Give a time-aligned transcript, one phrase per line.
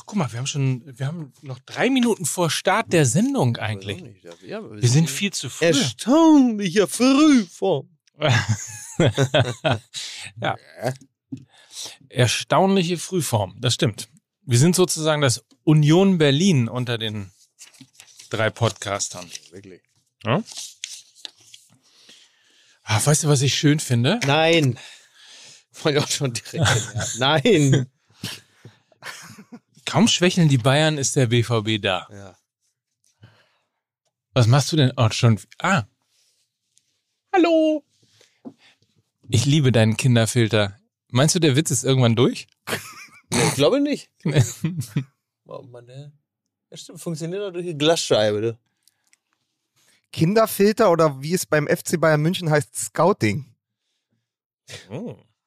[0.00, 3.58] Ach, guck mal, wir haben schon, wir haben noch drei Minuten vor Start der Sendung
[3.58, 4.02] eigentlich.
[4.40, 5.66] Wir sind viel zu früh.
[5.66, 7.90] erstaunlicher Frühform.
[10.40, 10.56] ja.
[12.08, 14.08] Erstaunliche Frühform, das stimmt.
[14.42, 17.30] Wir sind sozusagen das Union Berlin unter den
[18.30, 19.30] drei Podcastern.
[19.50, 19.82] Wirklich.
[20.24, 20.42] Ja?
[22.84, 24.18] Ah, weißt du, was ich schön finde?
[24.24, 24.78] Nein.
[25.82, 26.64] Wollte auch schon direkt.
[27.18, 27.90] Nein.
[29.90, 32.06] Kaum schwächeln die Bayern, ist der BVB da.
[32.12, 32.36] Ja.
[34.34, 34.92] Was machst du denn?
[34.96, 35.40] Oh, schon.
[35.58, 35.82] Ah.
[37.32, 37.84] Hallo.
[39.28, 40.78] Ich liebe deinen Kinderfilter.
[41.08, 42.46] Meinst du, der Witz ist irgendwann durch?
[43.32, 44.10] Ich glaube nicht.
[45.46, 46.12] Oh Mann, ey.
[46.70, 48.40] Ja, stimmt, funktioniert doch durch die Glasscheibe.
[48.40, 48.58] Du.
[50.12, 53.52] Kinderfilter oder wie es beim FC Bayern München heißt, Scouting.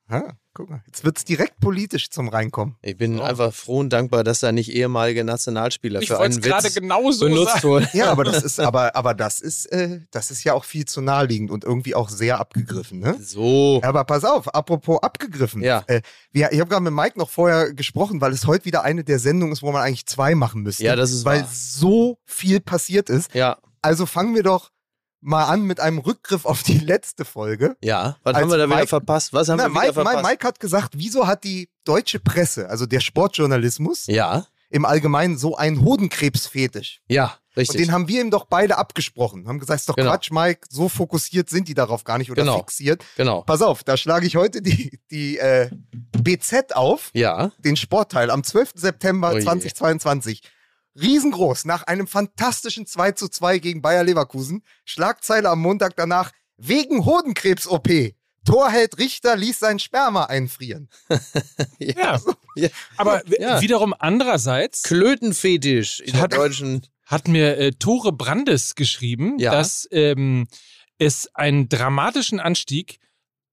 [0.09, 2.75] Ha, guck mal, jetzt wird es direkt politisch zum Reinkommen.
[2.81, 3.23] Ich bin Oh.
[3.23, 7.63] einfach froh und dankbar, dass da nicht ehemalige Nationalspieler Ich für einen Witz genauso benutzt
[7.63, 7.87] wurden.
[7.93, 10.99] Ja, aber das ist, aber, aber das ist, äh, das ist ja auch viel zu
[11.01, 13.17] naheliegend und irgendwie auch sehr abgegriffen, ne?
[13.21, 13.79] So.
[13.81, 15.63] Ja, Aber pass auf, apropos abgegriffen.
[15.63, 15.83] Ja.
[15.87, 16.01] Äh,
[16.33, 19.19] wir, ich habe gerade mit Mike noch vorher gesprochen, weil es heute wieder eine der
[19.19, 20.83] Sendungen ist, wo man eigentlich zwei machen müsste.
[20.83, 21.49] Ja, das ist Weil wahr.
[21.51, 23.33] so viel passiert ist.
[23.33, 24.69] Ja, Also fangen wir doch
[25.23, 27.75] mal an mit einem Rückgriff auf die letzte Folge.
[27.81, 28.17] ja.
[28.23, 29.33] Was haben wir da wieder Mike- verpasst?
[29.33, 30.23] Was haben Na, wir wieder Mike, verpasst?
[30.25, 35.55] Mike, hat gesagt, wieso hat die deutsche Presse, also der Sportjournalismus, Ja, im Allgemeinen so
[35.55, 37.01] einen Hodenkrebsfetisch?
[37.07, 37.81] ja, Und richtig.
[37.81, 39.47] den haben wir ihm doch beide abgesprochen.
[39.47, 40.09] Haben gesagt, ist doch Genau.
[40.11, 42.57] Quatsch, Mike, so fokussiert sind die darauf gar nicht oder Genau.
[42.57, 43.03] fixiert.
[43.15, 43.41] genau.
[43.43, 45.69] Pass auf, da schlage ich heute die, die äh,
[46.17, 48.71] BZ auf, Ja, den Sportteil, am 12.
[48.75, 49.43] September Oh je.
[49.43, 50.41] 2022.
[50.99, 54.63] Riesengroß, nach einem fantastischen 2 zu 2 gegen Bayer Leverkusen.
[54.85, 58.13] Schlagzeile am Montag danach, wegen Hodenkrebs-OP.
[58.45, 60.89] Torheld Richter ließ sein Sperma einfrieren.
[61.79, 62.19] Ja.
[62.55, 62.69] Ja.
[62.97, 63.61] Aber w- Ja.
[63.61, 66.85] wiederum andererseits Klötenfetisch in der Hat- deutschen.
[67.05, 69.51] hat mir äh, Tore Brandes geschrieben, Ja.
[69.51, 70.47] dass ähm,
[70.99, 72.99] es einen dramatischen Anstieg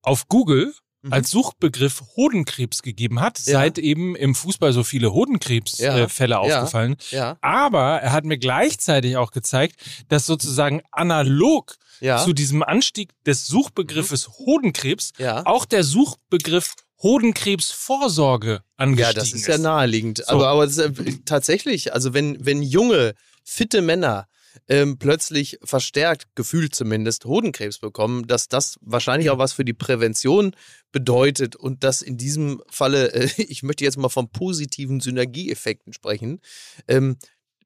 [0.02, 1.12] auf Google Mhm.
[1.14, 3.54] als Suchbegriff Hodenkrebs gegeben hat, Ja.
[3.54, 6.44] seit eben im Fußball so viele Hodenkrebsfälle Ja.
[6.44, 6.96] äh, aufgefallen.
[7.10, 9.76] Ja, Aber er hat mir gleichzeitig auch gezeigt,
[10.08, 11.76] dass sozusagen analog
[12.24, 15.44] zu diesem Anstieg des Suchbegriffes Hodenkrebs ja.
[15.44, 20.18] auch der Suchbegriff Hodenkrebsvorsorge angestiegen Ja, das ist ja naheliegend.
[20.18, 20.24] So.
[20.34, 20.92] Aber, aber ist, äh,
[21.24, 24.26] tatsächlich, also wenn, wenn junge, fitte Männer
[24.68, 30.52] ähm, plötzlich verstärkt, gefühlt zumindest, Hodenkrebs bekommen, dass das wahrscheinlich auch was für die Prävention
[30.92, 36.40] bedeutet und dass in diesem Falle, äh, ich möchte jetzt mal von positiven Synergieeffekten sprechen,
[36.88, 37.16] ähm,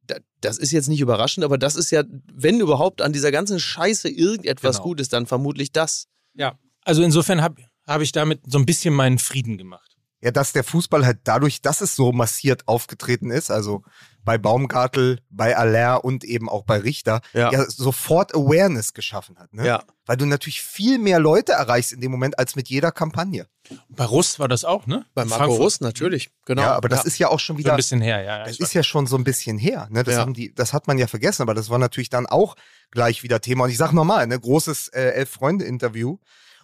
[0.07, 3.59] da- das ist jetzt nicht überraschend, aber das ist ja, wenn überhaupt an dieser ganzen
[3.59, 4.85] Scheiße irgendetwas Genau.
[4.89, 6.07] gut ist, dann vermutlich das.
[6.35, 9.97] Ja, also insofern habe hab ich damit so ein bisschen meinen Frieden gemacht.
[10.21, 13.83] Ja, dass der Fußball halt dadurch, dass es so massiert aufgetreten ist, also
[14.25, 17.53] bei Baumgartel, bei Aller und eben auch bei Richter, Ja.
[17.53, 19.53] ja, sofort Awareness geschaffen hat.
[19.53, 19.67] Ne?
[19.67, 19.85] Ja.
[20.07, 23.47] Weil du natürlich viel mehr Leute erreichst in dem Moment als mit jeder Kampagne.
[23.89, 25.07] Bei Rust war das auch, ne?
[25.15, 25.61] Bei Marco Frankfurt.
[25.61, 26.63] Russ natürlich, genau.
[26.63, 28.39] Ja, aber das ist ja auch schon So wieder ein bisschen her, ja.
[28.39, 29.89] ja Das ist ja schon so ein bisschen her.
[29.91, 30.05] Ne?
[30.05, 30.21] Das, Ja.
[30.21, 32.57] haben die, das hat man ja vergessen, aber das war natürlich dann auch
[32.91, 33.65] gleich wieder Thema.
[33.65, 36.19] Und ich sag nochmal, ne, großes äh, Elf-Freunde-Interview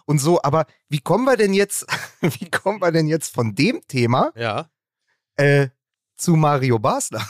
[0.05, 0.41] und so.
[0.43, 1.85] Aber wie kommen wir denn jetzt,
[2.21, 4.69] wie kommen wir denn jetzt von dem Thema Ja.
[5.37, 5.69] äh,
[6.15, 7.25] zu Mario Basler?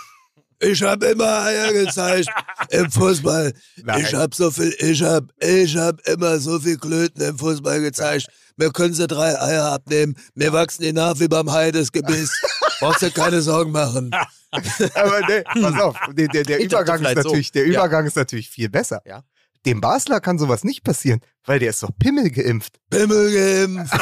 [0.61, 2.29] Ich habe immer Eier gezeigt
[2.69, 3.51] im Fußball.
[3.83, 4.01] Nein.
[4.01, 8.27] Ich habe so viel, ich habe ich hab immer so viel Klöten im Fußball gezeigt.
[8.57, 10.15] Mir können sie drei Eier abnehmen.
[10.35, 12.31] Mir wachsen die nach wie beim Heidesgebiss.
[12.79, 14.11] Brauchst du keine Sorgen machen.
[14.51, 17.29] aber ne, pass auf, der, der, der Übergang ist vielleicht so.
[17.29, 17.79] natürlich, der Ja.
[17.79, 19.01] Übergang ist natürlich viel besser.
[19.05, 19.23] Ja.
[19.65, 22.79] Dem Basler kann sowas nicht passieren, weil der ist doch Pimmel geimpft.
[22.89, 23.93] Pimmel geimpft.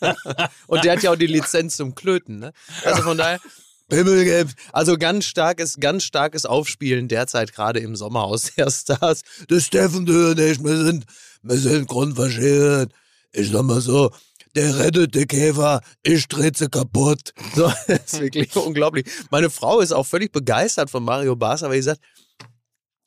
[0.66, 2.52] Und der hat ja auch die Lizenz zum Klöten, ne?
[2.84, 3.38] Also von daher,
[3.90, 4.56] Pimmel geimpft.
[4.72, 9.22] also ganz starkes, ganz starkes Aufspielen derzeit gerade im Sommerhaus der Stars.
[9.48, 11.04] Das Steffen ich, wir sind,
[11.42, 12.92] wir sind grundverschieden.
[13.32, 14.10] Ich sag mal so,
[14.56, 17.32] der rettet die Käfer, ich sie kaputt.
[17.54, 19.06] So, das ist wirklich unglaublich.
[19.30, 22.00] Meine Frau ist auch völlig begeistert von Mario Basler, weil sie sagt,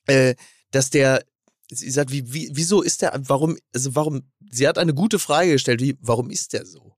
[0.08, 0.36] äh,
[0.72, 1.24] dass der,
[1.72, 5.52] sie sagt, wie, wie, wieso ist der, warum, also warum, sie hat eine gute Frage
[5.52, 6.93] gestellt, wie, warum ist der so?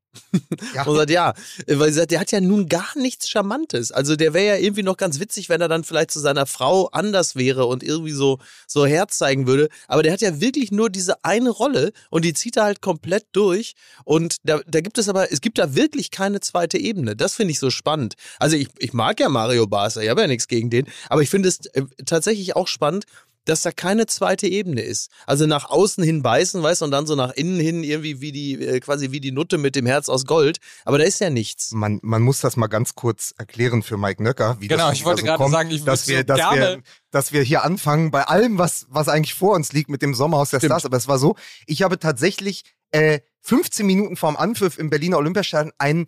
[0.73, 0.83] Ja.
[0.85, 1.33] Und sagt, ja,
[1.67, 3.91] weil sie sagt, der hat ja nun gar nichts Charmantes.
[3.91, 6.87] Also der wäre ja irgendwie noch ganz witzig, wenn er dann vielleicht zu seiner Frau
[6.87, 9.69] anders wäre und irgendwie so, so Herz zeigen würde.
[9.87, 13.25] Aber der hat ja wirklich nur diese eine Rolle und die zieht er halt komplett
[13.31, 13.75] durch.
[14.03, 17.15] Und da, da gibt es aber, es gibt da wirklich keine zweite Ebene.
[17.15, 18.15] Das finde ich so spannend.
[18.39, 21.29] Also ich, ich mag ja Mario Basler, ich habe ja nichts gegen den, aber ich
[21.29, 23.05] finde es äh, tatsächlich auch spannend,
[23.45, 25.09] dass da keine zweite Ebene ist.
[25.25, 28.31] Also nach außen hin beißen, weißt du, und dann so nach innen hin irgendwie wie
[28.31, 30.57] die, äh, quasi wie die Nutte mit dem Herz aus Gold.
[30.83, 31.71] Aber da ist ja nichts.
[31.71, 35.05] Man, man muss das mal ganz kurz erklären für Mike Nöcker, wie Genau, das ich
[35.05, 38.11] wollte so gerade kommt, sagen, ich dass wir, dass wir, gerne- dass wir hier anfangen
[38.11, 40.71] bei allem, was, was eigentlich vor uns liegt mit dem Sommerhaus der Stimmt.
[40.71, 40.85] Stars.
[40.85, 45.71] Aber es war so, ich habe tatsächlich äh, 15 Minuten vorm Anpfiff im Berliner Olympiastadion
[45.77, 46.07] einen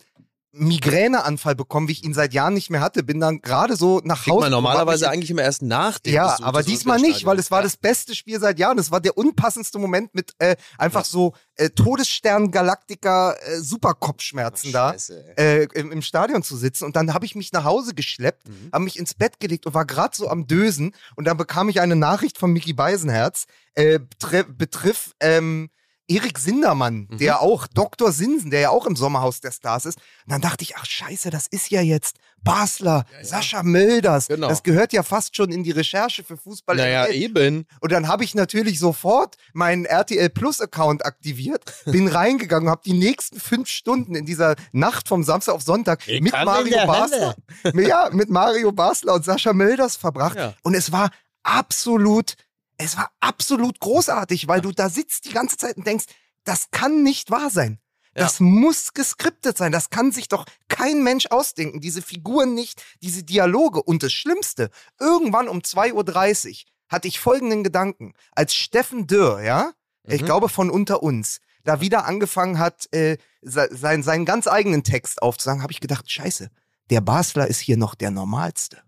[0.52, 3.02] Migräneanfall bekommen, wie ich ihn seit Jahren nicht mehr hatte.
[3.02, 4.40] Bin dann gerade so nach Hause.
[4.40, 7.58] man normalerweise mich- eigentlich immer erst nach dem ja, aber diesmal nicht, weil es war
[7.58, 7.72] Olympiastadions.
[7.72, 8.78] das beste Spiel seit Jahren.
[8.78, 14.94] Es war der unpassendste Moment mit äh, einfach so äh, Todesstern Galaktiker äh, Superkopfschmerzen da
[15.36, 16.84] äh, im, im Stadion zu sitzen.
[16.84, 18.70] Und dann habe ich mich nach Hause geschleppt, Mhm.
[18.72, 20.94] habe mich ins Bett gelegt und war gerade so am Dösen.
[21.16, 25.68] Und dann bekam ich eine Nachricht von Mickey Beisenherz, äh, betre betriff ähm,
[26.08, 27.18] Erik Sindermann, Mhm.
[27.18, 28.12] der auch, Dr.
[28.12, 29.98] Sinsen, der ja auch im Sommerhaus der Stars ist.
[30.26, 34.28] Und dann dachte ich, ach scheiße, das ist ja jetzt Basler, Sascha Mölders.
[34.28, 34.48] Genau.
[34.48, 36.76] Das gehört ja fast schon in die Recherche für Fußball.
[36.76, 37.66] Naja, eben.
[37.80, 42.92] Und dann habe ich natürlich sofort meinen RTL Plus Account aktiviert, bin reingegangen habe die
[42.94, 47.34] nächsten fünf Stunden in dieser Nacht vom Samstag auf Sonntag Ich mit Mario Basler,
[47.74, 50.36] ja, mit Mario Basler und Sascha Mölders verbracht.
[50.38, 50.54] Ja.
[50.62, 51.10] Und es war
[51.42, 52.34] absolut,
[52.78, 56.06] es war absolut großartig, weil du da sitzt die ganze Zeit und denkst,
[56.44, 57.78] das kann nicht wahr sein.
[58.14, 58.24] Ja.
[58.24, 59.70] Das muss geskriptet sein.
[59.70, 61.80] Das kann sich doch kein Mensch ausdenken.
[61.80, 63.82] Diese Figuren nicht, diese Dialoge.
[63.82, 68.14] Und das Schlimmste, irgendwann um 2.30 Uhr hatte ich folgenden Gedanken.
[68.32, 69.72] Als Steffen Dürr, ja,
[70.04, 70.24] ich Mhm.
[70.26, 75.20] glaube von unter uns, da wieder angefangen hat, äh, se- sein, seinen ganz eigenen Text
[75.22, 76.48] aufzusagen, habe ich gedacht, scheiße,
[76.90, 78.82] der Basler ist hier noch der Normalste.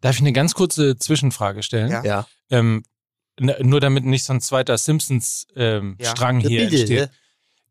[0.00, 1.90] Darf ich eine ganz kurze Zwischenfrage stellen?
[1.90, 2.04] Ja.
[2.04, 2.26] Ja.
[2.50, 2.84] Ähm,
[3.40, 6.10] nur damit nicht so ein zweiter Simpsons-Strang Ja.
[6.10, 6.76] Strang hier Bitte.
[6.80, 7.10] entsteht.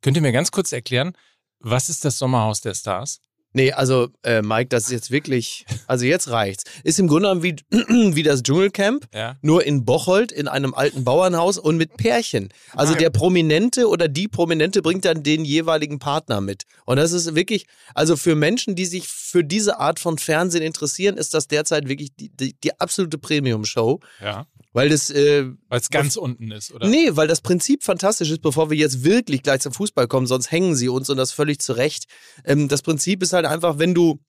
[0.01, 1.13] Könnt ihr mir ganz kurz erklären,
[1.59, 3.19] was ist das Sommerhaus der Stars?
[3.53, 6.63] Nee, also äh, Mike, das ist jetzt wirklich, also jetzt reicht's.
[6.83, 7.55] Ist im Grunde genommen wie,
[8.15, 9.35] wie das Dschungelcamp, Ja.
[9.41, 12.49] nur in Bocholt, in einem alten Bauernhaus und mit Pärchen.
[12.73, 16.63] Also der Prominente oder die Prominente bringt dann den jeweiligen Partner mit.
[16.85, 21.17] Und das ist wirklich, also für Menschen, die sich für diese Art von Fernsehen interessieren,
[21.17, 23.99] ist das derzeit wirklich die, die, die absolute Premium-Show.
[24.21, 24.45] Ja.
[24.73, 26.87] Weil das, äh, Weil es ganz unten ist, oder?
[26.87, 30.51] Nee, weil das Prinzip fantastisch ist, bevor wir jetzt wirklich gleich zum Fußball kommen, sonst
[30.51, 32.05] hängen sie uns und das völlig zurecht.
[32.45, 34.19] Ähm, das Prinzip ist halt einfach, wenn du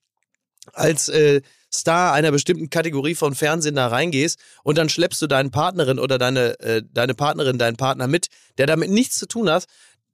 [0.73, 1.41] als äh,
[1.73, 6.17] Star einer bestimmten Kategorie von Fernsehen da reingehst und dann schleppst du deinen Partnerin oder
[6.17, 9.65] deine, äh, deine Partnerin, deinen Partner mit, der damit nichts zu tun hat.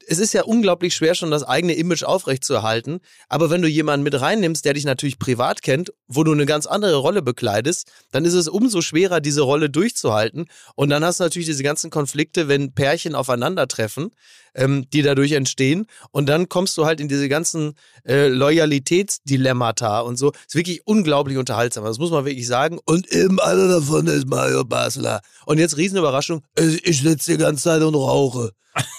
[0.07, 2.99] Es ist ja unglaublich schwer, schon das eigene Image aufrechtzuerhalten.
[3.27, 6.65] Aber wenn du jemanden mit reinnimmst, der dich natürlich privat kennt, wo du eine ganz
[6.65, 10.47] andere Rolle bekleidest, dann ist es umso schwerer, diese Rolle durchzuhalten.
[10.75, 14.11] Und dann hast du natürlich diese ganzen Konflikte, wenn Pärchen aufeinandertreffen,
[14.55, 15.85] ähm, die dadurch entstehen.
[16.11, 17.75] Und dann kommst du halt in diese ganzen
[18.05, 20.31] äh, Loyalitätsdilemmata und so.
[20.31, 21.83] Ist wirklich unglaublich unterhaltsam.
[21.85, 22.79] Das muss man wirklich sagen.
[22.85, 25.21] Und eben einer davon ist Mario Basler.
[25.45, 26.41] Und jetzt Riesenüberraschung.
[26.55, 28.51] Ich, sitze die ganze Zeit und rauche.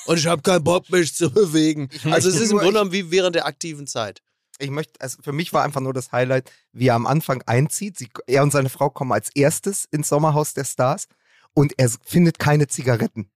[0.06, 1.88] Und ich habe keinen Bock, mich zu bewegen.
[2.04, 4.22] Also es ist im Grunde genommen wie während der aktiven Zeit.
[4.60, 7.98] Ich möchte, also für mich war einfach nur das Highlight, wie er am Anfang einzieht.
[7.98, 11.08] Sie, er und seine Frau kommen als erstes ins Sommerhaus der Stars
[11.54, 13.30] und er findet keine Zigaretten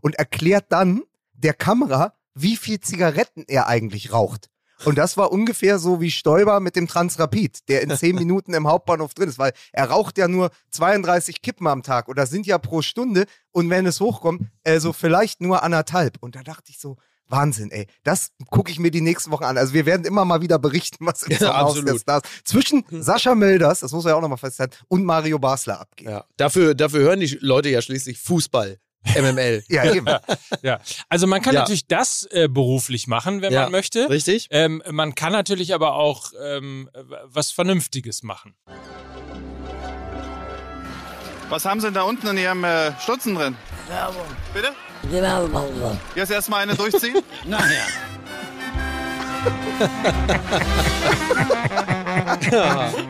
[0.00, 1.02] und erklärt dann
[1.32, 4.48] der Kamera, wie viel Zigaretten er eigentlich raucht.
[4.84, 8.68] Und das war ungefähr so wie Stoiber mit dem Transrapid, der in zehn Minuten im
[8.68, 12.58] Hauptbahnhof drin ist, weil er raucht ja nur 32 Kippen am Tag oder sind ja
[12.58, 16.18] pro Stunde und wenn es hochkommt, äh, so vielleicht nur anderthalb.
[16.20, 16.96] Und da dachte ich so,
[17.28, 17.86] Wahnsinn, ey.
[18.04, 19.58] Das gucke ich mir die nächsten Wochen an.
[19.58, 21.98] Also wir werden immer mal wieder berichten, was im Ja, Sommerhaus der.
[21.98, 26.08] Stars zwischen Sascha Mölders, das muss man ja auch nochmal festhalten, und Mario Basler abgeht.
[26.08, 26.24] Ja.
[26.36, 28.78] Dafür, dafür hören die Leute ja schließlich Fußball.
[29.16, 29.62] MML.
[29.68, 30.06] Ja, eben.
[30.62, 30.80] Ja.
[31.08, 31.60] Also man kann Ja.
[31.60, 33.62] natürlich das äh, beruflich machen, wenn Ja.
[33.64, 34.08] man möchte.
[34.10, 34.48] Richtig?
[34.50, 36.90] Ähm, man kann natürlich aber auch ähm,
[37.24, 38.54] was Vernünftiges machen.
[41.48, 43.56] Was haben Sie denn da unten in Ihrem äh, Stutzen drin?
[43.88, 44.26] Werbung.
[44.52, 44.72] Bitte?
[46.14, 47.22] Jetzt erstmal eine durchziehen?
[47.46, 47.86] Nachher.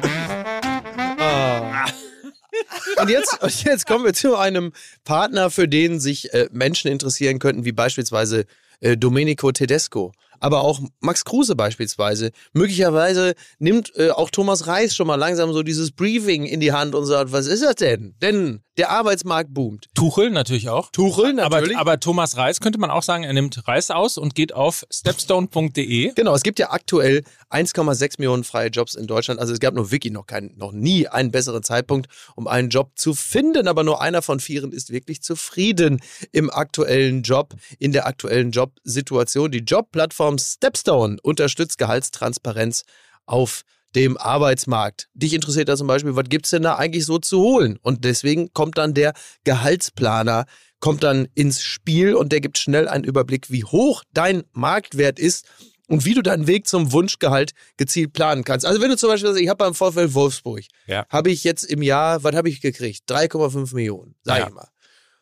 [3.00, 4.72] Und jetzt, und jetzt kommen wir zu einem
[5.04, 8.46] Partner, für den sich äh, Menschen interessieren könnten, wie beispielsweise
[8.80, 10.12] äh, Domenico Tedesco.
[10.40, 12.30] Aber auch Max Kruse beispielsweise.
[12.52, 16.94] Möglicherweise nimmt äh, auch Thomas Reis schon mal langsam so dieses Briefing in die Hand
[16.94, 18.14] und sagt, was ist das denn?
[18.22, 19.86] Denn der Arbeitsmarkt boomt.
[19.94, 20.90] Tuchel natürlich auch.
[20.92, 21.76] Tuchel Aber, natürlich.
[21.76, 26.12] aber Thomas Reis könnte man auch sagen, er nimmt Reis aus und geht auf stepstone.de.
[26.14, 29.40] Genau, es gibt ja aktuell 1,6 Millionen freie Jobs in Deutschland.
[29.40, 32.92] Also es gab nur wirklich noch, keinen, noch nie einen besseren Zeitpunkt, um einen Job
[32.94, 33.66] zu finden.
[33.66, 39.50] Aber nur einer von vieren ist wirklich zufrieden im aktuellen Job, in der aktuellen Jobsituation.
[39.50, 42.84] Die Jobplattform Stepstone unterstützt Gehaltstransparenz
[43.26, 45.08] auf dem Arbeitsmarkt.
[45.14, 47.78] Dich interessiert da zum Beispiel, was gibt's denn da eigentlich so zu holen?
[47.82, 49.12] Und deswegen kommt dann der
[49.44, 50.46] Gehaltsplaner,
[50.80, 55.46] kommt dann ins Spiel und der gibt schnell einen Überblick, wie hoch dein Marktwert ist
[55.88, 58.66] und wie du deinen Weg zum Wunschgehalt gezielt planen kannst.
[58.66, 61.06] Also wenn du zum Beispiel sagst, ich habe beim VfL Wolfsburg, Ja.
[61.08, 63.10] habe ich jetzt im Jahr, was habe ich gekriegt?
[63.10, 64.48] 3,5 Millionen, sag Ja.
[64.48, 64.68] ich mal.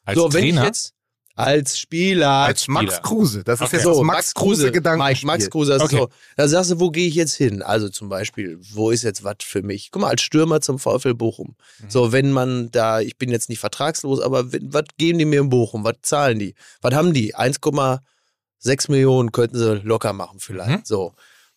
[0.04, 0.60] Als so, wenn Trainer?
[0.62, 0.92] ich jetzt
[1.36, 3.02] als Spieler, Als Max Spieler.
[3.02, 3.44] Kruse.
[3.44, 3.76] Das ist Okay.
[3.76, 5.14] jetzt so, das Max Kruse Gedankenspiel.
[5.14, 5.96] Mike, Max Kruse, das Okay.
[5.96, 6.08] ist so.
[6.36, 7.62] Da sagst du, wo gehe ich jetzt hin?
[7.62, 9.90] Also zum Beispiel, wo ist jetzt was für mich?
[9.90, 11.54] Guck mal, als Stürmer zum VfL Bochum.
[11.80, 11.90] Mhm.
[11.90, 15.50] So, wenn man da, ich bin jetzt nicht vertragslos, aber was geben die mir in
[15.50, 15.84] Bochum?
[15.84, 16.54] Was zahlen die?
[16.80, 17.34] Was haben die?
[17.36, 20.70] 1,6 Millionen könnten sie locker machen vielleicht.
[20.70, 20.80] Mhm.
[20.84, 21.12] So.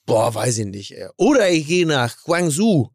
[0.05, 0.91] Boah, weiß ich nicht.
[0.98, 1.07] Ey.
[1.17, 2.89] Oder ich gehe nach Guangzhou.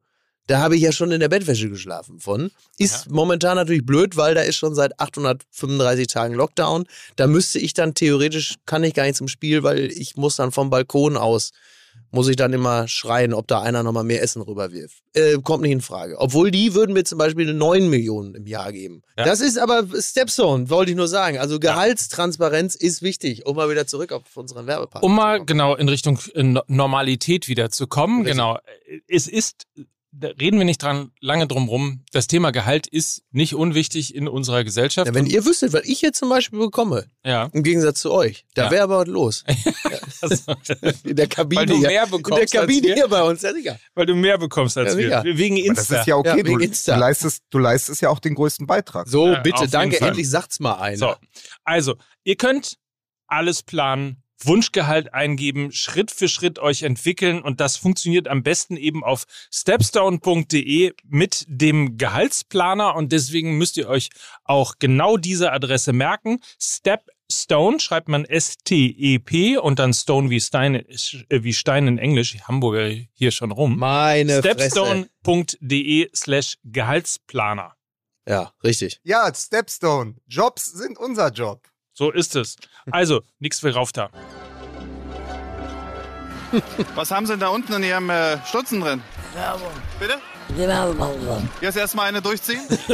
[0.46, 2.50] Da habe ich ja schon in der Bettwäsche geschlafen von.
[2.78, 6.84] Ist momentan natürlich blöd, weil da ist schon seit 835 Tagen Lockdown.
[7.16, 10.52] Da müsste ich dann theoretisch, kann ich gar nicht zum Spiel, weil ich muss dann
[10.52, 11.52] vom Balkon aus,
[12.10, 14.98] muss ich dann immer schreien, ob da einer nochmal mehr Essen rüberwirft.
[15.14, 16.16] Äh, kommt nicht in Frage.
[16.18, 19.02] Obwohl die würden mir zum Beispiel 9 Millionen im Jahr geben.
[19.16, 19.24] Ja.
[19.24, 21.38] Das ist aber Stepstone, wollte ich nur sagen.
[21.38, 25.88] Also Gehaltstransparenz ist wichtig, um mal wieder zurück auf unseren Werbepartner Um mal genau in
[25.88, 28.18] Richtung äh, No- Normalität wieder zu kommen.
[28.18, 28.32] Richtig.
[28.34, 28.58] Genau.
[29.08, 29.64] Es ist,
[30.22, 32.04] reden wir nicht dran lange drum rum.
[32.12, 35.06] Das Thema Gehalt ist nicht unwichtig in unserer Gesellschaft.
[35.08, 37.48] Ja, wenn ihr wüsstet, was ich jetzt zum Beispiel bekomme, ja.
[37.52, 38.70] im Gegensatz zu euch, da Ja.
[38.70, 39.44] wäre aber was los.
[41.04, 41.88] In der Kabine weil du hier.
[41.88, 43.78] mehr In der bekommst Kabine hier bei uns, ja sicher.
[43.94, 45.36] Weil du mehr bekommst als Ja, wir.
[45.38, 46.00] Wegen Aber das Insta.
[46.00, 46.28] ist ja okay.
[46.28, 46.96] Ja, du, wegen du, Insta.
[46.96, 49.08] leistest, du leistest ja auch den größten Beitrag.
[49.08, 50.96] So, bitte, danke, endlich sagt's mal einer.
[50.96, 51.14] So,
[51.64, 52.76] also, ihr könnt
[53.26, 59.04] alles planen, Wunschgehalt eingeben, Schritt für Schritt euch entwickeln und das funktioniert am besten eben
[59.04, 64.10] auf stepstone.de mit dem Gehaltsplaner und deswegen müsst ihr euch
[64.44, 66.40] auch genau diese Adresse merken.
[66.60, 72.88] Stepstone schreibt man S-T-E-P und dann Stone wie Stein, äh, wie Stein in Englisch, Hamburger
[73.12, 73.78] hier schon rum.
[73.78, 74.38] Meine.
[74.40, 77.76] Stepstone.de slash Gehaltsplaner.
[78.26, 79.00] Ja, richtig.
[79.02, 80.16] Ja, Stepstone.
[80.26, 81.68] Jobs sind unser Job.
[81.96, 82.56] So ist es.
[82.90, 84.10] Also, nichts für rauf da.
[86.96, 89.00] Was haben Sie denn da unten in Ihrem äh, Stutzen drin?
[89.34, 89.70] Werbung.
[89.98, 90.18] Bitte?
[90.50, 91.48] Die Werbepause.
[91.60, 92.60] Jetzt erstmal eine durchziehen?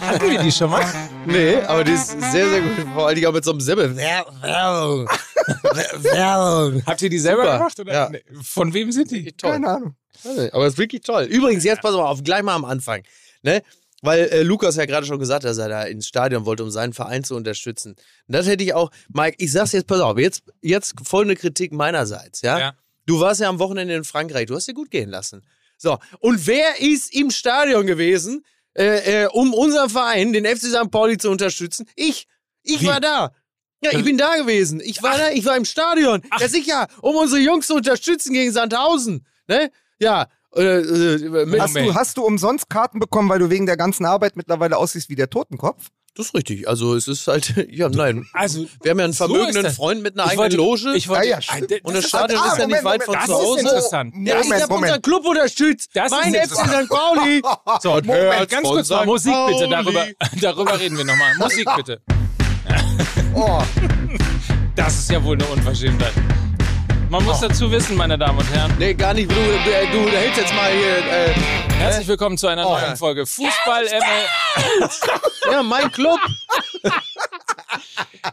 [0.00, 0.84] Hatten wir die schon mal?
[1.26, 2.86] Nee, aber die ist sehr, sehr gut.
[2.94, 3.96] Vor allem auch mit so einem Sibbel.
[3.96, 5.08] Wer Werbung.
[5.72, 6.82] Wer- Werbung.
[6.86, 7.58] Habt ihr die selber Super.
[7.58, 7.80] gemacht?
[7.80, 7.92] Oder?
[7.92, 8.08] Ja.
[8.10, 8.22] Nee.
[8.42, 9.32] Von wem sind die?
[9.32, 9.52] Toll.
[9.52, 9.94] Keine Ahnung.
[10.52, 11.24] Aber es ist wirklich toll.
[11.24, 13.02] Übrigens, jetzt pass mal auf, gleich mal am Anfang.
[13.42, 13.62] Ne?
[14.02, 16.70] Weil äh, Lukas ja gerade schon gesagt hat, dass er da ins Stadion wollte, um
[16.70, 17.92] seinen Verein zu unterstützen.
[18.26, 21.72] Und das hätte ich auch, Mike, ich sag's jetzt, pass auf, jetzt, jetzt folgende Kritik
[21.72, 22.58] meinerseits, ja?
[22.58, 22.74] Ja.
[23.06, 25.42] Du warst ja am Wochenende in Frankreich, du hast dir gut gehen lassen.
[25.78, 28.44] So, und wer ist im Stadion gewesen,
[28.74, 30.90] äh, äh, um unseren Verein, den FC St.
[30.90, 31.88] Pauli, zu unterstützen?
[31.96, 32.26] Ich.
[32.62, 32.86] Ich Wie?
[32.86, 33.32] war da.
[33.82, 34.80] Ja, ich bin da gewesen.
[34.80, 36.22] Ich war da, ich war im Stadion.
[36.38, 39.26] Ja, sicher, um unsere Jungs zu unterstützen gegen Sandhausen.
[39.48, 39.72] Ne?
[39.98, 40.28] Ja.
[40.54, 44.36] Äh, äh, Hast du, hast du umsonst Karten bekommen, weil du wegen der ganzen Arbeit
[44.36, 45.86] mittlerweile aussiehst wie der Totenkopf?
[46.14, 46.68] das ist richtig.
[46.68, 48.26] Also es ist halt, ja, nein.
[48.34, 49.76] Also, Wir haben ja einen So vermögenden ist das.
[49.76, 50.94] Freund mit einer ich eigenen wollte, Loge.
[50.94, 51.72] Ich wollte, Ja, ja, stimmt.
[51.72, 53.32] Ah, und das ist- Stadion Ah, ist ja nicht Moment, weit Moment, von das zu
[53.32, 53.60] ist Hause.
[53.60, 54.14] interessant.
[54.14, 54.82] Ja, ich Moment, habe Moment.
[54.92, 55.90] unseren Club unterstützt.
[55.94, 56.54] Das ist mein FC.
[56.54, 56.88] St.
[56.90, 57.42] Pauli.
[57.82, 59.06] So, und Moment, hört's ganz kurz mal.
[59.06, 59.70] Musik bitte, Pauli.
[59.70, 60.06] darüber,
[60.42, 61.34] darüber reden wir nochmal.
[61.38, 62.02] Musik bitte.
[63.34, 63.62] Oh,
[64.76, 66.12] Das ist ja wohl eine Unverschämtheit.
[67.12, 69.30] Man muss dazu wissen, meine Damen und Herren, Nee, gar nicht.
[69.30, 69.42] Du, du,
[69.92, 70.96] du hältst jetzt mal hier.
[70.96, 71.34] Äh,
[71.74, 72.96] herzlich willkommen zu einer Oh, neuen ja.
[72.96, 74.88] Folge Fußball ML.
[75.52, 76.18] ja, mein Club.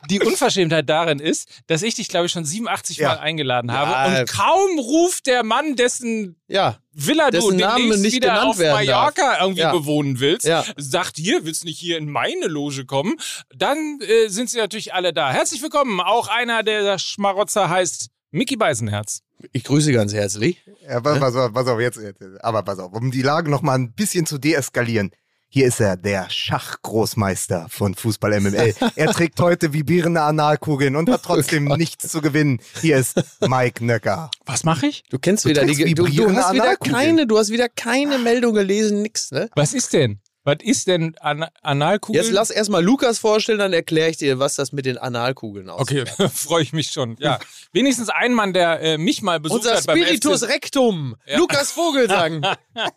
[0.09, 3.09] Die Unverschämtheit darin ist, dass ich dich, glaube ich, schon 87 Ja.
[3.09, 4.21] Mal eingeladen habe Ja.
[4.21, 6.77] und kaum ruft der Mann, dessen Ja.
[6.93, 9.73] Villa du Dessen Name demnächst nicht wieder genannt auf werden Mallorca irgendwie Ja.
[9.73, 10.63] bewohnen willst, Ja.
[10.77, 13.17] sagt hier, willst nicht hier in meine Loge kommen,
[13.53, 15.31] dann äh, sind sie natürlich alle da.
[15.33, 15.99] Herzlich willkommen.
[15.99, 19.21] Auch einer der Schmarotzer heißt Mickey Beisenherz.
[19.53, 20.61] Ich grüße ganz herzlich.
[20.87, 22.21] ja, pass, pass, auf, pass auf, jetzt, jetzt.
[22.43, 25.11] Aber pass auf, um die Lage noch mal ein bisschen zu deeskalieren.
[25.51, 28.75] Hier ist er, der Schachgroßmeister von Fußball MML.
[28.95, 32.61] Er trägt heute vibrierende Analkugeln und hat trotzdem nichts zu gewinnen.
[32.81, 34.29] Hier ist Mike Nöcker.
[34.45, 35.03] Was mache ich?
[35.09, 35.73] Du kennst Du wieder die.
[35.95, 36.95] Du, du vibrierende hast wieder Analkugeln.
[36.95, 37.25] keine.
[37.27, 39.49] Du hast wieder keine Meldung gelesen, nix, ne?
[39.55, 40.19] Was ist denn?
[40.45, 42.23] Was ist denn An Analkugeln?
[42.23, 46.07] Jetzt lass erstmal Lukas vorstellen, dann erkläre ich dir, was das mit den Analkugeln aussieht.
[46.17, 47.17] Okay, freue ich mich schon.
[47.19, 47.39] Ja,
[47.73, 50.47] wenigstens ein Mann, der äh, mich mal besucht Unser hat beim Spiritus.
[50.47, 52.45] Rectum, Lukas Vogelsang.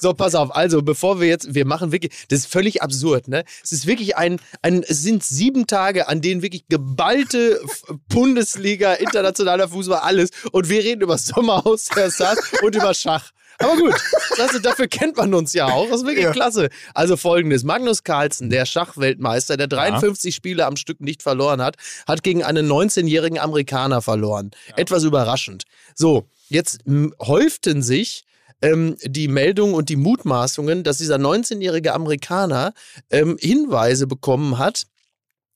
[0.00, 0.54] so, pass auf.
[0.54, 3.44] Also, bevor wir jetzt, wir machen wirklich, das ist völlig absurd, ne?
[3.62, 7.60] Es ist wirklich ein, ein es sind sieben Tage, an denen wirklich geballte
[8.08, 10.30] Bundesliga, internationaler Fußball, alles.
[10.50, 13.30] Und wir reden über Sommerhaus, der Stars und über Schach.
[13.62, 13.94] Aber gut,
[14.36, 15.88] das, dafür kennt man uns ja auch.
[15.88, 16.32] Das ist wirklich Ja.
[16.32, 16.68] klasse.
[16.94, 21.76] Also folgendes: Magnus Carlsen, der Schachweltmeister, der 53 Spiele am Stück nicht verloren hat,
[22.06, 24.50] hat gegen einen 19-jährigen Amerikaner verloren.
[24.76, 25.64] Etwas überraschend.
[25.94, 26.80] So, jetzt
[27.20, 28.24] häuften sich
[28.62, 32.72] ähm, die Meldungen und die Mutmaßungen, dass dieser 19-jährige Amerikaner
[33.10, 34.84] ähm, Hinweise bekommen hat,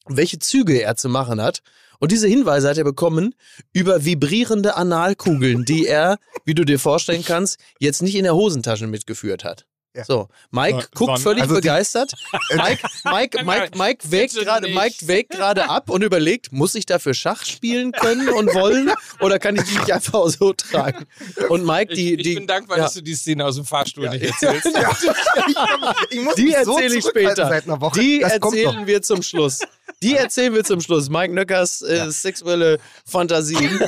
[0.09, 1.63] welche Züge er zu machen hat.
[1.99, 3.35] Und diese Hinweise hat er bekommen
[3.73, 8.87] über vibrierende Analkugeln, die er, wie du dir vorstellen kannst, jetzt nicht in der Hosentasche
[8.87, 9.67] mitgeführt hat.
[9.97, 10.05] Ja.
[10.05, 11.21] So, Mike Wa- guckt wann?
[11.21, 12.12] völlig Also die- begeistert.
[12.55, 14.69] Mike, Mike, Mike, Mike wägt gerade.
[14.69, 19.38] Mike wägt gerade ab und überlegt, muss ich dafür Schach spielen können und wollen oder
[19.38, 21.07] kann ich die nicht einfach so tragen?
[21.49, 22.85] Und Mike, Ich, die, ich die, bin dankbar, ja.
[22.85, 24.67] dass du die Szene aus dem Fahrstuhl nicht erzählst.
[26.11, 27.49] Ich muss Die so erzähle ich später.
[27.49, 27.99] Seit einer Woche.
[28.00, 29.61] Die das erzählen wir zum Schluss.
[30.03, 31.09] Die erzählen wir zum Schluss.
[31.09, 33.81] Mike Nöckers äh, sexuelle Fantasien.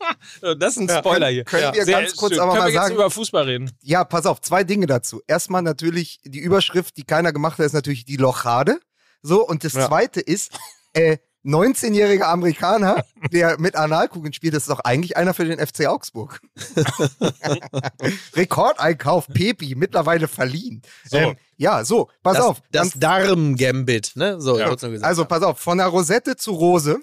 [0.58, 1.44] Das ist ein Spoiler hier.
[1.44, 2.40] Können wir Sehr ganz kurz schön.
[2.40, 3.70] aber Können mal wir jetzt sagen, über Fußball reden?
[3.82, 5.20] Ja, pass auf, zwei Dinge dazu.
[5.26, 8.80] Erstmal natürlich die Überschrift, die keiner gemacht hat, ist natürlich die Lochade.
[9.22, 9.86] So, und das Ja.
[9.88, 10.52] zweite ist,
[10.94, 13.02] äh, 19-jähriger Amerikaner,
[13.32, 16.40] der mit Analkugeln spielt, das ist doch eigentlich einer für den FC Augsburg.
[18.34, 20.82] Rekordeinkauf, Pepi, mittlerweile verliehen.
[21.08, 21.16] So.
[21.16, 22.62] Ähm, ja, so, pass das, auf.
[22.72, 24.40] Das Darm-Gambit, ne?
[24.40, 24.74] So, Ja.
[25.02, 26.98] also pass auf, von der Rosette zu Rose.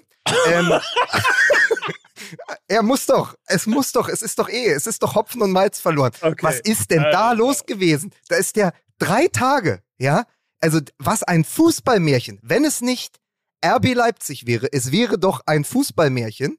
[0.46, 0.72] Ähm,
[2.66, 5.52] er muss doch, es muss doch, es ist doch eh, es ist doch Hopfen und
[5.52, 6.12] Malz verloren.
[6.20, 6.42] Okay.
[6.42, 8.12] Was ist denn da los gewesen?
[8.28, 10.24] Da ist der drei Tage, ja?
[10.60, 12.40] Also was ein Fußballmärchen.
[12.42, 13.18] Wenn es nicht
[13.64, 16.58] RB Leipzig wäre, es wäre doch ein Fußballmärchen.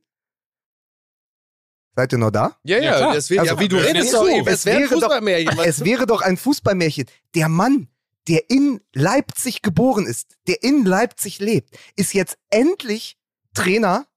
[1.95, 2.55] Seid ihr noch da?
[2.63, 4.47] Ja, Ja, das wird, Also, ja, wie du es redest doch so, eben.
[4.47, 5.57] es wäre wäre doch- Fußballmärchen.
[5.57, 7.05] was- Es wäre doch ein Fußballmärchen.
[7.35, 7.89] Der Mann,
[8.27, 13.17] der in Leipzig geboren ist, der in Leipzig lebt, ist jetzt endlich
[13.53, 14.07] Trainer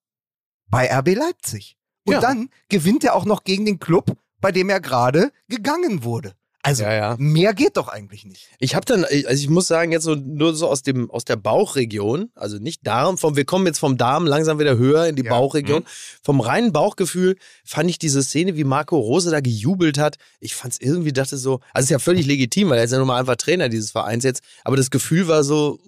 [0.73, 1.77] bei RB Leipzig.
[2.05, 2.21] Und Ja.
[2.21, 6.33] dann gewinnt er auch noch gegen den Club, bei dem er gerade gegangen wurde.
[6.65, 7.17] Also Ja, ja.
[7.19, 8.49] mehr geht doch eigentlich nicht.
[8.61, 11.35] Ich habe dann, also ich muss sagen, jetzt so nur so aus dem aus der
[11.35, 15.25] Bauchregion, also nicht Darm, vom, wir kommen jetzt vom Darm langsam wieder höher in die
[15.25, 15.31] Ja.
[15.31, 15.85] Bauchregion.
[16.23, 20.19] Vom reinen Bauchgefühl fand ich diese Szene, wie Marco Rose da gejubelt hat.
[20.39, 22.99] Ich fand es irgendwie, dachte so, also ist ja völlig legitim, weil er ist ja
[22.99, 24.43] nun mal einfach Trainer dieses Vereins jetzt.
[24.63, 25.81] Aber das Gefühl war so,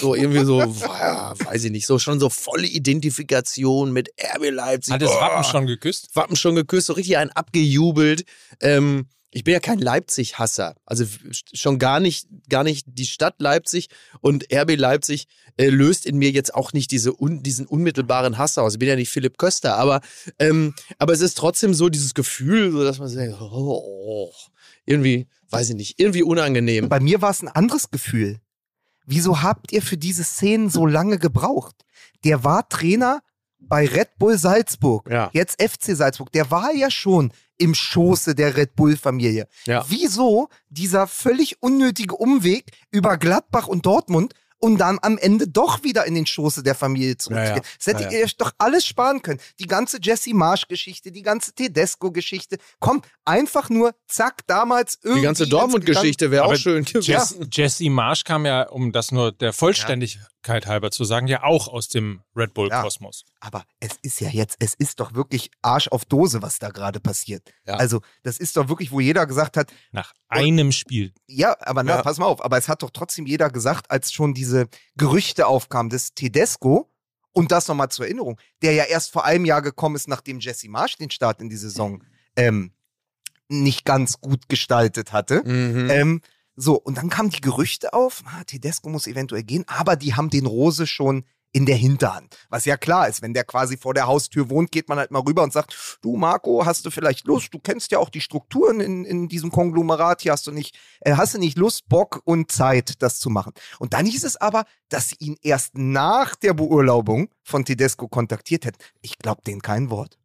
[0.00, 4.94] so irgendwie so, weiß ich nicht, so schon so volle Identifikation mit RB Leipzig.
[4.94, 5.10] Hat das.
[5.10, 6.14] Wappen schon geküsst?
[6.14, 8.24] Wappen schon geküsst, so richtig einen abgejubelt.
[8.60, 10.74] Ähm, ich bin ja kein Leipzig-Hasser.
[10.86, 11.04] Also
[11.52, 13.88] schon gar nicht, gar nicht die Stadt Leipzig
[14.20, 15.26] und RB Leipzig
[15.58, 18.74] äh, löst in mir jetzt auch nicht diese un, diesen unmittelbaren Hass aus.
[18.74, 20.00] Ich bin ja nicht Philipp Köster, aber,
[20.38, 24.32] ähm, aber es ist trotzdem so dieses Gefühl, so dass man sagt, oh,
[24.86, 26.88] irgendwie, weiß ich nicht, irgendwie unangenehm.
[26.88, 28.40] Bei mir war es ein anderes Gefühl.
[29.10, 31.86] Wieso habt ihr für diese Szenen so lange gebraucht?
[32.24, 33.22] Der war Trainer
[33.58, 35.08] bei Red Bull Salzburg.
[35.10, 35.30] Ja.
[35.32, 36.30] Jetzt FC Salzburg.
[36.32, 39.48] Der war ja schon im Schoße der Red Bull-Familie.
[39.64, 39.82] Ja.
[39.88, 46.04] Wieso dieser völlig unnötige Umweg über Gladbach und Dortmund, um dann am Ende doch wieder
[46.06, 47.56] in den Schoße der Familie zurückzugehen?
[47.56, 47.76] Ja, ja.
[47.78, 49.40] Das hättet Ja, ihr euch doch alles sparen können.
[49.58, 52.58] Die ganze Jesse Marsch-Geschichte, die ganze Tedesco-Geschichte.
[52.80, 55.20] Komm, einfach nur, zack, damals irgendwie.
[55.20, 57.02] Die ganze Dortmund-Geschichte wäre auch schön gewesen.
[57.02, 61.68] Jess, Jesse Marsch kam ja, um das nur der Vollständigkeit halber zu sagen, ja auch
[61.68, 63.24] aus dem Red Bull-Kosmos.
[63.40, 66.98] Aber es ist ja jetzt, es ist doch wirklich Arsch auf Dose, was da gerade
[66.98, 67.52] passiert.
[67.66, 67.74] Ja.
[67.74, 71.12] Also, das ist doch wirklich, wo jeder gesagt hat, Nach einem Spiel.
[71.28, 72.02] ja, aber na, Ja.
[72.02, 75.88] pass mal auf, aber es hat doch trotzdem jeder gesagt, als schon diese Gerüchte aufkamen,
[75.90, 76.90] dass Tedesco,
[77.32, 80.68] und das nochmal zur Erinnerung, der ja erst vor einem Jahr gekommen ist, nachdem Jesse
[80.68, 82.02] Marsch den Start in die Saison
[82.34, 82.72] ähm,
[83.48, 85.42] nicht ganz gut gestaltet hatte.
[85.44, 85.90] Mhm.
[85.90, 86.20] Ähm,
[86.56, 90.28] so, und dann kamen die Gerüchte auf, ah, Tedesco muss eventuell gehen, aber die haben
[90.30, 92.36] den Rose schon in der Hinterhand.
[92.50, 95.20] Was ja klar ist, wenn der quasi vor der Haustür wohnt, geht man halt mal
[95.20, 97.52] rüber und sagt, du Marco, hast du vielleicht Lust?
[97.52, 101.14] Du kennst ja auch die Strukturen in, in diesem Konglomerat, hier hast du nicht, äh,
[101.14, 103.52] hast du nicht Lust, Bock und Zeit, das zu machen.
[103.78, 108.64] Und dann hieß es aber, dass sie ihn erst nach der Beurlaubung von Tedesco kontaktiert
[108.64, 108.78] hätten.
[109.00, 110.18] Ich glaube denen kein Wort.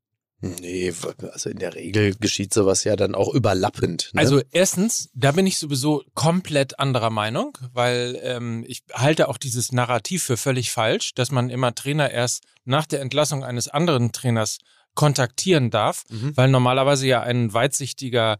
[0.44, 0.94] Nee,
[1.32, 4.10] also in der Regel geschieht sowas ja dann auch überlappend.
[4.14, 4.20] Ne?
[4.20, 9.72] Also erstens, da bin ich sowieso komplett anderer Meinung, weil ähm, ich halte auch dieses
[9.72, 14.58] Narrativ für völlig falsch, dass man immer Trainer erst nach der Entlassung eines anderen Trainers
[14.96, 16.36] kontaktieren darf, Mhm.
[16.36, 18.38] weil normalerweise ja ein weitsichtiger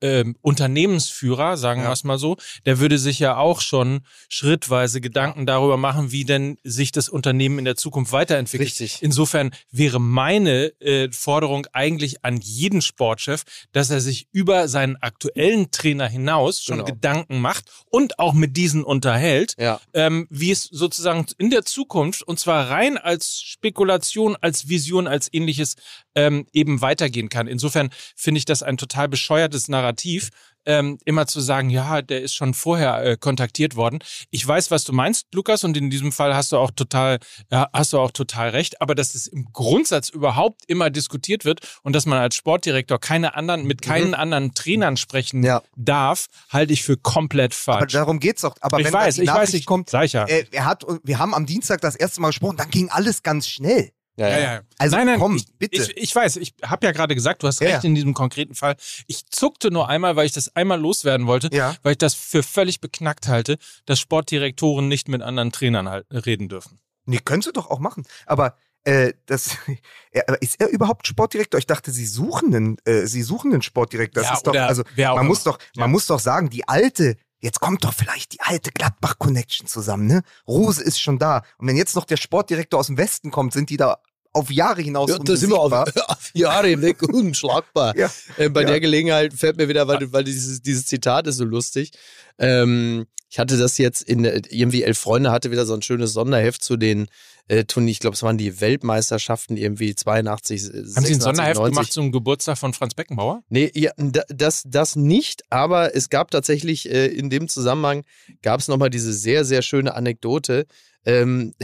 [0.00, 1.88] ähm, Unternehmensführer, sagen Ja.
[1.88, 6.24] wir es mal so, der würde sich ja auch schon schrittweise Gedanken darüber machen, wie
[6.24, 8.68] denn sich das Unternehmen in der Zukunft weiterentwickelt.
[8.68, 8.98] Richtig.
[9.02, 15.70] Insofern wäre meine äh, Forderung eigentlich an jeden Sportchef, dass er sich über seinen aktuellen
[15.70, 16.86] Trainer hinaus schon Genau.
[16.86, 19.80] Gedanken macht und auch mit diesen unterhält, Ja.
[19.94, 25.32] ähm, wie es sozusagen in der Zukunft und zwar rein als Spekulation, als Vision, als
[25.32, 25.74] ähnliches
[26.16, 27.46] ähm, eben weitergehen kann.
[27.46, 30.30] Insofern finde ich das ein total bescheuertes Narrativ,
[30.68, 34.00] ähm, immer zu sagen, ja, der ist schon vorher äh, kontaktiert worden.
[34.32, 37.18] Ich weiß, was du meinst, Lukas, und in diesem Fall hast du auch total,
[37.52, 38.80] ja, hast du auch total recht.
[38.82, 43.36] Aber dass es im Grundsatz überhaupt immer diskutiert wird und dass man als Sportdirektor keine
[43.36, 45.44] anderen, mit keinen anderen Trainern sprechen Mhm.
[45.44, 45.62] Ja.
[45.76, 47.92] darf, halte ich für komplett Aber falsch.
[47.92, 48.56] darum geht's doch.
[48.60, 50.24] Aber ich wenn weiß, ich Nachricht weiß, ich kommt, ja.
[50.24, 53.46] äh, er hat, wir haben am Dienstag das erste Mal gesprochen, dann ging alles ganz
[53.48, 53.92] schnell.
[54.16, 54.38] Ja, ja.
[54.38, 54.60] Ja.
[54.78, 55.76] Also nein, nein, komm, ich, bitte.
[55.82, 58.54] Ich, ich weiß, ich habe ja gerade gesagt, du hast Ja, recht in diesem konkreten
[58.54, 58.76] Fall.
[59.06, 61.76] Ich zuckte nur einmal, weil ich das einmal loswerden wollte, Ja.
[61.82, 66.48] weil ich das für völlig beknackt halte, dass Sportdirektoren nicht mit anderen Trainern halt reden
[66.48, 66.80] dürfen.
[67.04, 68.04] Nee, könntest du doch auch machen.
[68.24, 69.56] Aber äh, das
[70.26, 71.58] aber ist er überhaupt Sportdirektor?
[71.58, 74.22] Ich dachte, sie suchen einen, äh, sie suchen einen Sportdirektor.
[74.22, 77.60] Das Ja, ist doch, also man muss doch, man muss doch sagen, die alte, jetzt
[77.60, 80.22] kommt doch vielleicht die alte Gladbach-Connection zusammen, ne?
[80.48, 81.42] Rose ist schon da.
[81.58, 83.98] Und wenn jetzt noch der Sportdirektor aus dem Westen kommt, sind die da
[84.36, 85.72] auf Jahre hinaus Ja, da sind wir auf,
[86.08, 87.96] auf Jahre hinweg unschlagbar.
[87.96, 88.10] Ja.
[88.36, 88.68] Äh, bei Ja.
[88.68, 91.90] der Gelegenheit fällt mir wieder, weil, weil dieses, dieses Zitat ist so lustig.
[92.38, 96.12] Ähm, ich hatte das jetzt in äh, irgendwie elf Freunde hatte wieder so ein schönes
[96.12, 97.08] Sonderheft zu den
[97.48, 97.90] äh, Turnieren.
[97.92, 101.74] Ich glaube, es waren die Weltmeisterschaften irgendwie 82, Haben Sie ein 86, Sonderheft 90.
[101.74, 103.42] gemacht zum Geburtstag von Franz Beckenbauer?
[103.48, 108.04] Nee, ja, da- das, das nicht, aber es gab tatsächlich äh, in dem Zusammenhang,
[108.42, 110.66] gab es nochmal diese sehr, sehr schöne Anekdote.
[111.06, 111.54] Ähm,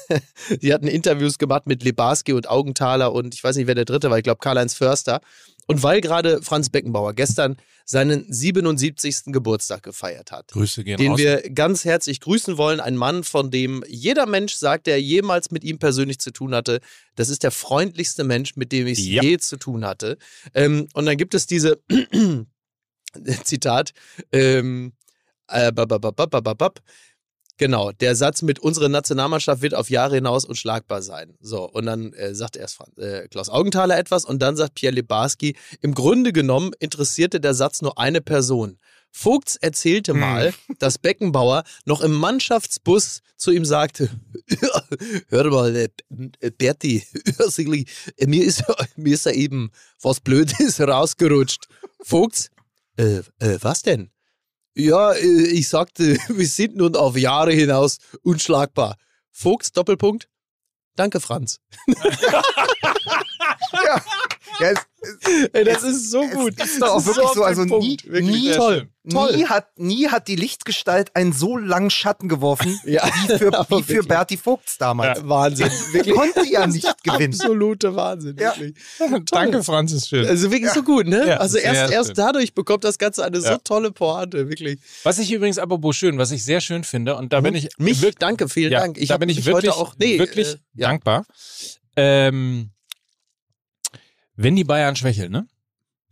[0.62, 4.10] die hatten Interviews gemacht mit Lebarski und Augenthaler und ich weiß nicht, wer der dritte
[4.10, 5.20] war, ich glaube Karl-Heinz Förster.
[5.68, 9.26] Und weil gerade Franz Beckenbauer gestern seinen 77.
[9.26, 11.18] Geburtstag gefeiert hat, Grüße gehen den raus.
[11.18, 12.80] wir ganz herzlich grüßen wollen.
[12.80, 16.80] Ein Mann, von dem jeder Mensch sagt, der jemals mit ihm persönlich zu tun hatte.
[17.14, 19.22] Das ist der freundlichste Mensch, mit dem ich es Ja.
[19.22, 20.18] je zu tun hatte.
[20.52, 21.80] Ähm, und dann gibt es diese
[23.44, 23.92] Zitat.
[24.32, 24.92] Ähm,
[25.48, 26.80] äh, babababababab.
[27.58, 31.36] Genau, der Satz mit unsere Nationalmannschaft wird auf Jahre hinaus unschlagbar sein.
[31.40, 35.56] So, und dann äh, sagt erst äh, Klaus Augenthaler etwas und dann sagt Pierre Lebarski,
[35.80, 38.78] im Grunde genommen interessierte der Satz nur eine Person.
[39.12, 40.20] Vogts erzählte Hm.
[40.20, 44.08] mal, dass Beckenbauer noch im Mannschaftsbus zu ihm sagte,
[45.28, 45.88] hör mal, äh,
[46.40, 47.04] äh, Berti,
[48.16, 48.64] äh, mir ist,
[48.96, 51.66] mir ist da eben was Blödes rausgerutscht.
[52.00, 52.50] Vogts,
[52.96, 54.10] äh, äh, was denn?
[54.74, 58.96] Ja, äh, ich sagte, wir sind nun auf Jahre hinaus unschlagbar.
[59.30, 60.28] Vogts, Doppelpunkt.
[60.96, 61.60] Danke, Franz.
[63.72, 64.78] ja, es,
[65.52, 66.54] Ey, das ist so gut.
[66.58, 68.88] es ist doch auch wirklich auf so, also nie, nie, toll.
[69.10, 69.36] Toll.
[69.36, 73.82] nie hat, nie hat die Lichtgestalt einen so langen Schatten geworfen, Ja, wie für, wie
[73.82, 74.02] für.
[74.04, 75.26] Berti Vogts damals.
[75.28, 75.70] Wahnsinn.
[75.92, 76.14] Wirklich.
[76.14, 77.32] Konnte ja nicht gewinnen.
[77.32, 78.36] Absolute Wahnsinn.
[78.38, 78.54] Ja.
[78.56, 78.74] Wirklich.
[79.30, 80.24] Danke, Franz, ist schön.
[80.24, 81.26] Also wirklich so gut, ne?
[81.26, 83.58] Ja, also erst, erst dadurch bekommt das Ganze eine so Ja.
[83.58, 84.78] tolle Pointe, wirklich.
[85.02, 88.02] Was ich übrigens apropos schön, was ich sehr schön finde, und da bin ich Mich,
[88.02, 88.98] wirklich, danke, vielen ja, Dank.
[88.98, 90.88] Ich da bin ich wirklich, heute auch, nee, wirklich äh, ja.
[90.88, 91.24] dankbar.
[91.96, 92.70] Ähm,
[94.36, 95.46] wenn die Bayern schwächeln, ne?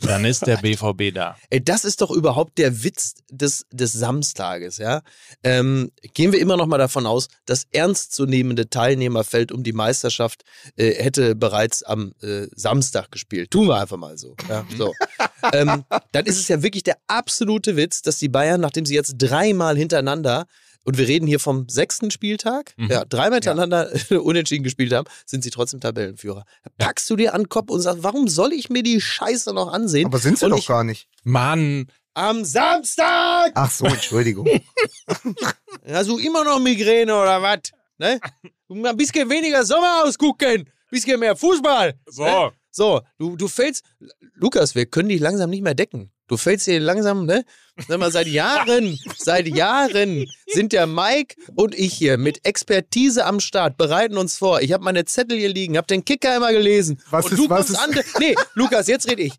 [0.00, 1.36] Dann ist der BVB da.
[1.50, 5.02] Ey, das ist doch überhaupt der Witz des, des Samstages, ja.
[5.42, 10.42] Ähm, gehen wir immer noch mal davon aus, das ernstzunehmende Teilnehmerfeld um die Meisterschaft
[10.76, 13.50] äh, hätte bereits am äh, Samstag gespielt.
[13.50, 14.34] Tun wir einfach mal so.
[14.48, 14.94] Ja, so.
[15.52, 19.14] ähm, dann ist es ja wirklich der absolute Witz, dass die Bayern, nachdem sie jetzt
[19.18, 20.46] dreimal hintereinander
[20.90, 22.88] und wir reden hier vom sechsten Spieltag, Mhm.
[22.90, 23.90] ja, dreimal hintereinander
[24.22, 26.44] unentschieden gespielt haben, sind sie trotzdem Tabellenführer.
[26.64, 29.52] Da packst du dir an den Kopf und sagst, warum soll ich mir die Scheiße
[29.54, 30.06] noch ansehen?
[30.06, 31.08] Aber sind sie Und doch ich- gar nicht.
[31.24, 33.52] Mann, Am Samstag!
[33.54, 34.46] Ach so, Entschuldigung.
[35.88, 37.60] Hast du immer noch Migräne oder was?
[37.98, 38.18] Ne?
[38.68, 41.94] Du Ein bisschen weniger Sommer ausgucken, bisschen mehr Fußball.
[42.06, 42.24] so.
[42.24, 42.52] Ne?
[42.72, 43.84] So, du, du fällst.
[44.34, 46.12] Lukas, wir können dich langsam nicht mehr decken.
[46.30, 47.44] Du fällst hier langsam, ne?
[47.88, 53.40] Sag mal, seit Jahren, seit Jahren sind der Mike und ich hier mit Expertise am
[53.40, 54.60] Start, bereiten uns vor.
[54.60, 57.02] Ich habe meine Zettel hier liegen, habe den Kicker immer gelesen.
[57.10, 58.04] Was und ist- du was kommst ist- an.
[58.20, 59.32] Nee, Lukas, jetzt rede ich.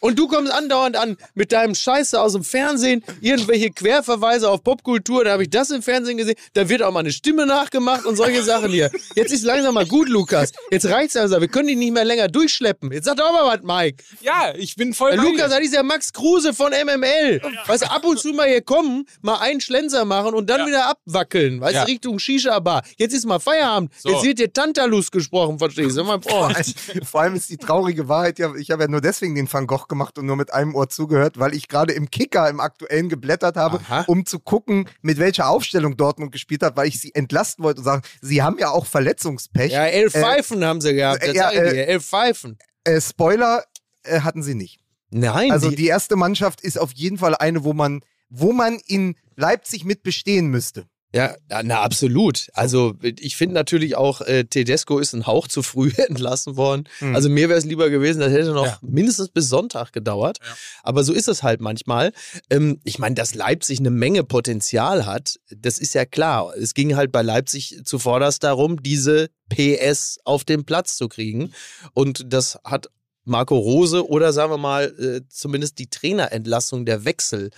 [0.00, 5.24] Und du kommst andauernd an mit deinem Scheiße aus dem Fernsehen, irgendwelche Querverweise auf Popkultur,
[5.24, 8.16] da habe ich das im Fernsehen gesehen, da wird auch mal eine Stimme nachgemacht und
[8.16, 8.90] solche Sachen hier.
[9.14, 10.52] Jetzt ist langsam mal gut, Lukas.
[10.70, 12.92] Jetzt reicht's also, wir können dich nicht mehr länger durchschleppen.
[12.92, 14.04] Jetzt sag doch mal was, Mike.
[14.20, 17.40] Ja, ich bin voll Lukas, das ist ja Max Kruse von MML.
[17.66, 20.66] Weißt du, ab und zu mal hier kommen, mal einen Schlenzer machen und dann Ja.
[20.66, 21.60] wieder abwackeln.
[21.60, 21.84] Weißt Ja.
[21.84, 22.82] du, Richtung Shisha-Bar.
[22.98, 23.92] Jetzt ist mal Feierabend.
[23.98, 24.10] So.
[24.10, 26.56] Jetzt wird dir Tantalus gesprochen, verstehst du, mein Vor Freund.
[26.56, 29.66] allem, vor allem ist die traurige Wahrheit ja, ich habe ja nur deswegen den Van
[29.70, 33.08] Gogh gemacht und nur mit einem Ohr zugehört, weil ich gerade im Kicker im aktuellen
[33.08, 34.04] geblättert habe, Aha.
[34.08, 37.84] um zu gucken, mit welcher Aufstellung Dortmund gespielt hat, weil ich sie entlasten wollte und
[37.84, 39.70] sagen, sie haben ja auch Verletzungspech.
[39.70, 41.22] Ja, elf Äh, Pfeifen haben sie gehabt.
[41.22, 42.58] Das ja, äh, elf Pfeifen.
[42.82, 43.62] Äh, Spoiler
[44.02, 44.80] äh, hatten sie nicht.
[45.10, 48.80] Nein, Also die, die erste Mannschaft ist auf jeden Fall eine, wo man, wo man
[48.86, 50.86] in Leipzig mit bestehen müsste.
[51.12, 52.46] Ja, na absolut.
[52.52, 56.84] Also ich finde natürlich auch, äh, Tedesco ist ein Hauch zu früh entlassen worden.
[57.00, 57.16] Mhm.
[57.16, 58.78] Also mir wäre es lieber gewesen, das hätte noch Ja.
[58.80, 60.38] mindestens bis Sonntag gedauert.
[60.40, 60.56] Ja.
[60.84, 62.12] Aber so ist es halt manchmal.
[62.48, 66.54] Ähm, ich meine, dass Leipzig eine Menge Potenzial hat, das ist ja klar.
[66.56, 71.52] Es ging halt bei Leipzig zuvorderst darum, diese PS auf den Platz zu kriegen.
[71.92, 72.88] Und das hat
[73.24, 77.50] Marco Rose oder sagen wir mal äh, zumindest die Trainerentlassung der Wechsel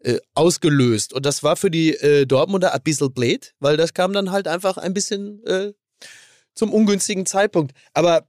[0.00, 1.12] äh, ausgelöst.
[1.12, 4.46] Und das war für die äh, Dortmunder ein bisschen blöd, weil das kam dann halt
[4.46, 5.72] einfach ein bisschen äh,
[6.54, 7.72] zum ungünstigen Zeitpunkt.
[7.94, 8.28] Aber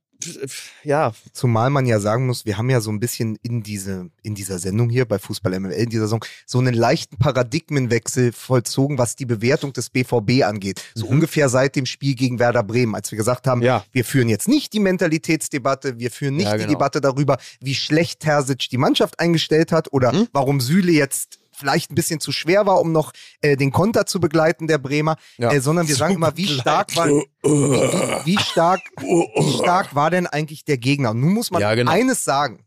[0.84, 4.36] ja, Zumal man ja sagen muss, wir haben ja so ein bisschen in, diese, in
[4.36, 9.16] dieser Sendung hier bei Fußball MML, in dieser Saison, so einen leichten Paradigmenwechsel vollzogen, was
[9.16, 10.82] die Bewertung des BVB angeht.
[10.96, 11.14] So Mhm.
[11.14, 13.84] ungefähr seit dem Spiel gegen Werder Bremen, als wir gesagt haben, Ja.
[13.92, 16.74] wir führen jetzt nicht die Mentalitätsdebatte, wir führen nicht Ja, die genau.
[16.74, 20.28] Debatte darüber, wie schlecht Terzic die Mannschaft eingestellt hat oder Mhm.
[20.34, 24.20] warum Süle jetzt vielleicht ein bisschen zu schwer war, um noch äh, den Konter zu
[24.20, 25.52] begleiten, der Bremer, Ja.
[25.52, 27.26] äh, sondern wir sagen immer, wie stark war, wie,
[28.26, 31.12] wie, stark, wie stark war denn eigentlich der Gegner?
[31.12, 31.92] Und nun muss man Ja, genau.
[31.92, 32.66] eines sagen.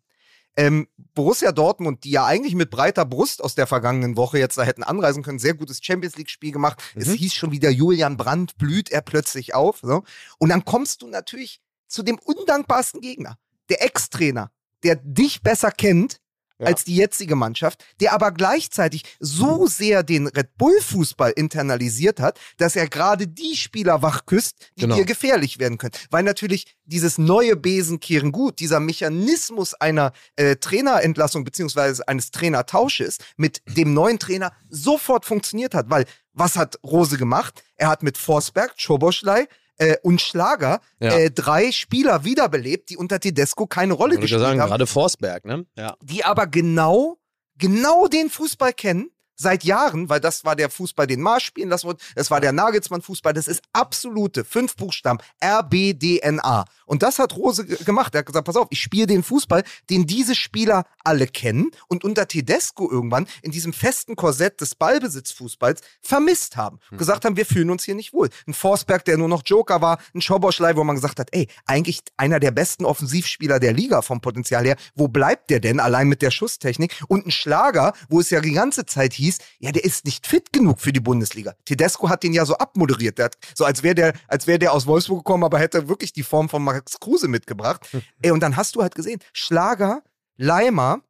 [0.56, 4.62] Ähm, Borussia Dortmund, die ja eigentlich mit breiter Brust aus der vergangenen Woche jetzt da
[4.64, 6.82] hätten anreisen können, sehr gutes Champions League-Spiel gemacht.
[6.94, 7.14] Es Mhm.
[7.14, 9.78] hieß schon wieder, Julian Brandt blüht er plötzlich auf.
[9.82, 10.04] So.
[10.38, 13.38] Und dann kommst du natürlich zu dem undankbarsten Gegner,
[13.70, 14.50] der Ex-Trainer,
[14.82, 16.18] der dich besser kennt
[16.62, 16.68] Ja.
[16.68, 22.76] als die jetzige Mannschaft, der aber gleichzeitig so sehr den Red Bull-Fußball internalisiert hat, dass
[22.76, 24.96] er gerade die Spieler wach küsst, die Genau.
[24.96, 25.92] dir gefährlich werden können.
[26.10, 33.62] Weil natürlich dieses neue Besenkehren gut, dieser Mechanismus einer äh, Trainerentlassung beziehungsweise eines Trainertausches mit
[33.66, 35.90] dem neuen Trainer sofort funktioniert hat.
[35.90, 37.62] Weil was hat Rose gemacht?
[37.76, 39.46] Er hat mit Forsberg, Choboschlei
[39.78, 41.12] äh, und Schlager Ja.
[41.16, 45.44] äh, drei Spieler wiederbelebt, die unter Tedesco keine Rolle würde gespielt sagen, haben gerade Forsberg,
[45.44, 45.64] ne?
[45.78, 45.96] Ja.
[46.02, 47.18] die aber genau,
[47.56, 49.10] genau den Fußball kennen.
[49.36, 51.98] Seit Jahren, weil das war der Fußball, den Mars spielen lassen wurde.
[52.14, 53.32] Das war der Nagelsmann-Fußball.
[53.32, 55.18] Das ist absolute fünf Buchstaben.
[55.42, 56.64] RBDNA.
[56.86, 58.14] Und das hat Rose ge- gemacht.
[58.14, 62.04] Er hat gesagt, pass auf, ich spiele den Fußball, den diese Spieler alle kennen und
[62.04, 66.78] unter Tedesco irgendwann in diesem festen Korsett des Ballbesitzfußballs vermisst haben.
[66.90, 66.98] Mhm.
[66.98, 68.28] Gesagt haben, wir fühlen uns hier nicht wohl.
[68.46, 72.00] Ein Forsberg, der nur noch Joker war, ein Schoboschlei, wo man gesagt hat, ey, eigentlich
[72.16, 74.76] einer der besten Offensivspieler der Liga vom Potenzial her.
[74.94, 76.94] Wo bleibt der denn allein mit der Schusstechnik?
[77.08, 80.52] Und ein Schlager, wo es ja die ganze Zeit hieß, ja, der ist nicht fit
[80.52, 81.54] genug für die Bundesliga.
[81.64, 83.18] Tedesco hat den ja so abmoderiert.
[83.18, 86.12] Der hat, so als wäre der, als wäre der aus Wolfsburg gekommen, aber hätte wirklich
[86.12, 87.88] die Form von Max Kruse mitgebracht.
[88.22, 90.02] ey, und dann hast du halt gesehen, Schlager,
[90.36, 91.00] Leimer,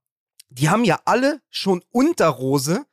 [0.51, 2.85] die haben ja alle schon unter Rose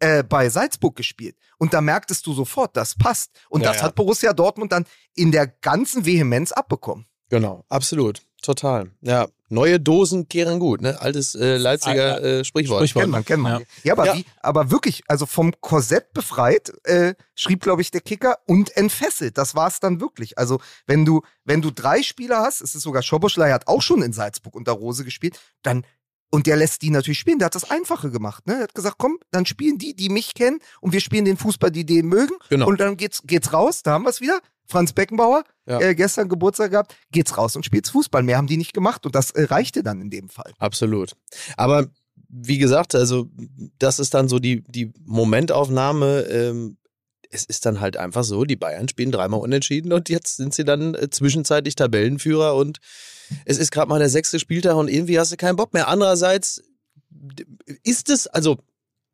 [0.00, 1.36] äh, bei Salzburg gespielt.
[1.58, 3.30] Und da merktest du sofort, das passt.
[3.48, 3.82] Und Ja, das ja.
[3.84, 7.06] hat Borussia Dortmund dann in der ganzen Vehemenz abbekommen.
[7.30, 8.22] Genau, absolut.
[8.42, 8.90] Total.
[9.00, 11.00] Ja, neue Dosen kehren gut, ne?
[11.00, 12.80] Altes äh, Leipziger äh, Sprichwort.
[12.80, 13.02] Sprichwort.
[13.02, 13.60] Kennt man, kennt man.
[13.60, 13.66] Ja.
[13.82, 14.14] Ja, aber, Ja.
[14.16, 19.38] Wie, aber wirklich, also vom Korsett befreit, äh, schrieb, glaube ich, der Kicker, und entfesselt.
[19.38, 20.38] Das war es dann wirklich.
[20.38, 24.02] Also, wenn du, wenn du drei Spieler hast, es ist sogar Schoboschlei hat auch schon
[24.02, 25.84] in Salzburg unter Rose gespielt, dann
[26.30, 27.38] und der lässt die natürlich spielen.
[27.38, 28.46] Der hat das Einfache gemacht.
[28.46, 28.54] Ne?
[28.54, 31.70] Der hat gesagt, komm, dann spielen die, die mich kennen und wir spielen den Fußball,
[31.70, 32.34] die den mögen.
[32.50, 32.66] Genau.
[32.66, 34.40] Und dann geht's, geht's raus, da haben wir es wieder.
[34.68, 35.80] Franz Beckenbauer, Ja.
[35.80, 38.22] äh, gestern Geburtstag gehabt, geht's raus und spielt's Fußball.
[38.22, 40.52] Mehr haben die nicht gemacht und das äh, reichte dann in dem Fall.
[40.58, 41.12] Absolut.
[41.56, 41.86] Aber
[42.28, 43.28] wie gesagt, also
[43.78, 46.20] das ist dann so die, die Momentaufnahme.
[46.30, 46.76] Ähm,
[47.30, 50.64] es ist dann halt einfach so, die Bayern spielen dreimal unentschieden und jetzt sind sie
[50.64, 52.78] dann äh, zwischenzeitlich Tabellenführer und
[53.44, 55.88] es ist gerade mal der sechste Spieltag und irgendwie hast du keinen Bock mehr.
[55.88, 56.62] Andererseits
[57.84, 58.58] ist es, also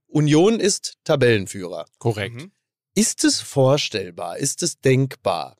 [0.06, 1.86] Union ist Tabellenführer.
[1.98, 2.48] Korrekt.
[2.94, 5.56] Ist es vorstellbar, ist es denkbar,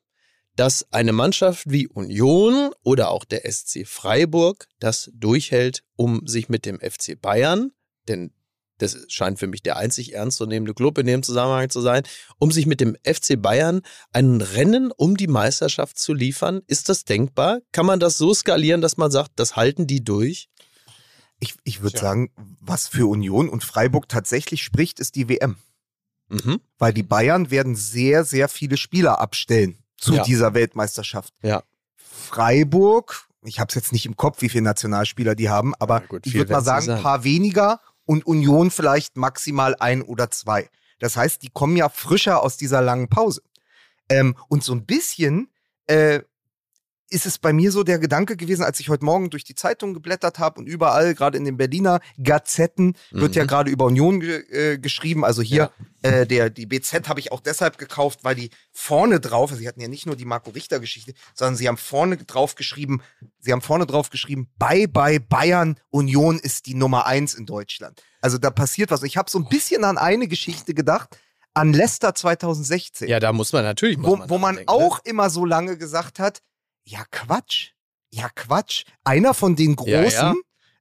[0.54, 6.64] dass eine Mannschaft wie Union oder auch der SC Freiburg das durchhält, um sich mit
[6.64, 7.72] dem FC Bayern,
[8.06, 8.32] denn
[8.78, 12.04] das scheint für mich der einzig ernstzunehmende Club in dem Zusammenhang zu sein,
[12.38, 16.62] um sich mit dem FC Bayern ein Rennen um die Meisterschaft zu liefern?
[16.68, 17.60] Ist das denkbar?
[17.72, 20.48] Kann man das so skalieren, dass man sagt, das halten die durch?
[21.40, 25.56] Ich, ich würde sagen, was für Union und Freiburg tatsächlich spricht, ist die WM.
[26.28, 26.60] Mhm.
[26.78, 30.22] Weil die Bayern werden sehr, sehr viele Spieler abstellen zu Ja.
[30.24, 31.32] dieser Weltmeisterschaft.
[31.42, 31.62] Ja.
[31.96, 36.06] Freiburg, ich habe es jetzt nicht im Kopf, wie viele Nationalspieler die haben, aber Ja,
[36.06, 40.68] gut, ich würde mal sagen, ein paar weniger und Union vielleicht maximal ein oder zwei.
[40.98, 43.42] Das heißt, die kommen ja frischer aus dieser langen Pause.
[44.08, 45.50] Ähm, und so ein bisschen
[45.86, 46.20] äh,
[47.14, 49.94] ist es bei mir so der Gedanke gewesen, als ich heute Morgen durch die Zeitung
[49.94, 53.48] geblättert habe und überall, gerade in den Berliner Gazetten, wird ja Mhm.
[53.48, 55.24] gerade über Union ge äh, geschrieben.
[55.24, 55.70] Also hier,
[56.02, 59.68] äh, der, die BZ habe ich auch deshalb gekauft, weil die vorne drauf, also sie
[59.68, 63.00] hatten ja nicht nur die Marco Richter-Geschichte, sondern sie haben vorne drauf geschrieben,
[63.38, 68.02] sie haben vorne drauf geschrieben, bye bye Bayern, Union ist die Nummer eins in Deutschland.
[68.20, 69.02] Also da passiert was.
[69.04, 71.16] Ich habe so ein bisschen an eine Geschichte gedacht,
[71.54, 73.96] an Leicester 2016 Ja, da muss man natürlich.
[73.96, 74.84] muss wo, man wo man nachdenken, ne?
[74.86, 76.40] auch immer so lange gesagt hat,
[76.84, 77.70] ja Quatsch,
[78.10, 80.34] ja Quatsch, einer von den Großen, Ja, ja.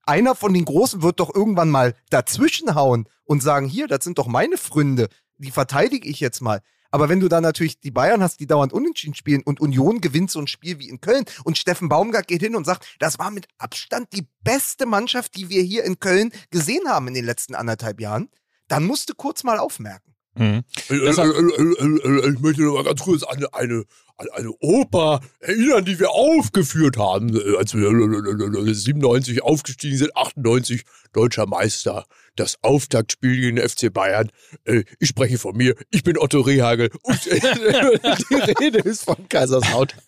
[0.04, 4.28] einer von den Großen wird doch irgendwann mal dazwischenhauen und sagen, hier, das sind doch
[4.28, 6.62] meine Freunde, die verteidige ich jetzt mal.
[6.92, 10.30] Aber wenn du dann natürlich die Bayern hast, die dauernd unentschieden spielen und Union gewinnt
[10.30, 13.32] so ein Spiel wie in Köln und Steffen Baumgart geht hin und sagt, das war
[13.32, 17.56] mit Abstand die beste Mannschaft, die wir hier in Köln gesehen haben in den letzten
[17.56, 18.30] anderthalb Jahren,
[18.68, 20.14] dann musst du kurz mal aufmerken.
[20.36, 20.64] Mhm.
[20.90, 23.86] Äh, äh, äh, Ich möchte noch mal ganz kurz an eine,
[24.18, 29.98] an eine Oper erinnern, die wir aufgeführt haben, äh, als wir äh, äh, 97 aufgestiegen
[29.98, 32.06] sind, 98 deutscher Meister.
[32.36, 34.32] Das Auftaktspiel gegen den FC Bayern.
[34.66, 36.90] Äh, Ich spreche von mir, ich bin Otto Rehagel.
[37.04, 37.40] Und äh,
[38.30, 40.00] Die Rede ist von Kaiserslautern.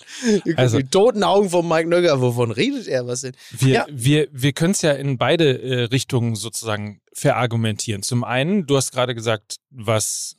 [0.56, 2.20] Also- die toten Augen von Mike Nögger.
[2.22, 3.06] Wovon redet er?
[3.06, 3.34] Was denn?
[3.52, 3.86] Wir, Ja.
[3.92, 8.02] wir, wir können es ja in beide äh, Richtungen sozusagen verargumentieren.
[8.02, 10.36] Zum einen, du hast gerade gesagt, was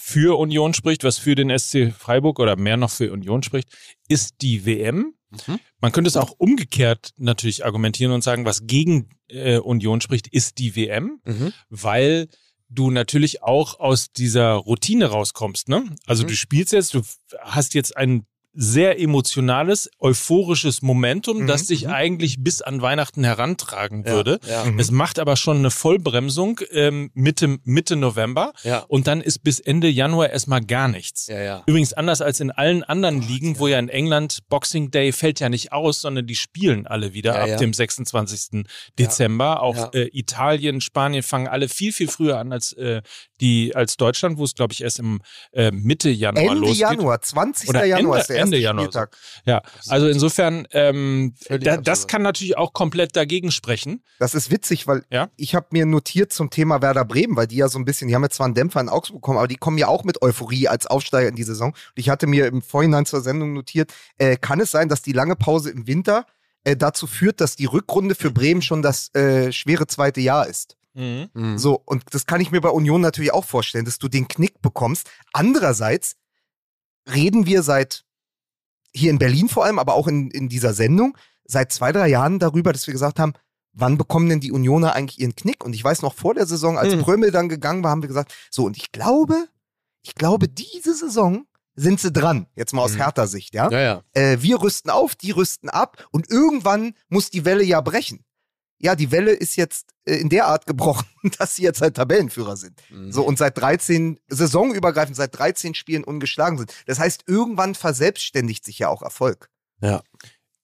[0.00, 3.68] für Union spricht, was für den SC Freiburg oder mehr noch für Union spricht,
[4.08, 5.14] ist die WM.
[5.46, 5.60] Mhm.
[5.80, 10.58] Man könnte es auch umgekehrt natürlich argumentieren und sagen, was gegen äh, Union spricht, ist
[10.58, 11.52] die WM, Mhm.
[11.68, 12.28] weil
[12.68, 15.68] du natürlich auch aus dieser Routine rauskommst.
[15.68, 15.84] Ne?
[16.06, 16.28] Also Mhm.
[16.28, 17.02] du spielst jetzt, du
[17.40, 21.90] hast jetzt ein sehr emotionales, euphorisches Momentum, Mhm, das dich mhm.
[21.92, 24.40] eigentlich bis an Weihnachten herantragen würde.
[24.48, 24.78] Ja, Mhm.
[24.80, 29.60] Es macht aber schon eine Vollbremsung ähm, Mitte, Mitte November ja, und dann ist bis
[29.60, 31.28] Ende Januar erstmal gar nichts.
[31.28, 31.62] ja, ja.
[31.66, 35.48] Übrigens anders als in allen anderen Ligen, wo ja in England Boxing Day fällt ja
[35.48, 37.56] nicht aus, sondern die spielen alle wieder Ja, ab ja.
[37.56, 38.64] dem 26.
[38.98, 39.62] Dezember.
[39.62, 39.90] Auch Ja.
[39.94, 43.02] äh, Italien, Spanien fangen alle viel, viel früher an als, äh,
[43.40, 45.20] die, als Deutschland, wo es, glaube ich, erst im
[45.52, 46.78] äh, Mitte Januar Ende losgeht.
[46.80, 47.68] Januar, 20.
[47.68, 49.16] Oder Januar Ende- ist der Ende Januar Spieltag.
[49.44, 54.02] Ja, also insofern, ähm, da, das kann natürlich auch komplett dagegen sprechen.
[54.18, 55.28] Das ist witzig, weil Ja.
[55.36, 58.14] ich habe mir notiert zum Thema Werder Bremen, weil die ja so ein bisschen, die
[58.14, 60.68] haben jetzt zwar einen Dämpfer in Augsburg bekommen, aber die kommen ja auch mit Euphorie
[60.68, 61.70] als Aufsteiger in die Saison.
[61.70, 65.12] Und ich hatte mir im Vorhinein zur Sendung notiert, äh, kann es sein, dass die
[65.12, 66.26] lange Pause im Winter
[66.64, 70.76] äh, dazu führt, dass die Rückrunde für Bremen schon das äh, schwere zweite Jahr ist.
[70.92, 71.56] Mhm.
[71.56, 74.60] So, und das kann ich mir bei Union natürlich auch vorstellen, dass du den Knick
[74.60, 75.08] bekommst.
[75.32, 76.16] Andererseits
[77.12, 78.04] reden wir seit,
[78.94, 82.38] hier in Berlin vor allem, aber auch in, in dieser Sendung, seit zwei, drei Jahren
[82.38, 83.32] darüber, dass wir gesagt haben,
[83.72, 85.64] wann bekommen denn die Unioner eigentlich ihren Knick?
[85.64, 87.02] Und ich weiß noch vor der Saison, als Hm.
[87.02, 89.46] Prömel dann gegangen war, haben wir gesagt, so, und ich glaube,
[90.02, 92.46] ich glaube, diese Saison sind sie dran.
[92.56, 92.98] Jetzt mal aus Mhm.
[92.98, 93.70] härter Sicht, ja?
[93.70, 94.02] Ja, ja.
[94.12, 98.24] äh, wir rüsten auf, die rüsten ab und irgendwann muss die Welle ja brechen.
[98.80, 101.06] Ja, die Welle ist jetzt äh, in der Art gebrochen,
[101.38, 102.80] dass sie jetzt halt Tabellenführer sind.
[102.90, 103.12] Mhm.
[103.12, 106.72] So und seit 13, saisonübergreifend seit 13 Spielen ungeschlagen sind.
[106.86, 109.50] Das heißt, irgendwann verselbstständigt sich ja auch Erfolg.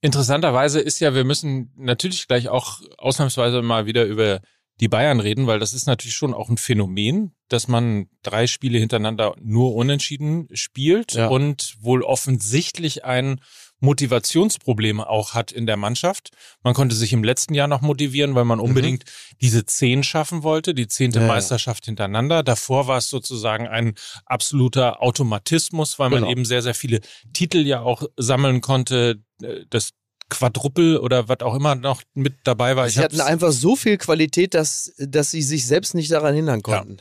[0.01, 4.41] Interessanterweise ist ja, wir müssen natürlich gleich auch ausnahmsweise mal wieder über
[4.81, 8.79] die Bayern reden, weil das ist natürlich schon auch ein Phänomen, dass man drei Spiele
[8.79, 11.29] hintereinander nur unentschieden spielt Ja.
[11.29, 13.41] und wohl offensichtlich ein
[13.81, 16.31] Motivationsproblem auch hat in der Mannschaft.
[16.63, 19.05] Man konnte sich im letzten Jahr noch motivieren, weil man unbedingt
[19.41, 21.33] diese zehn schaffen wollte, die zehnte Ja, ja.
[21.33, 22.43] Meisterschaft hintereinander.
[22.43, 26.31] Davor war es sozusagen ein absoluter Automatismus, weil man Genau.
[26.31, 27.01] eben sehr, sehr viele
[27.33, 29.23] Titel ja auch sammeln konnte.
[29.43, 29.91] Äh, Das
[30.29, 32.89] Quadruppel oder was auch immer noch mit dabei war.
[32.89, 36.99] Sie hatten einfach so viel Qualität, dass, dass sie sich selbst nicht daran hindern konnten.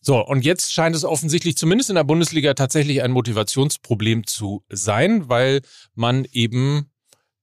[0.00, 5.28] So, und jetzt scheint es offensichtlich zumindest in der Bundesliga tatsächlich ein Motivationsproblem zu sein,
[5.28, 5.60] weil
[5.94, 6.90] man eben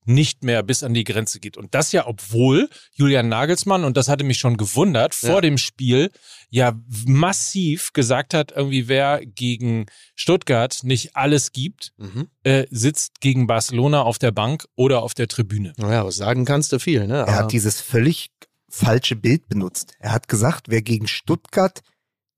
[0.05, 1.57] nicht mehr bis an die Grenze geht.
[1.57, 5.29] Und das ja, obwohl Julian Nagelsmann, und das hatte mich schon gewundert, Ja.
[5.31, 6.11] vor dem Spiel
[6.49, 12.27] ja massiv gesagt hat, irgendwie wer gegen Stuttgart nicht alles gibt, Mhm.
[12.43, 15.73] äh, sitzt gegen Barcelona auf der Bank oder auf der Tribüne.
[15.77, 17.25] Naja, was sagen kannst du viel, ne?
[17.27, 18.29] Er hat dieses völlig
[18.69, 19.93] falsche Bild benutzt.
[19.99, 21.81] Er hat gesagt, wer gegen Stuttgart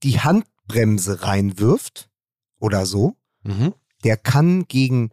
[0.04, 2.10] die Handbremse reinwirft
[2.60, 3.74] oder so, Mhm.
[4.04, 5.10] der kann gegen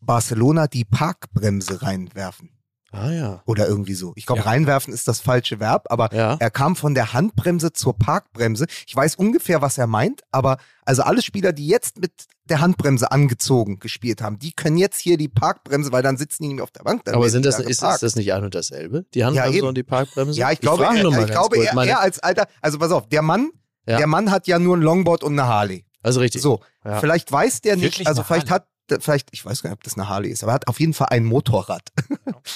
[0.00, 2.50] Barcelona die Parkbremse reinwerfen.
[2.92, 3.42] Ah ja.
[3.46, 4.12] Oder irgendwie so.
[4.14, 4.46] Ich glaube, Ja.
[4.46, 6.36] reinwerfen ist das falsche Verb, aber Ja.
[6.38, 8.66] er kam von der Handbremse zur Parkbremse.
[8.86, 12.12] Ich weiß ungefähr, was er meint, aber also alle Spieler, die jetzt mit
[12.48, 16.48] der Handbremse angezogen gespielt haben, die können jetzt hier die Parkbremse, weil dann sitzen die
[16.48, 17.04] nicht mehr auf der Bank.
[17.04, 19.04] Dann Aber sind das, da ist, ist das nicht ein und dasselbe?
[19.12, 19.66] Die Handbremse eben.
[19.66, 20.38] und die Parkbremse?
[20.38, 22.92] Ja, ich glaube, frage er, nur mal ich glaube er, er als alter, also pass
[22.92, 23.50] auf, der Mann,
[23.86, 23.98] Ja.
[23.98, 25.84] der Mann hat ja nur ein Longboard und eine Harley.
[26.02, 26.40] also richtig.
[26.40, 27.00] So, Ja.
[27.00, 28.60] vielleicht weiß der nicht, Wirklich also vielleicht Harley?
[28.62, 28.68] hat,
[29.00, 30.94] vielleicht, ich weiß gar nicht, ob das eine Harley ist, aber er hat auf jeden
[30.94, 31.90] Fall ein Motorrad,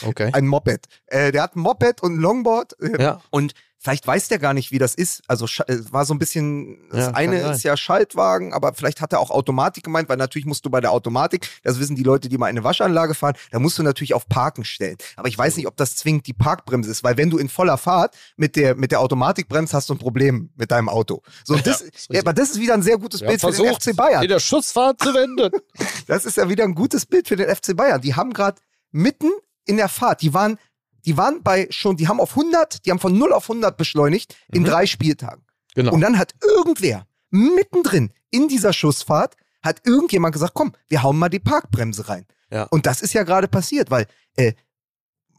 [0.07, 0.31] Okay.
[0.33, 0.87] ein Moped.
[1.07, 2.77] Äh, der hat ein Moped und ein Longboard.
[2.99, 3.21] Ja.
[3.31, 5.23] Und vielleicht weiß der gar nicht, wie das ist.
[5.27, 9.13] Also es war so ein bisschen, das Ja, eine ist ja Schaltwagen, aber vielleicht hat
[9.13, 12.29] er auch Automatik gemeint, weil natürlich musst du bei der Automatik, das wissen die Leute,
[12.29, 14.97] die mal eine Waschanlage fahren, da musst du natürlich auf Parken stellen.
[15.17, 17.79] Aber ich weiß nicht, ob das zwingend die Parkbremse ist, weil wenn du in voller
[17.79, 21.23] Fahrt mit der, mit der Automatik bremst, hast du ein Problem mit deinem Auto.
[21.45, 24.23] So, das, ja, aber das ist wieder ein sehr gutes Bild für den FC Bayern.
[24.23, 25.51] in der Schussfahrt zu wenden.
[26.07, 28.01] Das ist ja wieder ein gutes Bild für den FC Bayern.
[28.01, 28.61] Die haben gerade
[28.91, 29.31] mitten
[29.65, 30.59] in der Fahrt, die waren,
[31.05, 34.37] die waren bei schon, die haben auf 100, die haben von 0 auf 100 beschleunigt
[34.53, 34.67] in Mhm.
[34.67, 35.45] drei Spieltagen.
[35.75, 35.93] Genau.
[35.93, 41.29] Und dann hat irgendwer mittendrin in dieser Schussfahrt hat irgendjemand gesagt, komm, wir hauen mal
[41.29, 42.27] die Parkbremse rein.
[42.51, 42.65] Ja.
[42.71, 44.55] Und das ist ja gerade passiert, weil äh,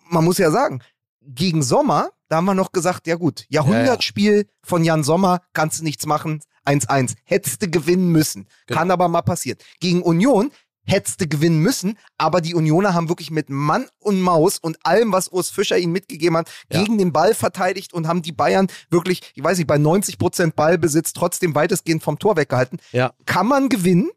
[0.09, 0.81] man muss ja sagen,
[1.21, 5.83] gegen Sommer, da haben wir noch gesagt, ja gut, Jahrhundertspiel von Jan Sommer, kannst du
[5.83, 8.79] nichts machen, 1-1, hättest du gewinnen müssen, Genau.
[8.79, 9.57] kann aber mal passieren.
[9.79, 10.51] Gegen Union
[10.85, 15.11] hättest du gewinnen müssen, aber die Unioner haben wirklich mit Mann und Maus und allem,
[15.11, 16.81] was Urs Fischer ihnen mitgegeben hat, Ja.
[16.81, 21.13] gegen den Ball verteidigt und haben die Bayern wirklich, ich weiß nicht, bei 90% Ballbesitz
[21.13, 22.79] trotzdem weitestgehend vom Tor weggehalten.
[22.91, 23.13] Ja.
[23.25, 24.09] Kann man gewinnen?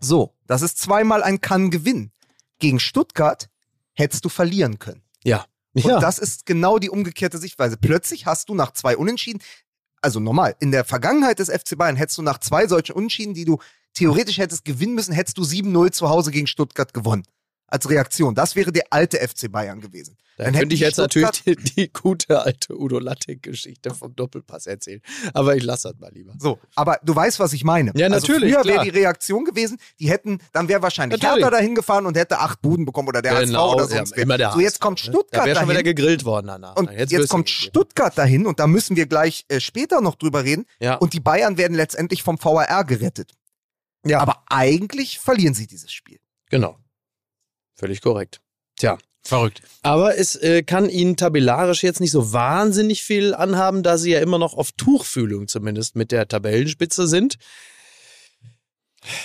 [0.00, 2.12] So, das ist zweimal ein kann gewinnen.
[2.58, 3.48] Gegen Stuttgart
[3.94, 5.02] hättest du verlieren können.
[5.24, 5.44] Ja.
[5.72, 5.98] Und ja.
[5.98, 7.76] das ist genau die umgekehrte Sichtweise.
[7.76, 9.42] Plötzlich hast du nach zwei Unentschieden,
[10.00, 13.44] also normal, in der Vergangenheit des FC Bayern hättest du nach zwei solchen Unentschieden, die
[13.44, 13.58] du
[13.94, 17.24] theoretisch hättest gewinnen müssen, hättest du 7-0 zu Hause gegen Stuttgart gewonnen.
[17.66, 18.34] Als Reaktion.
[18.36, 20.16] Das wäre der alte FC Bayern gewesen.
[20.36, 24.14] Da Dann hätten könnte ich jetzt Stuttgart- natürlich die, die gute alte Udo Lattek-Geschichte vom
[24.14, 25.00] Doppelpass erzählen.
[25.32, 26.34] Aber ich lasse das mal lieber.
[26.38, 27.90] So, aber du weißt, was ich meine.
[27.96, 28.74] Ja, natürlich, Also früher klar.
[28.84, 31.44] wäre die Reaktion gewesen, die hätten, dann wäre wahrscheinlich Natürlich.
[31.44, 34.16] Hertha dahin gefahren und hätte acht Buden bekommen oder der Genau, HSV oder ja, sonst
[34.16, 34.22] wer.
[34.22, 35.10] immer der So, jetzt kommt ne?
[35.12, 35.96] Stuttgart Da wäre schon wieder dahin.
[35.96, 36.76] gegrillt worden danach.
[36.76, 37.48] Und jetzt, du kommt.
[37.50, 40.66] Stuttgart dahin und da müssen wir gleich äh, später noch drüber reden.
[40.80, 40.94] Ja.
[40.96, 43.32] Und die Bayern werden letztendlich vom VAR gerettet.
[44.04, 44.20] Ja.
[44.20, 46.20] Aber eigentlich verlieren sie dieses Spiel.
[46.50, 46.78] Genau.
[47.74, 48.40] Völlig korrekt.
[48.76, 48.98] Tja.
[49.26, 49.62] Verrückt.
[49.82, 54.20] Aber es äh, kann ihnen tabellarisch jetzt nicht so wahnsinnig viel anhaben, da sie ja
[54.20, 57.38] immer noch auf Tuchfühlung zumindest mit der Tabellenspitze sind.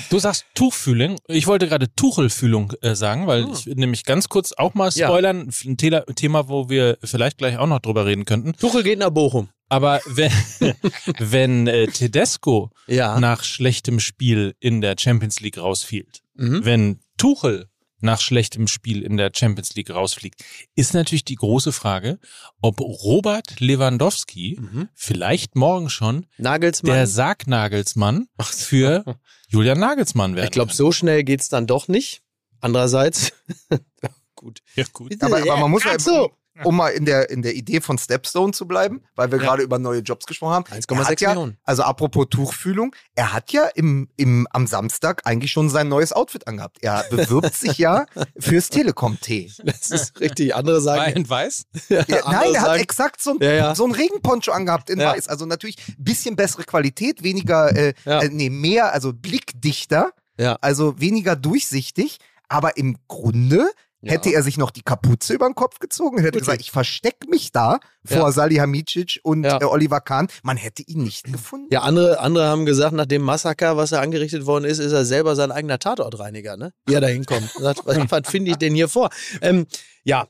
[0.10, 1.18] Du sagst Tuchfühlung.
[1.28, 5.08] Ich wollte gerade Tuchelfühlung äh, sagen, weil ich will nämlich ganz kurz auch mal Ja.
[5.08, 5.50] spoilern.
[5.66, 8.54] Ein Thema, Thema, wo wir vielleicht gleich auch noch drüber reden könnten.
[8.54, 9.50] Tuchel geht nach Bochum.
[9.70, 10.32] Aber wenn,
[11.20, 13.20] wenn äh, Tedesco Ja.
[13.20, 16.64] nach schlechtem Spiel in der Champions League rausfielt, Mhm.
[16.66, 17.70] wenn Tuchel
[18.02, 20.42] nach schlechtem Spiel in der Champions League rausfliegt,
[20.76, 22.18] ist natürlich die große Frage,
[22.62, 24.88] ob Robert Lewandowski Mhm.
[24.96, 26.94] vielleicht morgen schon Nagelsmann.
[26.96, 29.04] der Sargnagelsmann für
[29.50, 32.22] Julian Nagelsmann werden ich glaube, so schnell geht's dann doch nicht.
[32.62, 33.34] Andererseits,
[34.36, 34.60] gut.
[34.76, 35.14] Ja, gut.
[35.22, 36.32] Aber, aber man muss ja, so.
[36.64, 39.46] Um mal in der, in der Idee von Stepstone zu bleiben, weil wir Ja.
[39.46, 40.66] gerade über neue Jobs gesprochen haben.
[40.66, 41.58] 1,6 er hat ja, Millionen.
[41.64, 46.48] Also apropos Tuchfühlung, er hat ja im, im, am Samstag eigentlich schon sein neues Outfit
[46.48, 46.78] angehabt.
[46.82, 48.06] Er bewirbt sich ja
[48.40, 49.52] fürs Telekom-T.
[49.64, 50.56] Das ist richtig.
[50.56, 51.16] Andere sagen.
[51.16, 51.64] Wein weiß?
[51.90, 53.76] Ja, nein, er hat sagen, exakt so ein, Ja, ja.
[53.76, 55.14] so ein Regenponcho angehabt in Ja.
[55.14, 55.28] weiß.
[55.28, 58.22] Also natürlich ein bisschen bessere Qualität, weniger, äh, Ja.
[58.22, 60.58] äh, nee, mehr, also blickdichter, Ja.
[60.62, 62.18] also weniger durchsichtig.
[62.52, 63.70] Aber im Grunde
[64.02, 64.14] Ja.
[64.14, 66.46] hätte er sich noch die Kapuze über den Kopf gezogen und hätte Wirklich?
[66.46, 68.32] gesagt, ich verstecke mich da vor Ja.
[68.32, 69.60] Salihamidzic und Ja.
[69.60, 70.28] äh, Oliver Kahn.
[70.42, 71.68] Man hätte ihn nicht gefunden.
[71.70, 75.04] Ja, andere, andere haben gesagt, nach dem Massaker, was er angerichtet worden ist, ist er
[75.04, 76.72] selber sein eigener Tatortreiniger, ne?
[76.86, 77.54] Wie er da hinkommt.
[77.58, 79.10] Und sagt, was, was finde ich denn hier vor?
[79.42, 79.68] Ähm,
[80.06, 80.28] ja.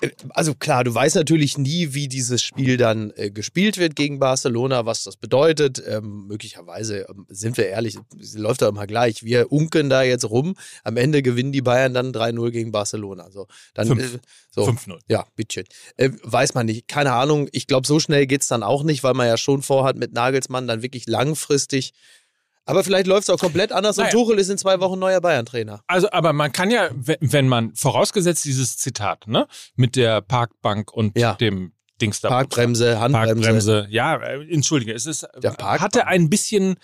[0.00, 4.18] Äh, Also klar, du weißt natürlich nie, wie dieses Spiel dann äh, gespielt wird gegen
[4.18, 5.82] Barcelona, was das bedeutet.
[5.86, 9.22] Ähm, möglicherweise, ähm, sind wir ehrlich, es läuft doch immer gleich.
[9.22, 10.54] Wir unken da jetzt rum.
[10.84, 13.30] Am Ende gewinnen die Bayern dann 3-0 gegen Barcelona.
[13.30, 14.14] So, dann, Fünf.
[14.14, 14.18] äh,
[14.50, 14.64] so.
[14.64, 14.98] 5-0.
[15.08, 15.66] Ja, bitteschön.
[15.96, 16.88] Äh, weiß man nicht.
[16.88, 17.48] Keine Ahnung.
[17.52, 20.66] Ich glaube, so schnell geht's dann auch nicht, weil man ja schon vorhat, mit Nagelsmann
[20.66, 21.92] dann wirklich langfristig.
[22.70, 24.08] Aber vielleicht läuft's auch komplett anders Naja.
[24.08, 25.82] und Tuchel ist in zwei Wochen neuer Bayern-Trainer.
[25.86, 29.46] Also, aber man kann ja, wenn- man, vorausgesetzt dieses Zitat, ne,
[29.76, 31.34] mit der Parkbank und Ja.
[31.34, 32.28] dem Dings da.
[32.30, 33.34] Parkbremse, Handbremse.
[33.34, 33.86] Parkbremse.
[33.90, 36.76] Ja, äh, entschuldige, es ist, Der hatte ein bisschen,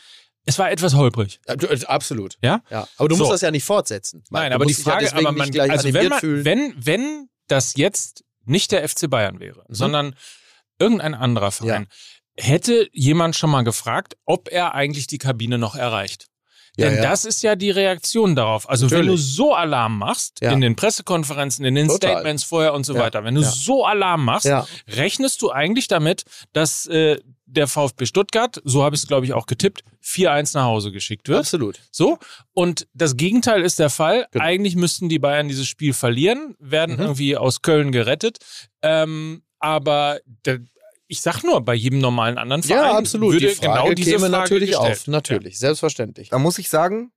[0.44, 1.40] es war etwas holprig.
[1.48, 2.36] Ja, äh, absolut.
[2.42, 2.62] Ja?
[2.70, 2.86] Ja.
[2.98, 3.32] Aber du musst So.
[3.32, 4.22] das ja nicht fortsetzen.
[4.30, 6.44] Nein, aber die ja Frage, deswegen aber man, also wenn, man, fühlen.
[6.44, 9.74] wenn, wenn das jetzt nicht der FC Bayern wäre, Mhm.
[9.74, 10.14] sondern
[10.78, 11.86] irgendein anderer Verein,
[12.38, 16.26] hätte jemand schon mal gefragt, ob er eigentlich die Kabine noch erreicht.
[16.78, 17.02] Ja, Denn ja.
[17.08, 18.68] das ist ja die Reaktion darauf.
[18.68, 19.34] Also wenn du Natürlich.
[19.34, 20.52] so Alarm machst, Ja.
[20.52, 22.10] in den Pressekonferenzen, in den Total.
[22.12, 24.46] Statements vorher und so weiter, wenn du so Alarm machst,
[24.86, 29.32] rechnest du eigentlich damit, dass äh, der VfB Stuttgart, so habe ich es glaube ich
[29.32, 31.38] auch getippt, 4-1 nach Hause geschickt wird.
[31.38, 31.80] Absolut.
[31.90, 32.18] So.
[32.52, 34.26] Und das Gegenteil ist der Fall.
[34.32, 34.44] Genau.
[34.44, 37.02] Eigentlich müssten die Bayern dieses Spiel verlieren, werden Mhm.
[37.02, 38.36] irgendwie aus Köln gerettet.
[38.82, 40.58] Ähm, aber der,
[41.08, 43.32] ich sag nur, bei jedem normalen anderen Verein Ja, absolut.
[43.34, 44.92] würde die Frage genau diese käme Frage natürlich gestellt.
[44.98, 45.06] auf.
[45.06, 46.28] Natürlich, selbstverständlich.
[46.30, 47.12] Da muss ich sagen,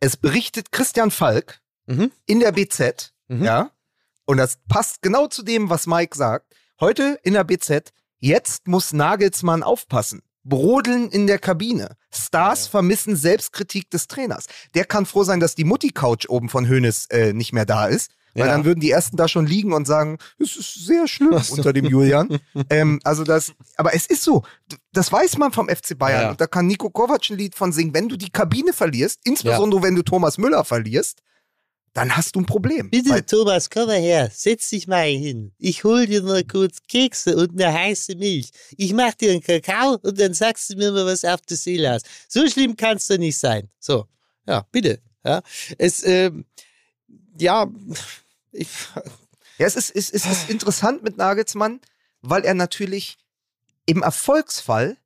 [0.00, 2.10] Es berichtet Christian Falk Mhm.
[2.26, 3.44] in der BZ, Mhm.
[3.44, 3.70] ja,
[4.26, 6.54] und das passt genau zu dem, was Mike sagt.
[6.80, 10.22] Heute in der BZ, jetzt muss Nagelsmann aufpassen.
[10.42, 11.96] Brodeln in der Kabine.
[12.12, 14.44] Stars vermissen Selbstkritik des Trainers.
[14.74, 18.10] Der kann froh sein, dass die Mutti-Couch oben von Hönes äh, nicht mehr da ist.
[18.34, 18.52] Weil Ja.
[18.52, 21.54] dann würden die ersten da schon liegen und sagen, es ist sehr schlimm so.
[21.54, 22.38] unter dem Julian.
[22.70, 24.42] ähm, also das, aber es ist so.
[24.92, 26.22] Das weiß man vom FC Bayern.
[26.22, 26.30] Ja.
[26.30, 27.94] Und da kann Nico Kovac ein Lied von singen.
[27.94, 31.20] Wenn du die Kabine verlierst, insbesondere wenn du Thomas Müller verlierst,
[31.92, 32.90] dann hast du ein Problem.
[32.90, 34.28] Bitte, Weil, Thomas, komm mal her.
[34.34, 35.52] Setz dich mal hin.
[35.58, 38.50] Ich hol dir nur kurz Kekse und eine heiße Milch.
[38.76, 41.90] Ich mach dir einen Kakao und dann sagst du mir mal, was auf der Seele
[41.90, 42.06] hast.
[42.26, 43.68] So schlimm kannst du nicht sein.
[43.78, 44.06] So,
[44.44, 44.98] ja, bitte.
[45.24, 45.40] Ja,
[45.78, 46.44] es, ähm,
[47.38, 47.66] ja,
[48.54, 48.68] ich,
[49.58, 51.80] ja, es ist, es, ist, es ist interessant mit Nagelsmann,
[52.22, 53.18] weil er natürlich
[53.86, 54.96] im Erfolgsfall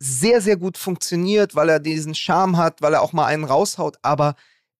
[0.00, 3.98] sehr, sehr gut funktioniert, weil er diesen Charme hat, weil er auch mal einen raushaut.
[4.02, 4.34] Aber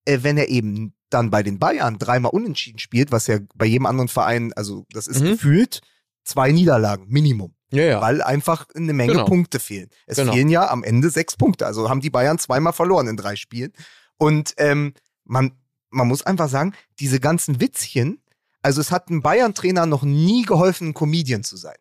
[0.05, 3.87] äh, wenn er eben dann bei den Bayern dreimal unentschieden spielt, was ja bei jedem
[3.87, 5.27] anderen Verein, also das ist Mhm.
[5.33, 5.81] gefühlt
[6.25, 7.55] zwei Niederlagen, Minimum.
[7.71, 8.01] ja, ja.
[8.01, 9.27] weil einfach eine Menge Genau.
[9.27, 9.91] Punkte fehlen.
[10.07, 10.33] Es Genau.
[10.33, 11.67] fehlen ja am Ende sechs Punkte.
[11.67, 13.73] Also haben die Bayern zweimal verloren in drei Spielen.
[14.19, 15.53] Und ähm, man,
[15.93, 18.21] man muss einfach sagen, diese ganzen Witzchen,
[18.63, 21.77] also es hat einem Bayern-Trainer noch nie geholfen, ein Comedian zu sein.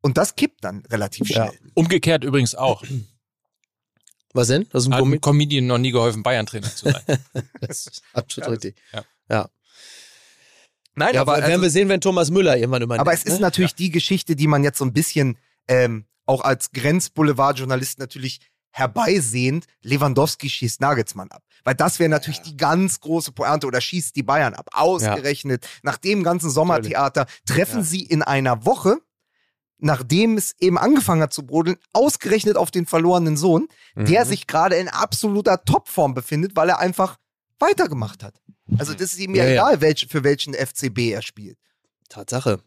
[0.00, 1.48] Und das kippt dann relativ Ja.
[1.48, 1.58] schnell.
[1.74, 2.84] Umgekehrt übrigens auch.
[4.34, 4.68] Was denn?
[4.70, 7.02] Das ist ein Hat einem Comedian noch nie geholfen, Bayern-Trainer zu sein.
[7.60, 8.76] Das ist absolut richtig.
[8.92, 9.04] Ja.
[9.30, 9.48] ja.
[10.94, 13.00] Nein, Ja, aber, aber werden also, wir sehen, wenn Thomas Müller irgendwann übernimmt.
[13.00, 13.40] aber es ist ne?
[13.40, 15.38] natürlich die Geschichte, die man jetzt so ein bisschen
[15.68, 18.40] ähm, auch als Grenzboulevard-Journalist natürlich
[18.70, 21.42] herbeisehend, Lewandowski schießt Nagelsmann ab.
[21.64, 24.68] Weil das wäre natürlich die ganz große Pointe oder schießt die Bayern ab.
[24.72, 27.84] Ausgerechnet nach dem ganzen Sommertheater treffen Ja.
[27.84, 28.98] sie in einer Woche,
[29.78, 34.28] nachdem es eben angefangen hat zu brodeln, ausgerechnet auf den verlorenen Sohn, der Mhm.
[34.28, 37.16] sich gerade in absoluter Topform befindet, weil er einfach
[37.58, 38.40] weitergemacht hat.
[38.78, 39.54] Also das ist ihm ja, Ja, ja.
[39.54, 41.58] egal, welch, für welchen FCB er spielt.
[42.08, 42.60] Tatsache.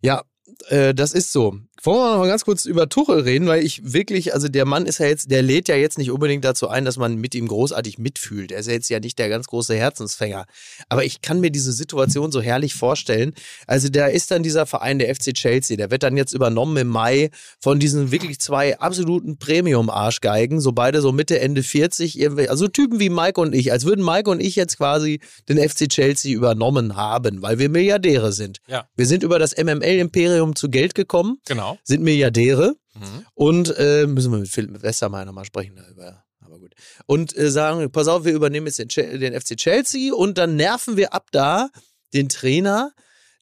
[0.00, 0.22] Ja,
[0.68, 1.58] äh, das ist so.
[1.84, 4.86] Wollen wir noch mal ganz kurz über Tuchel reden, weil ich wirklich, also der Mann
[4.86, 7.48] ist ja jetzt, der lädt ja jetzt nicht unbedingt dazu ein, dass man mit ihm
[7.48, 8.52] großartig mitfühlt.
[8.52, 10.46] Er ist ja jetzt ja nicht der ganz große Herzensfänger.
[10.88, 13.32] Aber ich kann mir diese Situation so herrlich vorstellen.
[13.66, 16.88] Also da ist dann dieser Verein, der FC Chelsea, der wird dann jetzt übernommen im
[16.88, 22.68] Mai von diesen wirklich zwei absoluten Premium-Arschgeigen, so beide so Mitte, Ende 40, irgendwie, also
[22.68, 26.36] Typen wie Mike und ich, als würden Mike und ich jetzt quasi den FC Chelsea
[26.36, 28.58] übernommen haben, weil wir Milliardäre sind.
[28.68, 28.86] Ja.
[28.94, 31.78] Wir sind über das MML-Imperium zu Geld gekommen, Genau.
[31.84, 33.26] sind Milliardäre Mhm.
[33.34, 36.22] und äh, müssen wir mit Philipp Westermeier mal sprechen darüber.
[36.44, 36.74] Aber gut.
[37.06, 38.88] Und äh, sagen, pass auf, wir übernehmen jetzt den,
[39.20, 41.70] den FC Chelsea und dann nerven wir ab da
[42.12, 42.92] den Trainer,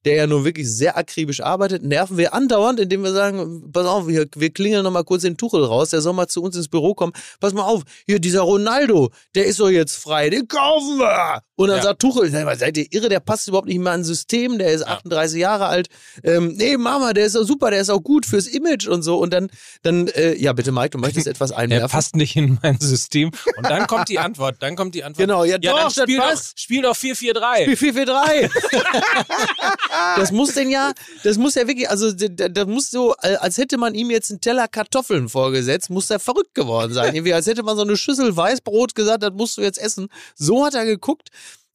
[0.05, 4.07] der ja nun wirklich sehr akribisch arbeitet, nerven wir andauernd, indem wir sagen, pass auf,
[4.07, 6.94] wir, wir klingeln nochmal kurz den Tuchel raus, der soll mal zu uns ins Büro
[6.94, 7.12] kommen.
[7.40, 11.42] Pass mal auf, hier dieser Ronaldo, der ist doch jetzt frei, den kaufen wir.
[11.61, 11.83] Und dann Ja.
[11.83, 15.39] sagt Tuchel, seid ihr irre, der passt überhaupt nicht mehr ans System, der ist 38
[15.39, 15.89] Jahre alt.
[16.25, 19.19] Ähm, nee, Mama, der ist doch super, der ist auch gut fürs Image und so.
[19.19, 19.51] Und dann,
[19.83, 21.91] dann äh, ja bitte Mike, du möchtest etwas Der einwerfen.
[21.91, 23.31] passt nicht in mein System.
[23.59, 24.57] Und dann kommt die Antwort.
[24.61, 25.21] Dann kommt die Antwort.
[25.29, 27.77] Genau, ja, ja doch, dann spiel doch, spiel doch 4-4-3.
[27.77, 28.51] 443.
[30.17, 30.93] das muss denn ja,
[31.25, 34.41] das muss ja wirklich, also das muss so, äh, als hätte man ihm jetzt einen
[34.41, 37.15] Teller Kartoffeln vorgesetzt, muss er verrückt geworden sein.
[37.15, 40.09] Irgendwie, als hätte man so eine Schüssel Weißbrot gesagt, das musst du jetzt essen.
[40.35, 41.29] So hat er geguckt.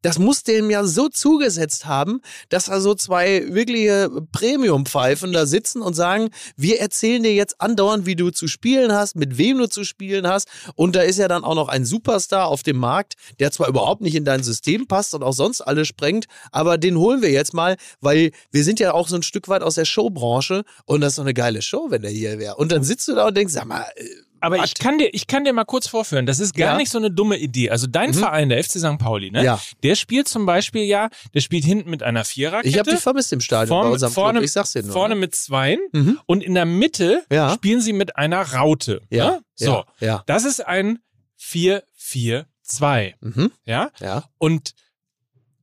[0.05, 5.81] Das muss dem ja so zugesetzt haben, dass da so zwei wirkliche Premium-Pfeifen da sitzen
[5.81, 9.67] und sagen, wir erzählen dir jetzt andauernd, wie du zu spielen hast, mit wem du
[9.67, 10.47] zu spielen hast.
[10.75, 14.01] Und da ist ja dann auch noch ein Superstar auf dem Markt, der zwar überhaupt
[14.01, 17.55] nicht in dein System passt und auch sonst alles sprengt, aber den holen wir jetzt
[17.55, 21.13] mal, weil wir sind ja auch so ein Stück weit aus der Showbranche und das
[21.13, 22.57] ist doch eine geile Show, wenn der hier wäre.
[22.57, 24.05] Und dann sitzt du da und denkst, sag mal, äh,
[24.45, 26.77] Aber ich kann, dir, ich kann dir mal kurz vorführen, das ist gar Ja.
[26.77, 27.69] nicht so eine dumme Idee.
[27.71, 28.13] Also dein Mhm.
[28.15, 28.97] Verein, der FC St.
[28.99, 29.43] Pauli, ne?
[29.43, 29.59] Ja.
[29.83, 32.67] der spielt zum Beispiel ja, der spielt hinten mit einer Viererkette.
[32.69, 34.43] ich habe dich vermisst im Stadion bei vorne, unserem vorne, Club.
[34.45, 34.93] Ich sag's dir nur.
[34.93, 35.21] vorne ne?
[35.21, 36.19] mit Zweien Mhm.
[36.25, 37.53] und in der Mitte Ja.
[37.53, 39.01] spielen sie mit einer Raute.
[39.09, 39.41] Ja, Ne?
[39.55, 39.65] So,
[39.99, 40.23] ja, ja.
[40.25, 40.99] das ist ein
[41.37, 43.13] 4-4-2.
[43.21, 43.51] Mhm.
[43.65, 43.89] Ja?
[43.99, 44.25] Ja.
[44.37, 44.71] Und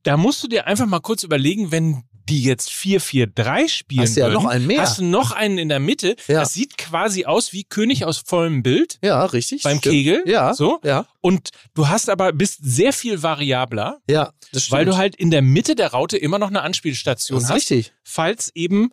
[0.03, 4.21] da musst du dir einfach mal kurz überlegen, wenn die jetzt 4-4-3 spielen Hast du
[4.21, 4.81] ja würden, noch einen mehr.
[4.81, 6.15] hast du noch einen in der Mitte.
[6.27, 6.39] Ja.
[6.41, 9.63] Das sieht quasi aus wie König aus vollem Bild Ja, richtig.
[9.63, 9.93] beim stimmt.
[9.93, 10.23] Kegel.
[10.25, 10.53] Ja.
[10.53, 10.79] So.
[10.83, 11.05] Ja.
[11.21, 14.71] Und du hast aber, bist sehr viel variabler, Ja, das stimmt.
[14.79, 17.55] weil du halt in der Mitte der Raute immer noch eine Anspielstation das ist hast,
[17.71, 17.93] richtig.
[18.03, 18.91] falls eben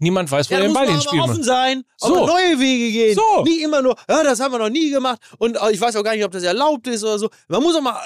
[0.00, 2.26] Niemand weiß, wo Ja, er den muss Ball aber offen sein, So.
[2.26, 3.16] neue Wege gehen.
[3.16, 3.42] So.
[3.42, 6.04] Nicht immer nur, ja, das haben wir noch nie gemacht und äh, ich weiß auch
[6.04, 7.28] gar nicht, ob das erlaubt ist oder so.
[7.48, 8.00] Man muss auch mal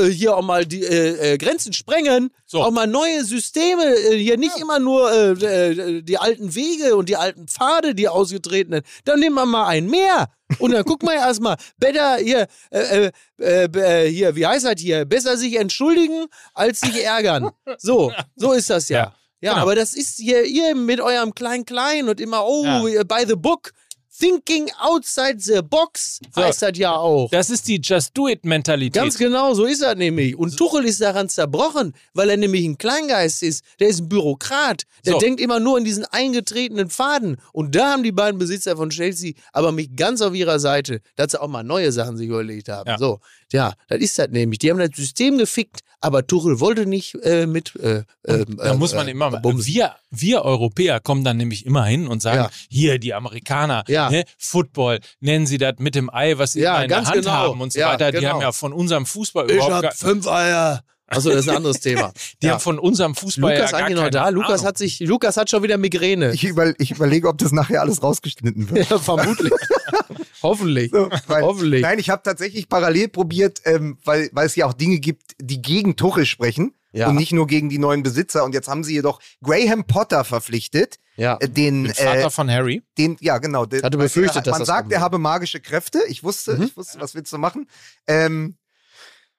[0.00, 2.62] äh, äh, hier auch mal die äh, äh, Grenzen sprengen, So.
[2.62, 7.46] auch mal neue Systeme, äh, hier nicht immer nur die alten Wege und die alten
[7.46, 8.82] Pfade, die ausgetretenen.
[9.04, 10.28] Dann nehmen wir mal einen mehr.
[10.58, 15.04] Und dann gucken wir erstmal, better hier, äh, äh, äh, hier, wie heißt das hier?
[15.04, 17.50] Besser sich entschuldigen, als sich ärgern.
[17.78, 18.98] So, so ist das ja.
[18.98, 19.14] Ja.
[19.40, 19.62] Ja, Genau.
[19.62, 23.02] aber das ist hier ihr mit eurem Klein-Klein und immer, oh, Ja.
[23.04, 23.72] by the book.
[24.18, 26.42] Thinking outside the box So.
[26.42, 27.28] heißt das ja auch.
[27.30, 28.94] Das ist die Just-Do-It-Mentalität.
[28.94, 30.34] Ganz genau, so ist er nämlich.
[30.36, 33.62] Und Tuchel ist daran zerbrochen, weil er nämlich ein Kleingeist ist.
[33.78, 34.84] Der ist ein Bürokrat.
[35.04, 35.18] Der So.
[35.18, 37.36] denkt immer nur in diesen eingetretenen Faden.
[37.52, 41.32] Und da haben die beiden Besitzer von Chelsea aber mich ganz auf ihrer Seite, dass
[41.32, 42.88] sie auch mal neue Sachen sich überlegt haben.
[42.88, 42.96] Ja.
[42.98, 43.20] So,
[43.52, 44.58] ja, das ist das nämlich.
[44.58, 47.74] Die haben das System gefickt, aber Tuchel wollte nicht äh, mit.
[47.76, 49.72] Äh, äh, Da muss man äh, immer, bumsen.
[49.72, 52.50] wir, wir Europäer kommen dann nämlich immer hin und sagen, Ja.
[52.68, 54.10] hier die Amerikaner, Ja.
[54.10, 57.30] ne, Football, nennen sie das mit dem Ei, was sie Ja, in der Hand genau.
[57.30, 58.10] haben und so Ja, weiter.
[58.10, 58.34] Die genau.
[58.34, 60.82] haben ja von unserem Fußball Ich überhaupt hab gar, fünf Eier.
[61.08, 62.12] Achso, das ist ein anderes Thema.
[62.42, 62.52] die Ja.
[62.54, 64.28] haben von unserem Fußball Lukas ja gar eigentlich noch keine da?
[64.30, 66.32] Lukas hat sich, Lukas hat schon wieder Migräne.
[66.32, 68.90] Ich, über, ich überlege, ob das nachher alles rausgeschnitten wird.
[68.90, 69.52] Ja, vermutlich.
[70.42, 70.90] Hoffentlich.
[70.92, 71.82] So, weil, Hoffentlich.
[71.82, 75.62] Nein, ich habe tatsächlich parallel probiert, ähm, weil, weil es ja auch Dinge gibt, die
[75.62, 77.08] gegen Tuchel sprechen Ja.
[77.08, 78.44] und nicht nur gegen die neuen Besitzer.
[78.44, 81.36] Und jetzt haben sie jedoch Graham Potter verpflichtet, Ja.
[81.40, 82.82] äh, den, Den Vater äh, von Harry.
[82.98, 83.64] den, ja genau.
[83.66, 84.92] Den, Hatte befürchtet, er, dass man das sagt, kommt.
[84.92, 86.00] er habe magische Kräfte.
[86.08, 86.62] Ich wusste, Mhm.
[86.64, 87.68] ich wusste, was willst du machen?
[88.06, 88.56] Ähm,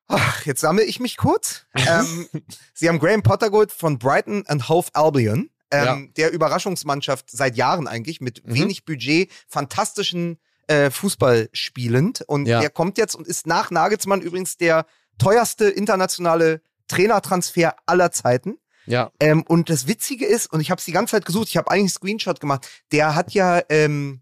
[0.07, 1.65] ach, jetzt sammle ich mich kurz.
[1.75, 2.27] ähm,
[2.73, 5.49] sie haben Graham Potter geholt von Brighton and Hove Albion.
[5.69, 8.53] Ähm, Der Überraschungsmannschaft seit Jahren eigentlich mit Mhm.
[8.53, 12.21] wenig Budget, fantastischen äh, Fußball spielend.
[12.27, 12.59] Und Ja.
[12.61, 14.85] der kommt jetzt und ist nach Nagelsmann übrigens der
[15.17, 18.57] teuerste internationale Trainertransfer aller Zeiten.
[18.85, 19.11] Ja.
[19.19, 21.69] Ähm, und das Witzige ist, und ich habe es die ganze Zeit gesucht, ich habe
[21.69, 24.21] eigentlich einen Screenshot gemacht, der hat ja, ähm,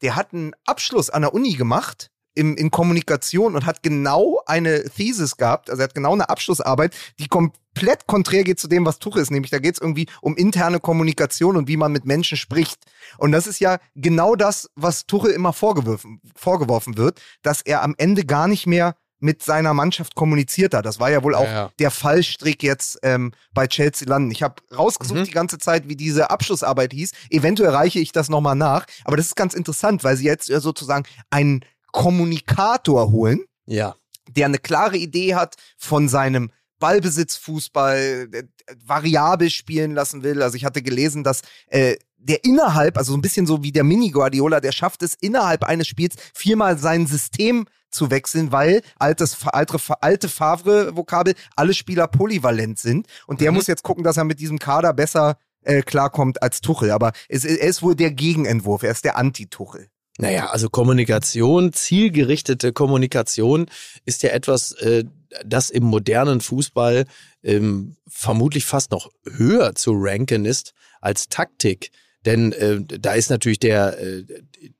[0.00, 4.84] der hat einen Abschluss an der Uni gemacht im, in Kommunikation und hat genau eine
[4.84, 8.98] Thesis gehabt, also er hat genau eine Abschlussarbeit, die komplett konträr geht zu dem, was
[8.98, 12.36] Tuchel ist, nämlich da geht es irgendwie um interne Kommunikation und wie man mit Menschen
[12.36, 12.78] spricht.
[13.18, 17.94] Und das ist ja genau das, was Tuchel immer vorgeworfen, vorgeworfen wird, dass er am
[17.98, 20.86] Ende gar nicht mehr mit seiner Mannschaft kommuniziert hat.
[20.86, 21.70] Das war ja wohl auch Ja, ja.
[21.78, 24.30] der Fallstrick jetzt ähm, bei Chelsea landen.
[24.30, 25.24] Ich habe rausgesucht Mhm.
[25.24, 27.12] die ganze Zeit, wie diese Abschlussarbeit hieß.
[27.28, 28.86] Eventuell reiche ich das nochmal nach.
[29.04, 31.60] Aber das ist ganz interessant, weil sie jetzt sozusagen einen
[31.92, 33.94] Kommunikator holen, Ja.
[34.30, 38.44] der eine klare Idee hat von seinem Ballbesitzfußball, der
[38.84, 40.42] variabel spielen lassen will.
[40.42, 43.84] Also ich hatte gelesen, dass äh, der innerhalb, also so ein bisschen so wie der
[43.84, 49.78] Mini-Guardiola, der schafft es innerhalb eines Spiels viermal sein System zu wechseln, weil altes, alte,
[50.00, 53.06] alte Favre-Vokabel, alle Spieler polyvalent sind.
[53.26, 53.56] Und der Mhm.
[53.56, 56.90] muss jetzt gucken, dass er mit diesem Kader besser äh, klarkommt als Tuchel.
[56.90, 59.88] Aber es, er ist wohl der Gegenentwurf, er ist der Anti-Tuchel.
[60.20, 63.66] Naja, also Kommunikation, zielgerichtete Kommunikation
[64.04, 65.04] ist ja etwas, äh,
[65.46, 67.06] das im modernen Fußball
[67.42, 71.90] ähm, vermutlich fast noch höher zu ranken ist als Taktik.
[72.26, 74.24] Denn äh, da ist natürlich der, äh,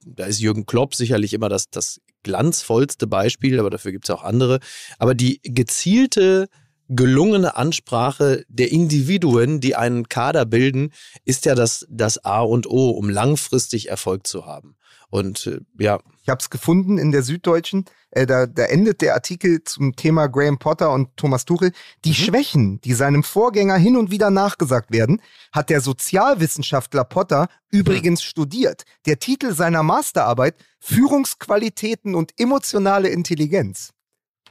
[0.04, 4.24] da ist Jürgen Klopp sicherlich immer das, das glanzvollste Beispiel, aber dafür gibt es auch
[4.24, 4.60] andere.
[4.98, 6.48] Aber die gezielte,
[6.88, 10.92] gelungene Ansprache der Individuen, die einen Kader bilden,
[11.24, 14.76] ist ja das, das A und O, um langfristig Erfolg zu haben.
[15.10, 17.84] Und äh, ja, Ich habe es gefunden in der Süddeutschen.
[18.12, 21.72] Äh, da, da endet der Artikel zum Thema Graham Potter und Thomas Tuchel.
[22.04, 25.20] Die Schwächen, die seinem Vorgänger hin und wieder nachgesagt werden,
[25.52, 28.84] hat der Sozialwissenschaftler Potter übrigens studiert.
[29.06, 33.90] Der Titel seiner Masterarbeit Führungsqualitäten und emotionale Intelligenz.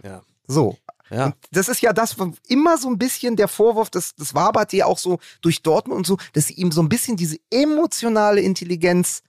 [0.04, 0.22] Ja.
[0.46, 0.78] So.
[1.10, 1.28] ja.
[1.28, 4.86] Und das ist ja das, immer so ein bisschen der Vorwurf, das, das wabert ja
[4.86, 9.22] auch so durch Dortmund und so, dass sie ihm so ein bisschen diese emotionale Intelligenz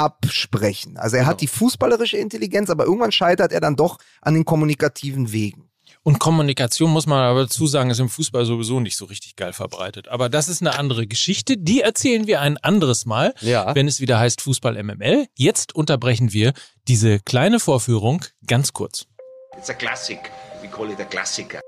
[0.00, 0.96] absprechen.
[0.96, 1.30] Also er Genau.
[1.32, 5.66] hat die fußballerische Intelligenz, aber irgendwann scheitert er dann doch an den kommunikativen Wegen.
[6.02, 9.52] Und Kommunikation, muss man aber dazu sagen, ist im Fußball sowieso nicht so richtig geil
[9.52, 10.08] verbreitet.
[10.08, 11.58] Aber das ist eine andere Geschichte.
[11.58, 13.74] Die erzählen wir ein anderes Mal, Ja.
[13.74, 15.26] wenn es wieder heißt Fußball MML.
[15.36, 16.54] Jetzt unterbrechen wir
[16.88, 19.04] diese kleine Vorführung ganz kurz.
[19.58, 20.30] It's a classic.
[20.62, 21.60] We call it a Klassiker.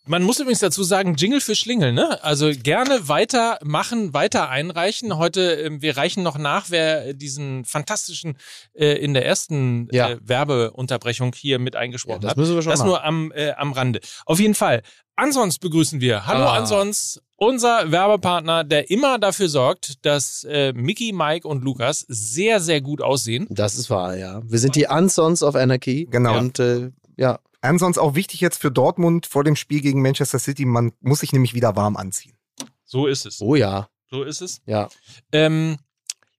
[0.06, 2.22] Man muss übrigens dazu sagen, Jingle für Schlingel, ne?
[2.22, 5.16] Also gerne weiter machen, weiter einreichen.
[5.16, 8.36] Heute, ähm, wir reichen noch nach, wer diesen fantastischen
[8.74, 10.10] äh, in der ersten Ja.
[10.10, 12.36] äh, Werbeunterbrechung hier mit eingesprochen Ja, das hat.
[12.36, 12.88] müssen wir schon Das machen.
[12.88, 14.00] nur am, äh, am Rande.
[14.26, 14.82] Auf jeden Fall.
[15.16, 16.26] Ansons begrüßen wir.
[16.26, 16.56] Hallo Ah.
[16.58, 22.80] Ansons, unser Werbepartner, der immer dafür sorgt, dass äh, Mickey, Mike und Lukas sehr, sehr
[22.80, 23.46] gut aussehen.
[23.50, 24.42] Das ist wahr, ja.
[24.44, 26.06] Wir sind die Unsons of Anarchy.
[26.10, 26.38] Genau.
[26.38, 30.66] Und äh, ja, Ansonsten auch wichtig jetzt für Dortmund vor dem Spiel gegen Manchester City,
[30.66, 32.34] man muss sich nämlich wieder warm anziehen.
[32.84, 33.40] So ist es.
[33.40, 34.60] oh ja, So ist es.
[34.66, 34.90] ja.
[35.32, 35.78] Ähm,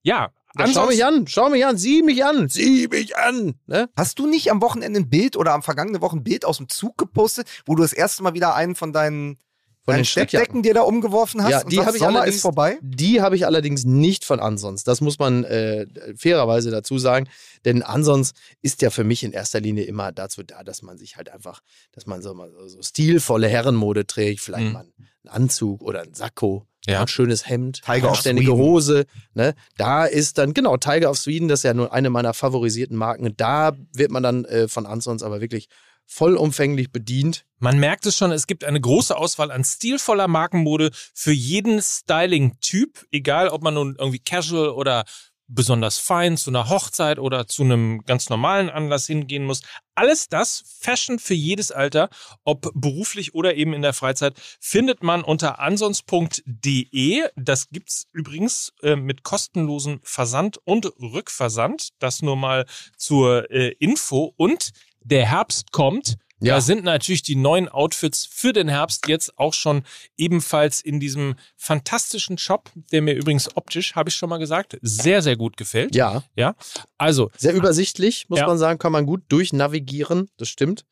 [0.02, 3.54] ja, Ja, schau mich an, schau mich an, sieh mich an, sieh mich an.
[3.66, 3.88] Ne?
[3.96, 6.68] Hast du nicht am Wochenende ein Bild oder am vergangenen Wochen ein Bild aus dem
[6.68, 9.38] Zug gepostet, wo du das erste Mal wieder einen von deinen,
[9.84, 10.38] Von den Steckjacken.
[10.44, 12.78] Steckdecken dir da umgeworfen hast Ja, und die sagst, habe ich Sommer ist vorbei?
[12.82, 14.82] Die habe ich allerdings nicht von Ansons.
[14.82, 15.86] Das muss man äh,
[16.16, 17.28] fairerweise dazu sagen.
[17.64, 18.32] Denn Ansons
[18.62, 21.60] ist ja für mich in erster Linie immer dazu da, dass man sich halt einfach,
[21.92, 24.72] dass man so, mal so, so stilvolle Herrenmode trägt, vielleicht Mhm.
[24.72, 24.80] mal
[25.24, 27.00] einen Anzug oder ein Sakko, Ja.
[27.00, 28.52] ein schönes Hemd, Tiger anständige.
[28.52, 29.06] Hose.
[29.34, 29.54] Ne?
[29.76, 33.36] Da ist dann, genau, Tiger of Sweden, das ist ja nur eine meiner favorisierten Marken.
[33.36, 35.68] Da wird man dann äh, von Ansons aber wirklich
[36.06, 37.44] vollumfänglich bedient.
[37.58, 43.06] Man merkt es schon, es gibt eine große Auswahl an stilvoller Markenmode für jeden Styling-Typ,
[43.10, 45.04] egal ob man nun irgendwie casual oder
[45.48, 49.62] besonders fein zu einer Hochzeit oder zu einem ganz normalen Anlass hingehen muss.
[49.94, 52.08] Alles das, Fashion für jedes Alter,
[52.44, 57.22] ob beruflich oder eben in der Freizeit, findet man unter ansons.de.
[57.36, 61.90] Das gibt's übrigens äh, mit kostenlosem Versand und Rückversand.
[61.98, 62.66] Das nur mal
[62.96, 64.32] zur äh, Info.
[64.36, 66.16] Und der Herbst kommt.
[66.40, 66.56] Ja.
[66.56, 69.84] Da sind natürlich die neuen Outfits für den Herbst jetzt auch schon
[70.18, 75.22] ebenfalls in diesem fantastischen Shop, der mir übrigens optisch, habe ich schon mal gesagt, sehr,
[75.22, 75.94] sehr gut gefällt.
[75.94, 76.54] Ja, Ja.
[76.98, 78.46] Also, sehr übersichtlich, muss Ja.
[78.46, 80.28] man sagen, kann man gut durchnavigieren.
[80.36, 80.84] Das stimmt.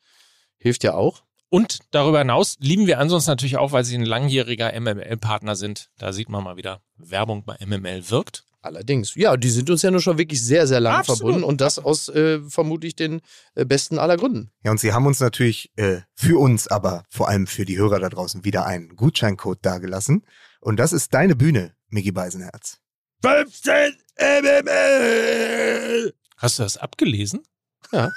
[0.57, 1.21] Hilft ja auch.
[1.49, 5.89] und darüber hinaus lieben wir ansonsten natürlich auch, weil sie ein langjähriger MML-Partner sind.
[5.99, 8.44] Da sieht man mal wieder, Werbung bei MML wirkt.
[8.65, 9.13] Allerdings.
[9.13, 11.19] Ja, die sind uns ja nur schon wirklich sehr, sehr lange Absolut.
[11.19, 13.21] verbunden und das aus äh, vermutlich den
[13.53, 14.49] äh, besten aller Gründen.
[14.63, 17.99] Ja, und sie haben uns natürlich äh, für uns, aber vor allem für die Hörer
[17.99, 20.25] da draußen wieder einen Gutscheincode dagelassen.
[20.61, 22.79] Und das ist deine Bühne, Mickey Beisenherz.
[23.23, 26.13] 15 MML!
[26.37, 27.43] Hast du das abgelesen?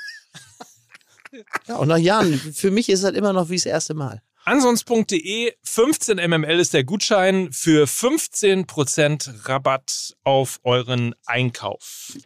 [1.66, 4.22] Ja, und nach Jahren, für mich ist das immer noch wie das erste Mal.
[4.49, 12.16] Ansonst.de 15 MML ist der Gutschein für 15% Rabatt auf euren Einkauf.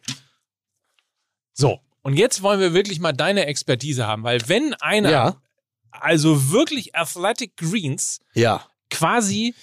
[1.53, 5.43] So, und jetzt wollen wir wirklich mal deine Expertise haben, weil wenn einer Ja.
[5.91, 8.68] also wirklich Athletic Greens Ja.
[8.89, 9.57] quasi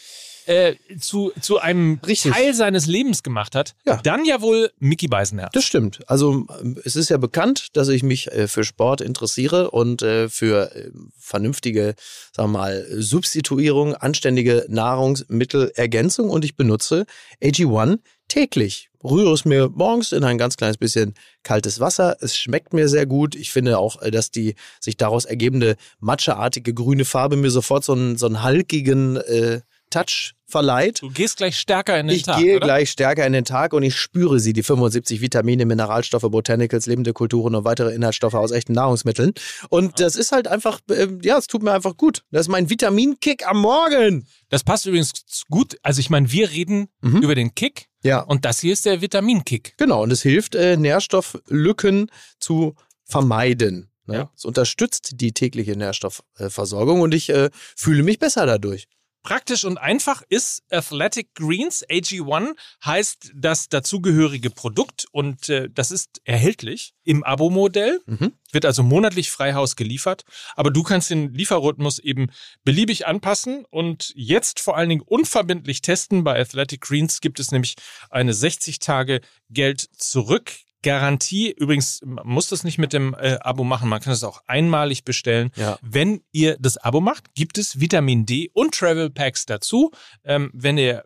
[0.50, 2.34] äh, zu, zu einem Richtig.
[2.34, 3.98] Teil seines Lebens gemacht hat, Ja.
[4.04, 5.52] dann ja wohl Mickey Beisenherz.
[5.54, 6.00] Das stimmt.
[6.08, 10.28] Also ähm, es ist ja bekannt, dass ich mich äh, für Sport interessiere und äh,
[10.28, 10.90] für äh,
[11.20, 11.94] vernünftige,
[12.36, 17.06] sagen wir mal, Substituierung, anständige Nahrungsmittelergänzung und ich benutze
[17.44, 18.90] AG1 täglich.
[19.04, 22.18] Rühre es mir morgens in ein ganz kleines bisschen kaltes Wasser.
[22.20, 23.34] Es schmeckt mir sehr gut.
[23.36, 27.94] Ich finde auch, äh, dass die sich daraus ergebende matscheartige grüne Farbe mir sofort so
[27.94, 31.02] einen, so einen halkigen äh, Touch verleiht.
[31.02, 32.66] Du gehst gleich stärker in den Ich Tag, gehe oder?
[32.66, 37.14] gleich stärker in den Tag und ich spüre sie, die 75 Vitamine, Mineralstoffe, Botanicals, lebende
[37.14, 39.34] Kulturen und weitere Inhaltsstoffe aus echten Nahrungsmitteln.
[39.70, 42.24] Und das ist halt einfach, ähm, ja, es tut mir einfach gut.
[42.32, 44.28] Das ist mein Vitaminkick am Morgen.
[44.50, 45.12] Das passt übrigens
[45.50, 45.78] gut.
[45.84, 47.22] Also ich meine, wir reden Mhm.
[47.22, 49.76] über den Kick Ja, und das hier ist der Vitaminkick.
[49.78, 50.02] genau.
[50.04, 52.10] Und es hilft, äh, Nährstofflücken
[52.40, 52.76] zu
[53.06, 53.90] vermeiden.
[54.06, 54.16] Ne?
[54.16, 54.32] Ja.
[54.36, 58.88] Es unterstützt die tägliche Nährstoffversorgung und ich äh, fühle mich besser dadurch.
[59.30, 66.20] Praktisch und einfach ist Athletic Greens AG1 heißt das dazugehörige Produkt und äh, das ist
[66.24, 68.34] erhältlich im Abo-Modell, Mhm.
[68.52, 70.24] wird also monatlich Freihaus geliefert,
[70.56, 72.32] aber du kannst den Lieferrhythmus eben
[72.64, 76.24] beliebig anpassen und jetzt vor allen Dingen unverbindlich testen.
[76.24, 77.76] Bei Athletic Greens gibt es nämlich
[78.10, 79.22] eine 60 Tage
[79.52, 80.54] Geld zurück.
[80.82, 84.42] Garantie, übrigens, man muss das nicht mit dem äh, Abo machen, man kann es auch
[84.48, 85.52] einmalig bestellen.
[85.56, 85.78] Ja.
[85.82, 89.92] Wenn ihr das Abo macht, gibt es Vitamin D und Travel Packs dazu.
[90.24, 91.04] Ähm, wenn ihr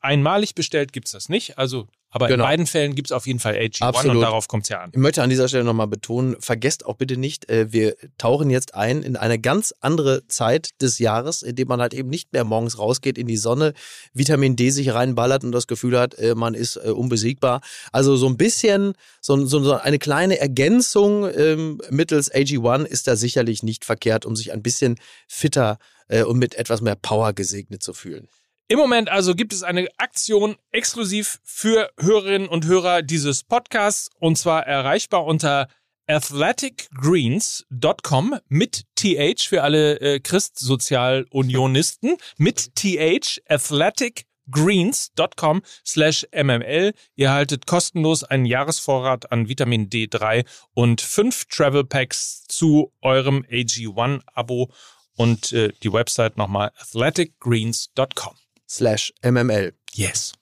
[0.00, 1.58] einmalig bestellt, gibt es das nicht.
[1.58, 2.44] Also, aber Genau.
[2.44, 4.22] in beiden Fällen gibt es auf jeden Fall AG1 und Absolut.
[4.22, 4.90] darauf kommt es ja an.
[4.92, 8.74] Ich möchte an dieser Stelle nochmal betonen, vergesst auch bitte nicht, äh, wir tauchen jetzt
[8.74, 12.44] ein in eine ganz andere Zeit des Jahres, in dem man halt eben nicht mehr
[12.44, 13.74] morgens rausgeht in die Sonne,
[14.12, 17.60] Vitamin D sich reinballert und das Gefühl hat, äh, man ist äh, unbesiegbar.
[17.92, 23.62] Also so ein bisschen, so, so, eine kleine Ergänzung ähm, mittels AG1 ist da sicherlich
[23.62, 24.96] nicht verkehrt, um sich ein bisschen
[25.28, 25.78] fitter
[26.26, 28.26] und mit etwas mehr Power gesegnet zu fühlen.
[28.70, 34.38] Im Moment also gibt es eine Aktion exklusiv für Hörerinnen und Hörer dieses Podcasts und
[34.38, 35.66] zwar erreichbar unter
[36.06, 46.92] athleticgreens.com mit TH für alle äh, Christsozialunionisten mit TH athleticgreens.com slash mml.
[47.16, 54.20] Ihr erhaltet kostenlos einen Jahresvorrat an Vitamin D3 und fünf Travel Packs zu eurem AG1
[54.32, 54.70] Abo
[55.16, 58.36] Und äh, die Website nochmal athleticgreens.com.
[58.72, 59.72] Slash MML.
[59.94, 60.32] Yes.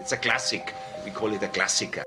[0.00, 0.74] It's a classic.
[1.04, 2.02] We call it a Klassiker.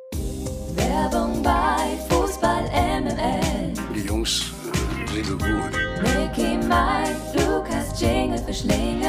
[0.76, 3.74] Werbung bei Fußball MML.
[3.96, 5.72] Die Jungs äh, sind gut.
[6.02, 9.06] Mickey, Mike, Lukas, Jingle für Schlingel.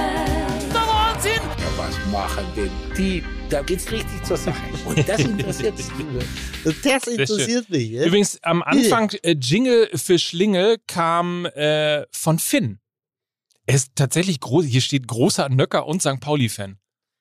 [0.72, 1.42] Ja,
[1.76, 3.24] was machen denn die?
[3.50, 4.62] Da geht's richtig zur Sache.
[4.84, 6.76] Und das interessiert mich.
[6.84, 7.90] Das interessiert mich.
[7.90, 12.78] Übrigens, am Anfang äh, Jingle für Schlingel kam äh, von Finn.
[13.66, 16.20] Er ist tatsächlich groß, hier steht großer Nöcker und St.
[16.20, 16.78] Pauli-Fan.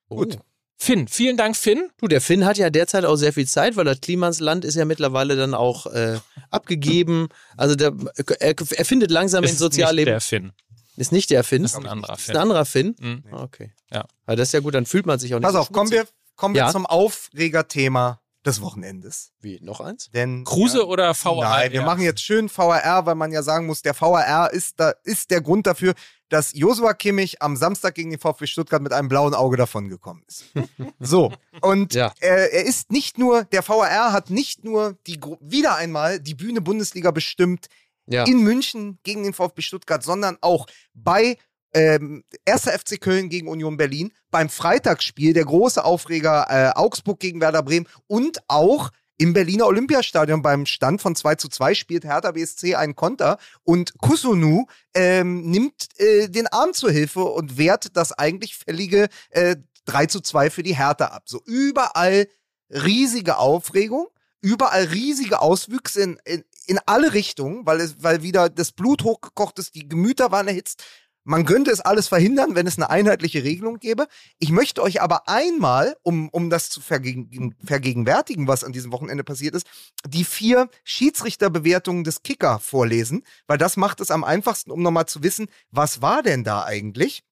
[0.10, 0.40] Gut.
[0.78, 1.90] Finn, vielen Dank, Finn.
[1.98, 4.84] Du, der Finn hat ja derzeit auch sehr viel Zeit, weil das Klimansland ist ja
[4.86, 6.18] mittlerweile dann auch äh,
[6.50, 7.28] abgegeben.
[7.56, 7.94] Also der,
[8.40, 10.12] er, er findet langsam ins Ist Sozialleben.
[10.16, 10.52] Nicht der Finn.
[10.98, 11.62] Ist nicht der Finn.
[11.62, 12.36] Das ist ein anderer Ist Finn.
[12.36, 12.96] ein anderer Finn.
[13.00, 13.24] Mhm.
[13.32, 13.72] Ah, Okay.
[13.92, 14.06] Ja.
[14.26, 15.92] Aber das ist ja gut, dann fühlt man sich auch nicht Pass so auf, kommen
[15.92, 16.72] wir, kommen wir Ja.
[16.72, 19.34] zum Aufregerthema des Wochenendes.
[19.40, 20.10] Wie, noch eins?
[20.12, 21.42] Denn Kruse ja, oder VAR?
[21.42, 21.86] Nein, wir Ja.
[21.86, 25.42] machen jetzt schön VAR, weil man ja sagen muss, der VAR ist, da, ist der
[25.42, 25.94] Grund dafür,
[26.32, 30.46] dass Josua Kimmich am Samstag gegen den VfB Stuttgart mit einem blauen Auge davongekommen ist.
[31.00, 32.14] so, und Ja.
[32.22, 36.62] er, er ist nicht nur, der VAR hat nicht nur die, wieder einmal die Bühne
[36.62, 37.68] Bundesliga bestimmt
[38.08, 38.24] Ja.
[38.24, 41.38] in München gegen den VfB Stuttgart, sondern auch bei
[41.74, 42.64] ähm, 1.
[42.64, 47.88] FC Köln gegen Union Berlin, beim Freitagsspiel, der große Aufreger äh, Augsburg gegen Werder Bremen
[48.08, 48.90] und auch
[49.22, 53.94] im Berliner Olympiastadion beim Stand von 2 zu 2 spielt Hertha BSC einen Konter und
[54.00, 54.66] Kusunu
[54.96, 60.22] ähm, nimmt äh, den Arm zur Hilfe und wehrt das eigentlich fällige äh, 3 zu
[60.22, 61.24] 2 für die Hertha ab.
[61.28, 62.28] So überall
[62.72, 64.08] riesige Aufregung,
[64.42, 69.60] überall riesige Auswüchse in, in, in alle Richtungen, weil, es, weil wieder das Blut hochgekocht
[69.60, 70.84] ist, die Gemüter waren erhitzt.
[71.24, 74.08] Man könnte es alles verhindern, wenn es eine einheitliche Regelung gäbe.
[74.40, 79.24] Ich möchte euch aber einmal, um, um das zu vergegen, vergegenwärtigen, was an diesem Wochenende
[79.24, 79.68] passiert ist,
[80.08, 85.22] die vier Schiedsrichterbewertungen des Kicker vorlesen, weil das macht es am einfachsten, um nochmal zu
[85.22, 87.24] wissen, was war denn da eigentlich?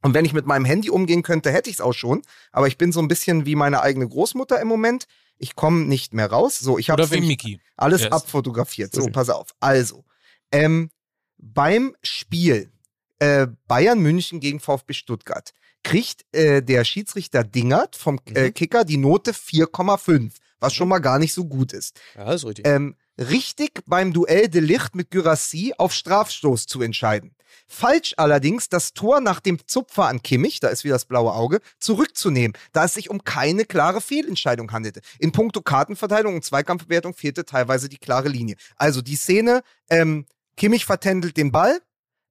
[0.00, 2.22] Und wenn ich mit meinem Handy umgehen könnte, hätte ich es auch schon.
[2.52, 5.06] Aber ich bin so ein bisschen wie meine eigene Großmutter im Moment.
[5.38, 6.58] Ich komme nicht mehr raus.
[6.58, 7.60] So, ich habe Oder wie Miki.
[7.76, 8.12] alles Yes.
[8.12, 8.94] abfotografiert.
[8.94, 9.54] So, pass auf.
[9.60, 10.04] Also,
[10.52, 10.90] ähm,
[11.38, 12.70] beim Spiel
[13.18, 15.52] äh, Bayern München gegen VfB Stuttgart
[15.84, 21.18] kriegt äh, der Schiedsrichter Dingert vom äh, Kicker die Note 4,5, was schon mal gar
[21.18, 22.00] nicht so gut ist.
[22.16, 22.66] Ja, ist richtig.
[22.66, 27.36] Ähm, richtig beim Duell de Licht mit Gyrassi auf Strafstoß zu entscheiden.
[27.68, 31.60] Falsch allerdings, das Tor nach dem Zupfer an Kimmich, da ist wieder das blaue Auge,
[31.78, 35.00] zurückzunehmen, da es sich um keine klare Fehlentscheidung handelte.
[35.18, 38.56] In puncto Kartenverteilung und Zweikampfbewertung fehlte teilweise die klare Linie.
[38.76, 41.80] Also die Szene, ähm, Kimmich vertändelt den Ball,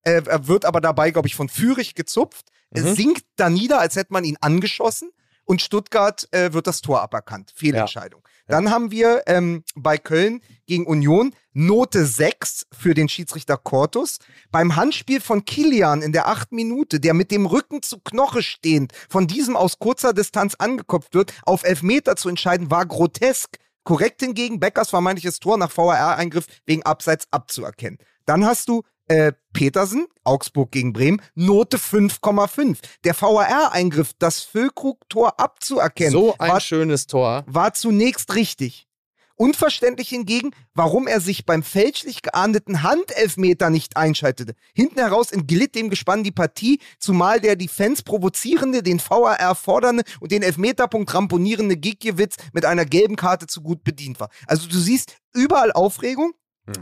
[0.03, 4.13] er wird aber dabei, glaube ich, von Fürich gezupft, es sinkt da nieder, als hätte
[4.13, 5.11] man ihn angeschossen
[5.45, 7.51] und Stuttgart äh, wird das Tor aberkannt.
[7.55, 8.21] Fehlentscheidung.
[8.47, 14.17] Dann haben wir ähm, bei Köln gegen Union Note 6 für den Schiedsrichter Cortus.
[14.51, 18.91] Beim Handspiel von Kilian in der achten Minute, der mit dem Rücken zu Knoche stehend
[19.07, 23.57] von diesem aus kurzer Distanz angekopft wird, auf Elfmeter zu entscheiden, war grotesk.
[23.83, 27.99] Korrekt hingegen Beckers vermeintliches Tor nach VAR-Eingriff wegen Abseits abzuerkennen.
[28.25, 32.77] Dann hast du äh, Petersen, Augsburg gegen Bremen, Note 5,5.
[33.03, 37.43] Der VAR-Eingriff, das Füllkrug-Tor abzuerkennen, so ein war schönes Tor.
[37.47, 38.87] war zunächst richtig.
[39.35, 44.53] Unverständlich hingegen, warum er sich beim fälschlich geahndeten Handelfmeter nicht einschaltete.
[44.75, 50.03] Hinten heraus entglitt dem Gespann die Partie, zumal der die Fans provozierende, den VAR fordernde
[50.19, 54.29] und den Elfmeterpunkt ramponierende Gikiewicz mit einer gelben Karte zu gut bedient war.
[54.45, 56.33] Also du siehst überall Aufregung.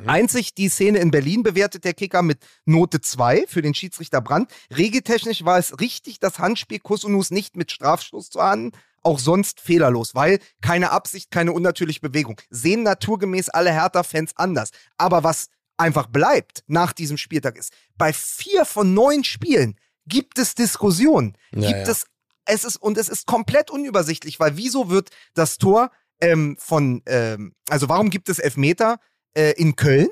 [0.05, 4.51] Einzig die Szene in Berlin bewertet der Kicker mit Note 2 für den Schiedsrichter Brandt.
[4.75, 10.13] Regeltechnisch war es richtig, das Handspiel Kusunus nicht mit Strafstoß zu ahnden, auch sonst fehlerlos,
[10.13, 12.39] weil keine Absicht, keine unnatürliche Bewegung.
[12.51, 14.69] Sehen naturgemäß alle Hertha-Fans anders.
[14.97, 20.53] Aber was einfach bleibt nach diesem Spieltag ist, bei vier von neun Spielen gibt es
[20.53, 21.35] Diskussionen.
[21.53, 21.91] Ja, gibt ja.
[21.91, 22.05] es,
[22.45, 27.55] es ist, und es ist komplett unübersichtlich, weil wieso wird das Tor ähm, von, ähm,
[27.69, 28.99] also warum gibt es Elfmeter
[29.33, 30.09] äh, in Köln?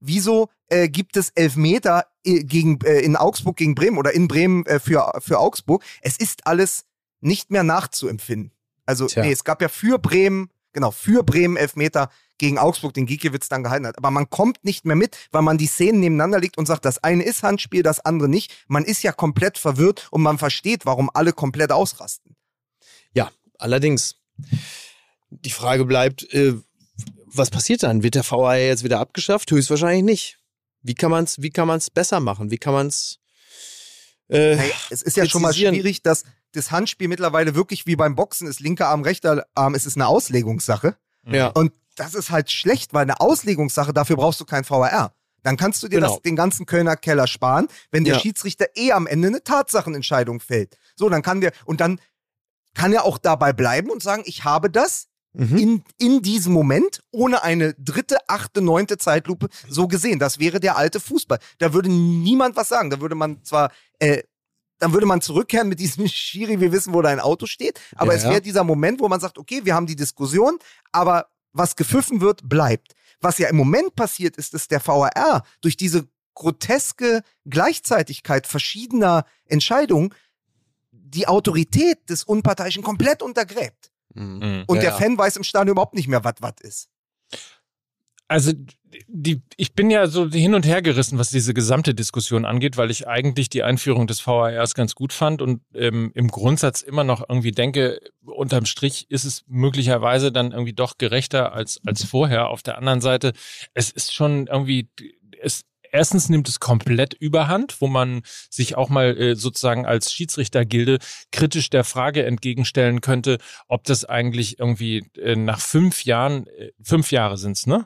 [0.00, 4.66] Wieso äh, gibt es Elfmeter äh, gegen, äh, in Augsburg gegen Bremen oder in Bremen
[4.66, 5.82] äh, für, für Augsburg?
[6.02, 6.84] Es ist alles
[7.20, 8.52] nicht mehr nachzuempfinden.
[8.86, 9.24] Also, Tja.
[9.24, 13.62] nee, es gab ja für Bremen, genau, für Bremen Elfmeter gegen Augsburg, den Giekewitz dann
[13.62, 13.96] gehalten hat.
[13.96, 17.02] Aber man kommt nicht mehr mit, weil man die Szenen nebeneinander legt und sagt, das
[17.02, 18.52] eine ist Handspiel, das andere nicht.
[18.68, 22.36] Man ist ja komplett verwirrt und man versteht, warum alle komplett ausrasten.
[23.12, 24.16] Ja, allerdings.
[25.30, 26.54] Die Frage bleibt, äh,
[27.26, 28.02] was passiert dann?
[28.02, 29.50] Wird der VAR jetzt wieder abgeschafft?
[29.50, 30.38] Höchstwahrscheinlich nicht.
[30.82, 32.50] Wie kann man es wie kann man's besser machen?
[32.50, 33.18] Wie kann man es
[34.28, 38.14] äh, Naja, es ist ja schon mal schwierig, dass das Handspiel mittlerweile wirklich wie beim
[38.14, 40.96] Boxen ist, linker Arm, rechter Arm, es ist eine Auslegungssache.
[41.26, 41.48] ja.
[41.48, 45.14] Und das ist halt schlecht, weil eine Auslegungssache, dafür brauchst du kein VAR.
[45.44, 46.14] Dann kannst du dir Genau.
[46.14, 48.20] das, den ganzen Kölner Keller sparen, wenn der Ja.
[48.20, 50.76] Schiedsrichter eh am Ende eine Tatsachenentscheidung fällt.
[50.96, 52.00] So, dann kann der, und dann
[52.74, 55.56] kann er auch dabei bleiben und sagen, ich habe das Mhm.
[55.56, 60.20] in, in diesem Moment ohne eine dritte, achte, neunte Zeitlupe so gesehen.
[60.20, 61.38] Das wäre der alte Fußball.
[61.58, 62.90] Da würde niemand was sagen.
[62.90, 64.22] Da würde man zwar, äh,
[64.78, 68.18] dann würde man zurückkehren mit diesem Schiri, wir wissen, wo dein Auto steht, aber Ja,
[68.18, 70.58] es wäre dieser Moment, wo man sagt, okay, wir haben die Diskussion,
[70.92, 72.94] aber was gepfiffen wird, bleibt.
[73.20, 80.12] Was ja im Moment passiert ist, dass der VAR durch diese groteske Gleichzeitigkeit verschiedener Entscheidungen
[80.90, 83.92] die Autorität des Unparteiischen komplett untergräbt.
[84.14, 84.38] Mhm.
[84.38, 84.64] Mhm.
[84.66, 84.96] Und Ja, der ja.
[84.96, 86.88] Fan weiß im Stadion überhaupt nicht mehr, was was ist.
[88.26, 88.52] Also
[89.08, 92.90] die, ich bin ja so hin und her gerissen, was diese gesamte Diskussion angeht, weil
[92.90, 97.28] ich eigentlich die Einführung des VARs ganz gut fand und ähm, im Grundsatz immer noch
[97.28, 102.48] irgendwie denke, unterm Strich ist es möglicherweise dann irgendwie doch gerechter als, als vorher.
[102.48, 103.32] Auf der anderen Seite,
[103.74, 104.88] es ist schon irgendwie,
[105.40, 105.64] es,
[105.94, 110.98] erstens nimmt es komplett überhand, wo man sich auch mal äh, sozusagen als Schiedsrichtergilde
[111.30, 113.38] kritisch der Frage entgegenstellen könnte,
[113.68, 117.84] ob das eigentlich irgendwie äh, nach fünf Jahren, äh, fünf Jahre sind's, ne?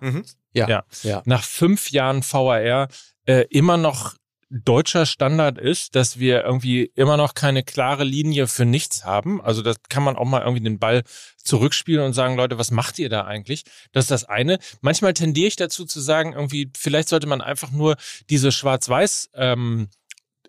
[0.54, 0.68] Ja.
[0.68, 0.84] Ja.
[1.02, 1.22] ja.
[1.26, 2.88] nach fünf Jahren VAR
[3.26, 4.14] äh, immer noch
[4.50, 9.42] deutscher Standard ist, dass wir irgendwie immer noch keine klare Linie für nichts haben.
[9.42, 11.02] Also das kann man auch mal irgendwie den Ball
[11.36, 13.64] zurückspielen und sagen, Leute, was macht ihr da eigentlich?
[13.92, 14.58] Das ist das eine.
[14.80, 17.96] Manchmal tendiere ich dazu zu sagen, irgendwie, vielleicht sollte man einfach nur
[18.30, 19.88] diese Schwarz-Weiß ähm,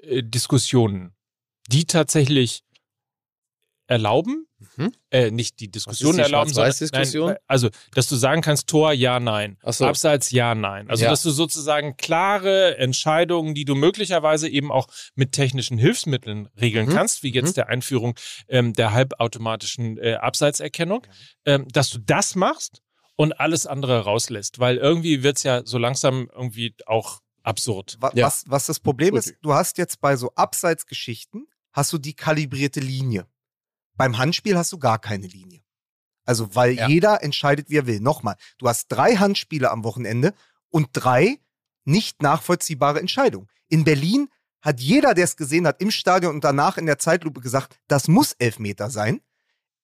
[0.02, 1.14] äh, Diskussionen,
[1.68, 2.64] die tatsächlich
[3.90, 4.92] erlauben, Mhm.
[5.10, 7.28] äh, nicht die Diskussion die erlauben, sondern Schwarz-Weiß-Diskussion?
[7.30, 9.58] nein, also, dass du sagen kannst, Tor, ja, nein.
[9.66, 9.86] So.
[9.86, 10.90] Abseits, ja, nein.
[10.90, 11.10] Also, Ja.
[11.12, 16.94] dass du sozusagen klare Entscheidungen, die du möglicherweise eben auch mit technischen Hilfsmitteln regeln Mhm.
[16.94, 17.54] kannst, wie jetzt Mhm.
[17.56, 18.16] der Einführung
[18.50, 21.06] ähm, der halbautomatischen äh, Abseitserkennung,
[21.46, 22.82] ähm, dass du das machst
[23.16, 24.60] und alles andere rauslässt.
[24.60, 27.96] Weil irgendwie wird's ja so langsam irgendwie auch absurd.
[28.00, 28.26] Wa- Ja.
[28.28, 32.82] Was, was das Problem ist, du hast jetzt bei so Abseitsgeschichten, hast du die kalibrierte
[32.82, 33.26] Linie.
[34.00, 35.62] Beim Handspiel hast du gar keine Linie.
[36.26, 36.88] Also, weil Ja.
[36.88, 38.00] jeder entscheidet, wie er will.
[38.00, 40.34] Nochmal, du hast drei Handspiele am Wochenende
[40.70, 41.40] und drei
[41.84, 43.50] nicht nachvollziehbare Entscheidungen.
[43.68, 44.30] In Berlin
[44.62, 48.08] hat jeder, der es gesehen hat, im Stadion und danach in der Zeitlupe gesagt, das
[48.08, 49.20] muss Elfmeter sein.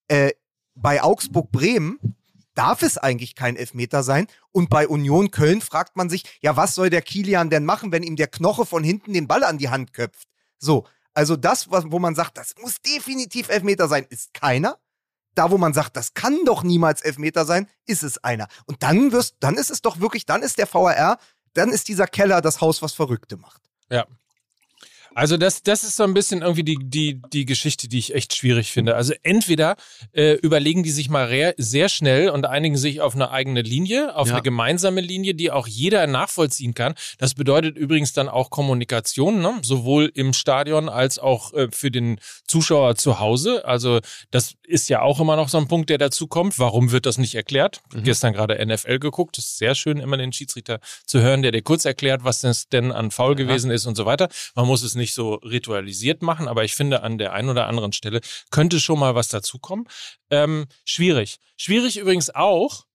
[0.07, 0.31] Äh,
[0.75, 1.99] bei Augsburg-Bremen
[2.53, 4.27] darf es eigentlich kein Elfmeter sein.
[4.53, 8.03] Und bei Union Köln fragt man sich, ja, was soll der Kilian denn machen, wenn
[8.03, 10.29] ihm der Knoche von hinten den Ball an die Hand köpft?
[10.57, 10.85] So,
[11.15, 14.77] also das, wo man sagt, das muss definitiv Elfmeter sein, ist keiner.
[15.33, 18.47] Da, wo man sagt, das kann doch niemals Elfmeter sein, ist es einer.
[18.67, 21.17] Und dann wirst, dann ist es doch wirklich, dann ist der VAR,
[21.53, 23.61] dann ist dieser Keller das Haus, was Verrückte macht.
[25.15, 28.35] Also das, das ist so ein bisschen irgendwie die, die, die Geschichte, die ich echt
[28.35, 28.95] schwierig finde.
[28.95, 29.77] Also entweder
[30.11, 34.27] äh, überlegen die sich mal sehr schnell und einigen sich auf eine eigene Linie, auf
[34.27, 34.33] Ja.
[34.35, 36.95] eine gemeinsame Linie, die auch jeder nachvollziehen kann.
[37.17, 39.53] Das bedeutet übrigens dann auch Kommunikation, ne?
[39.61, 43.63] sowohl im Stadion als auch äh, für den Zuschauer zu Hause.
[43.65, 44.01] Also
[44.31, 46.59] das ist ja auch immer noch so ein Punkt, der dazu kommt.
[46.59, 47.81] Warum wird das nicht erklärt?
[48.03, 49.37] Gestern gerade NFL geguckt.
[49.37, 52.67] Das ist sehr schön, immer den Schiedsrichter zu hören, der dir kurz erklärt, was das
[52.67, 54.27] denn an Foul gewesen ist und so weiter.
[54.55, 57.93] Man muss es nicht so ritualisiert machen, aber ich finde, an der einen oder anderen
[57.93, 59.87] Stelle könnte schon mal was dazukommen.
[60.29, 61.37] Ähm, schwierig.
[61.57, 62.85] Schwierig übrigens auch,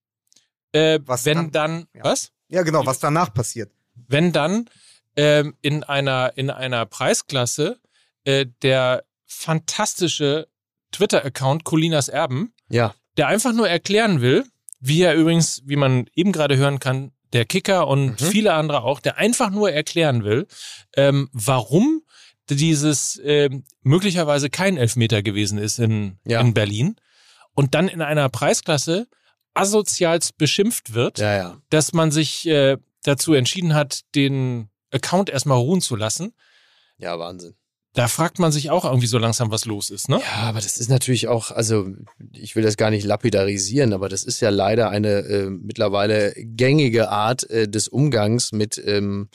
[0.73, 2.05] äh, Was wenn dann, Ja.
[2.05, 2.33] was?
[2.49, 3.71] Ja, genau, was danach passiert.
[4.09, 4.69] wenn dann
[5.17, 7.81] ähm, in einer in einer Preisklasse
[8.25, 10.49] äh, der fantastische
[10.93, 12.95] Twitter-Account Colinas Erben, Ja.
[13.17, 14.45] der einfach nur erklären will,
[14.81, 18.25] wie er übrigens, wie man eben gerade hören kann, der Kicker und Mhm.
[18.27, 20.47] viele andere auch, der einfach nur erklären will,
[20.97, 22.03] ähm, warum
[22.49, 26.41] dieses ähm, möglicherweise kein Elfmeter gewesen ist in, Ja.
[26.41, 26.97] in Berlin
[27.55, 29.07] und dann in einer Preisklasse
[29.55, 31.57] asozialst beschimpft wird Ja, ja.
[31.71, 36.35] dass man sich äh, dazu entschieden hat, den Account erstmal ruhen zu lassen.
[36.99, 37.55] Ja, Wahnsinn.
[37.93, 40.21] Da fragt man sich auch irgendwie so langsam, was los ist, ne?
[40.21, 41.89] Ja, aber das ist natürlich auch, also
[42.33, 47.11] ich will das gar nicht lapidarisieren, aber das ist ja leider eine äh, mittlerweile gängige
[47.11, 49.29] Art äh, des Umgangs mit ähm,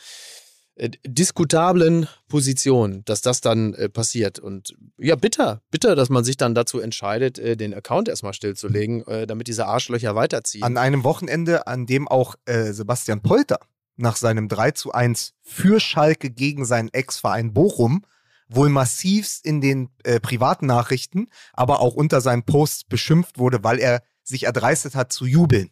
[0.75, 4.39] äh, diskutablen Positionen, dass das dann äh, passiert.
[4.39, 9.05] Und ja, bitter, bitter, dass man sich dann dazu entscheidet, äh, den Account erstmal stillzulegen,
[9.07, 10.63] äh, damit diese Arschlöcher weiterziehen.
[10.63, 13.59] An einem Wochenende, an dem auch äh, Sebastian Polter
[13.97, 18.05] nach seinem 3 zu 1 für Schalke gegen seinen Ex-Verein Bochum
[18.47, 23.79] wohl massivst in den äh, privaten Nachrichten, aber auch unter seinen Posts beschimpft wurde, weil
[23.79, 25.71] er sich erdreistet hat zu jubeln.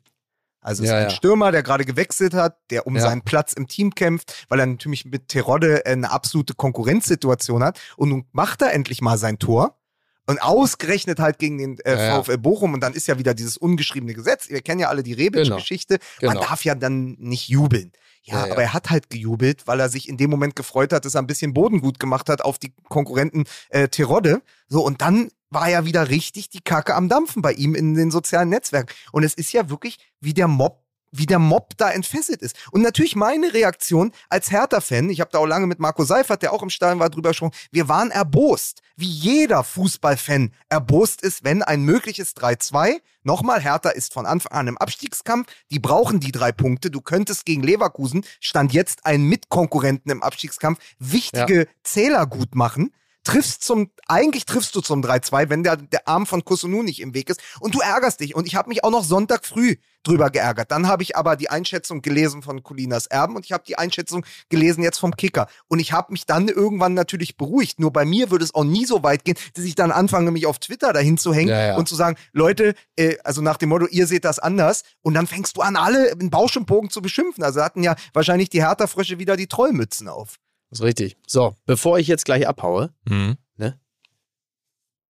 [0.62, 1.16] Also es Ja, ist ein ja.
[1.16, 3.02] Stürmer, der gerade gewechselt hat, der um Ja.
[3.02, 7.80] seinen Platz im Team kämpft, weil er natürlich mit Terodde eine absolute Konkurrenzsituation hat.
[7.98, 9.78] Und nun macht er endlich mal sein Tor.
[10.26, 12.24] Und ausgerechnet halt gegen den äh, Ja.
[12.24, 14.50] VfL Bochum und dann ist ja wieder dieses ungeschriebene Gesetz.
[14.50, 15.98] Wir kennen ja alle die Rebic-Geschichte.
[16.22, 16.42] Man Genau.
[16.46, 17.92] darf ja dann nicht jubeln.
[18.24, 18.54] Ja, Ja, ja.
[18.54, 21.22] aber er hat halt gejubelt, weil er sich in dem Moment gefreut hat, dass er
[21.22, 24.42] ein bisschen Boden gut gemacht hat auf die Konkurrenten äh, Terodde.
[24.70, 28.10] So, und dann war ja wieder richtig die Kacke am Dampfen bei ihm in den
[28.10, 28.94] sozialen Netzwerken.
[29.12, 30.83] Und es ist ja wirklich wie der Mob
[31.14, 32.56] wie der Mob da entfesselt ist.
[32.72, 36.52] Und natürlich meine Reaktion als Hertha-Fan, ich habe da auch lange mit Marco Seifert, der
[36.52, 41.64] auch im Stadion war, drüber gesprochen, wir waren erbost, wie jeder Fußballfan erbost ist, wenn
[41.64, 46.52] ein mögliches 3-2, nochmal, Hertha ist von Anfang an im Abstiegskampf, die brauchen die drei
[46.52, 52.94] Punkte, du könntest gegen Leverkusen, stand jetzt ein Mitkonkurrenten im Abstiegskampf, wichtige Zähler gut machen,
[53.24, 57.14] triffst zum, eigentlich triffst du zum 3-2, wenn der, der Arm von Kusunu nicht im
[57.14, 58.36] Weg ist und du ärgerst dich.
[58.36, 60.72] Und ich habe mich auch noch Sonntag früh drüber geärgert.
[60.72, 64.26] Dann habe ich aber die Einschätzung gelesen von Colinas Erben und ich habe die Einschätzung
[64.50, 65.48] gelesen jetzt vom Kicker.
[65.68, 67.80] Und ich habe mich dann irgendwann natürlich beruhigt.
[67.80, 70.46] Nur bei mir würde es auch nie so weit gehen, dass ich dann anfange, mich
[70.46, 71.78] auf Twitter dahin zu hängen Ja, ja.
[71.78, 74.84] und zu sagen, Leute, äh, also nach dem Motto, ihr seht das anders.
[75.02, 77.44] Und dann fängst du an, alle in Bausch und Bogen zu beschimpfen.
[77.44, 80.38] Also hatten ja wahrscheinlich die Hertha-Frösche wieder die Trollmützen auf.
[80.74, 81.18] Das ist richtig.
[81.28, 83.38] So, bevor ich jetzt gleich abhaue, Mhm.
[83.60, 83.74] ja,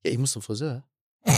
[0.04, 0.84] ich muss zum Friseur.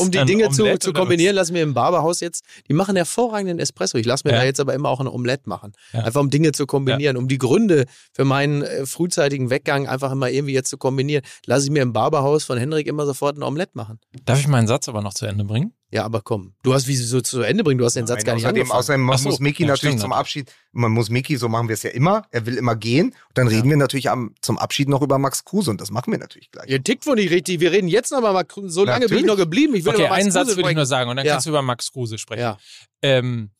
[0.00, 3.98] Um die Dinge zu, zu kombinieren, lassen wir im Barberhaus jetzt, die machen hervorragenden Espresso.
[3.98, 4.40] Ich lasse mir Ja.
[4.40, 5.72] da jetzt aber immer auch ein Omelett machen.
[5.92, 6.00] Ja.
[6.00, 10.28] Einfach um Dinge zu kombinieren, um die Gründe für meinen äh, frühzeitigen Weggang einfach immer
[10.28, 11.22] irgendwie jetzt zu kombinieren.
[11.46, 14.00] Lasse ich mir im Barberhaus von Henrik immer sofort ein Omelett machen.
[14.24, 15.72] Darf ich meinen Satz aber noch zu Ende bringen?
[15.94, 16.54] Ja, aber komm.
[16.64, 18.44] Du hast wie sie so zu Ende bringen, du hast den Satz Nein, gar nicht
[18.46, 18.78] außerdem, angefangen.
[18.80, 20.12] außerdem man so, muss Miki ja, natürlich stimmt zum.
[20.12, 23.10] Abschied, man muss Miki, so machen wir es ja immer, er will immer gehen.
[23.10, 26.10] Und dann reden wir natürlich am, zum Abschied noch über Max Kruse und das machen
[26.10, 26.68] wir natürlich gleich.
[26.68, 27.60] Ihr tickt wohl nicht richtig.
[27.60, 29.72] Wir reden jetzt noch mal, so lange bin ich noch geblieben.
[29.76, 31.32] Ich will Okay, über Max einen Satz Kruse würde ich nur sagen und dann Ja.
[31.34, 32.40] kannst du über Max Kruse sprechen.
[32.42, 32.58] Ja.
[33.00, 33.50] Ähm,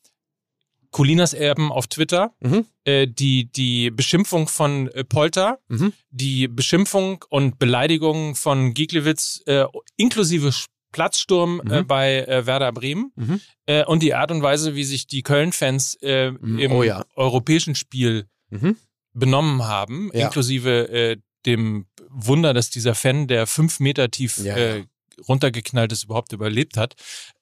[0.90, 2.66] Colinas Erben auf Twitter, Mhm.
[2.84, 5.92] äh, die, die Beschimpfung von äh, Polter, Mhm.
[6.10, 9.64] die Beschimpfung und Beleidigung von Giglewitz äh,
[9.96, 10.52] inklusive
[10.94, 11.86] Platzsturm äh, Mhm.
[11.86, 13.40] bei äh, Werder Bremen Mhm.
[13.66, 16.58] äh, und die Art und Weise, wie sich die Köln-Fans äh, Mhm.
[16.58, 17.04] im Oh ja.
[17.16, 18.76] europäischen Spiel Mhm.
[19.12, 20.26] benommen haben, Ja.
[20.26, 21.16] inklusive äh,
[21.46, 24.84] dem Wunder, dass dieser Fan, der fünf Meter tief äh, ja.
[25.28, 26.94] runtergeknallt ist, überhaupt überlebt hat.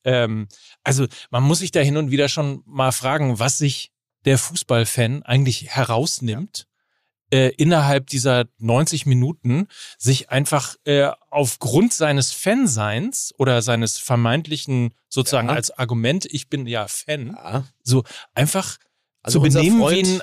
[0.05, 0.49] Ähm,
[0.83, 3.91] also man muss sich da hin und wieder schon mal fragen, was sich
[4.25, 6.67] der Fußballfan eigentlich herausnimmt.
[7.33, 9.67] Äh, innerhalb dieser 90 Minuten
[9.97, 15.55] sich einfach äh, aufgrund seines Fanseins oder seines vermeintlichen sozusagen Ja.
[15.55, 17.65] als Argument, ich bin ja Fan, Ja.
[17.83, 18.05] so
[18.35, 18.77] einfach
[19.23, 20.23] Also zu benehmen Freund- wie, ein,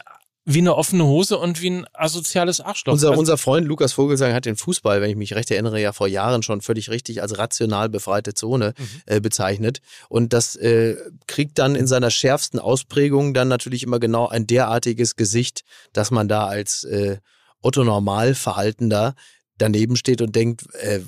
[0.51, 2.93] wie eine offene Hose und wie ein asoziales Arschloch.
[2.93, 5.93] Unser, Also, unser Freund Lukas Vogelsang hat den Fußball, wenn ich mich recht erinnere, ja
[5.93, 8.85] vor Jahren schon völlig richtig als rational befreite Zone Mhm.
[9.05, 9.81] äh, bezeichnet.
[10.09, 10.95] Und das äh,
[11.27, 15.61] kriegt dann in seiner schärfsten Ausprägung dann natürlich immer genau ein derartiges Gesicht,
[15.93, 17.17] dass man da als äh,
[17.61, 19.13] Otto Normalverhaltender
[19.57, 21.01] daneben steht und denkt, äh,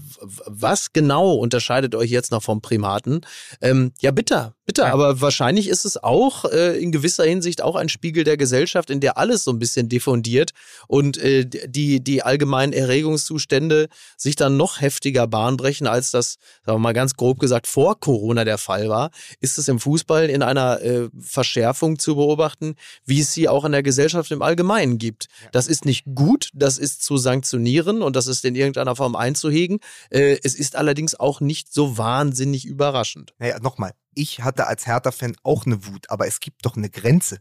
[0.45, 3.21] was genau unterscheidet euch jetzt noch vom Primaten?
[3.61, 4.87] Ähm, ja, bitter, bitter.
[4.87, 4.93] Ja.
[4.93, 9.01] Aber wahrscheinlich ist es auch äh, in gewisser Hinsicht auch ein Spiegel der Gesellschaft, in
[9.01, 10.51] der alles so ein bisschen diffundiert
[10.87, 16.77] und äh, die, die allgemeinen Erregungszustände sich dann noch heftiger Bahn brechen, als das, sagen
[16.77, 19.11] wir mal ganz grob gesagt, vor Corona der Fall war,
[19.41, 23.73] ist es im Fußball in einer äh, Verschärfung zu beobachten, wie es sie auch in
[23.73, 25.27] der Gesellschaft im Allgemeinen gibt.
[25.51, 29.79] Das ist nicht gut, das ist zu sanktionieren und das ist in irgendeiner Form einzuhegen.
[30.11, 33.33] Äh, es ist allerdings auch nicht so wahnsinnig überraschend.
[33.37, 37.39] Naja, nochmal, ich hatte als Hertha-Fan auch eine Wut, aber es gibt doch eine Grenze.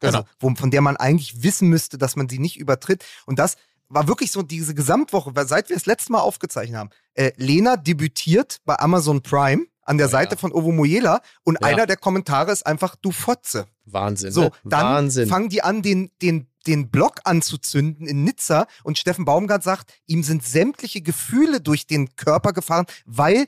[0.00, 0.28] Also, Genau.
[0.38, 3.04] wo, von der man eigentlich wissen müsste, dass man sie nicht übertritt.
[3.26, 3.56] Und das
[3.88, 6.90] war wirklich so diese Gesamtwoche, seit wir das letzte Mal aufgezeichnet haben.
[7.14, 10.10] Äh, Lena debütiert bei Amazon Prime an der Ja.
[10.10, 11.68] Seite von Ovo Moyela und Ja.
[11.68, 13.66] einer der Kommentare ist einfach, du Fotze.
[13.84, 14.32] Wahnsinn.
[14.32, 14.50] So, ne?
[14.64, 15.28] dann Wahnsinn.
[15.28, 20.22] fangen die an, den, den, den Block anzuzünden in Nizza und Steffen Baumgart sagt, ihm
[20.22, 23.46] sind sämtliche Gefühle durch den Körper gefahren, weil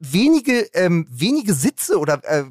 [0.00, 2.44] wenige, ähm, wenige Sitze oder äh,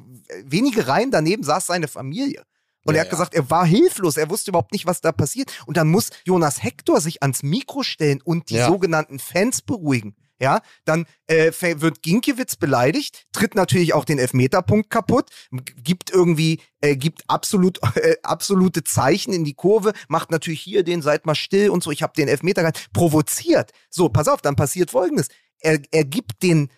[0.44, 2.44] wenige Reihen daneben saß seine Familie.
[2.86, 3.10] Und Ja, er hat ja.
[3.10, 5.52] gesagt, er war hilflos, er wusste überhaupt nicht, was da passiert.
[5.66, 8.68] Und dann muss Jonas Hector sich ans Mikro stellen und die Ja.
[8.68, 10.14] sogenannten Fans beruhigen.
[10.42, 15.28] Ja, dann äh, wird Ginkiewicz beleidigt, tritt natürlich auch den Elfmeterpunkt kaputt,
[15.76, 21.02] gibt irgendwie, äh, gibt absolut, äh, absolute Zeichen in die Kurve, macht natürlich hier den,
[21.02, 23.72] seid mal still und so, ich habe den Elfmeter gehalten, provoziert.
[23.90, 25.28] So, pass auf, dann passiert folgendes.
[25.60, 26.70] Er, er gibt den,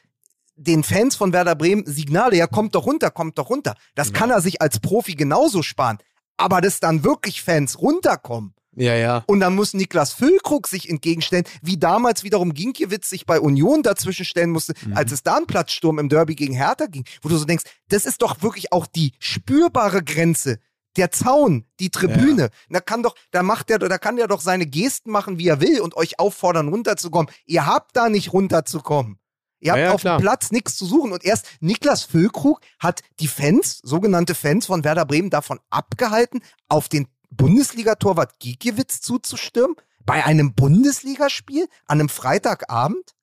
[0.62, 3.74] den Fans von Werder Bremen Signale, ja, kommt doch runter, kommt doch runter.
[3.94, 5.98] Das kann er sich als Profi genauso sparen.
[6.36, 9.22] Aber dass dann wirklich Fans runterkommen, ja, ja.
[9.26, 14.24] und dann muss Niklas Füllkrug sich entgegenstellen, wie damals wiederum Ginkiewicz sich bei Union dazwischen
[14.24, 17.44] stellen musste, als es da einen Platzsturm im Derby gegen Hertha ging, wo du so
[17.44, 20.58] denkst, das ist doch wirklich auch die spürbare Grenze
[20.96, 24.66] Der Zaun, die Tribüne, da kann doch, da macht der, da kann der doch seine
[24.66, 27.32] Gesten machen, wie er will und euch auffordern, runterzukommen.
[27.46, 29.18] Ihr habt da nicht runterzukommen.
[29.62, 30.18] Ihr habt Ja, ja, auf klar.
[30.18, 31.12] dem Platz nichts zu suchen.
[31.12, 36.88] Und erst Niklas Füllkrug hat die Fans, sogenannte Fans von Werder Bremen, davon abgehalten, auf
[36.88, 39.76] den Bundesliga-Torwart Gikiewicz zuzustürmen.
[40.04, 43.14] Bei einem Bundesligaspiel an einem Freitagabend.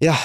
[0.00, 0.18] Ja,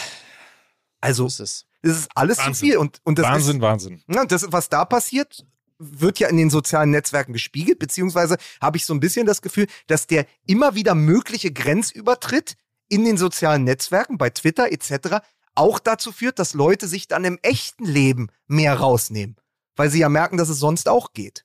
[1.01, 1.65] Also, so ist es.
[1.81, 2.53] das ist alles Wahnsinn.
[2.53, 2.77] zu viel.
[2.77, 4.03] Und, und das Wahnsinn, ist, Wahnsinn.
[4.09, 5.45] Ja, das, was da passiert,
[5.79, 9.67] wird ja in den sozialen Netzwerken gespiegelt, beziehungsweise habe ich so ein bisschen das Gefühl,
[9.87, 12.55] dass der immer wieder mögliche Grenzübertritt
[12.93, 15.25] in den sozialen Netzwerken, bei Twitter etc.,
[15.55, 19.35] auch dazu führt, dass Leute sich dann im echten Leben mehr rausnehmen,
[19.75, 21.43] weil sie ja merken, dass es sonst auch geht.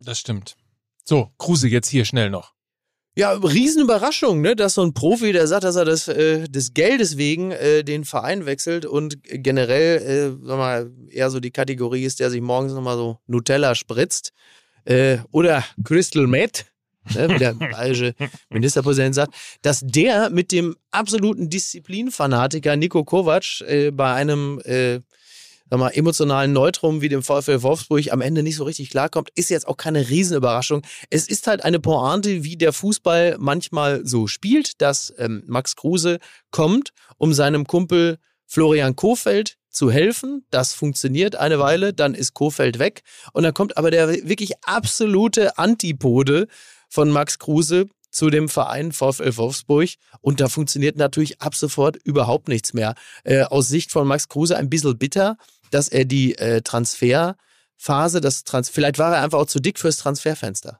[0.00, 0.56] Das stimmt.
[1.04, 2.54] So, Kruse, jetzt hier schnell noch.
[3.16, 4.56] Ja, Riesenüberraschung, ne?
[4.56, 8.04] dass so ein Profi, der sagt, dass er das, äh, des Geldes wegen äh, den
[8.04, 12.72] Verein wechselt und generell, äh, sag mal, eher so die Kategorie ist, der sich morgens
[12.72, 14.32] nochmal so Nutella spritzt.
[14.84, 16.66] Äh, oder Crystal Meth,
[17.14, 17.28] ne?
[17.28, 18.14] wie der bayerische
[18.50, 25.00] Ministerpräsident sagt, dass der mit dem absoluten Disziplinfanatiker Nico Kovac äh, bei einem äh,
[25.70, 29.50] sag mal, emotionalen Neutrum wie dem VfL Wolfsburg am Ende nicht so richtig klarkommt, ist
[29.50, 30.82] jetzt auch keine Riesenüberraschung.
[31.10, 36.18] Es ist halt eine Pointe, wie der Fußball manchmal so spielt, dass ähm, Max Kruse
[36.50, 40.46] kommt, um seinem Kumpel Florian Kofeld zu helfen.
[40.50, 43.02] Das funktioniert eine Weile, dann ist Kofeld weg
[43.32, 46.46] und dann kommt aber der wirklich absolute Antipode
[46.94, 49.88] von Max Kruse zu dem Verein VfL Wolfsburg
[50.20, 52.94] und da funktioniert natürlich ab sofort überhaupt nichts mehr.
[53.24, 55.36] Äh, aus Sicht von Max Kruse ein bisschen bitter,
[55.72, 59.96] dass er die äh, Transferphase, das Trans vielleicht war er einfach auch zu dick fürs
[59.96, 60.78] Transferfenster.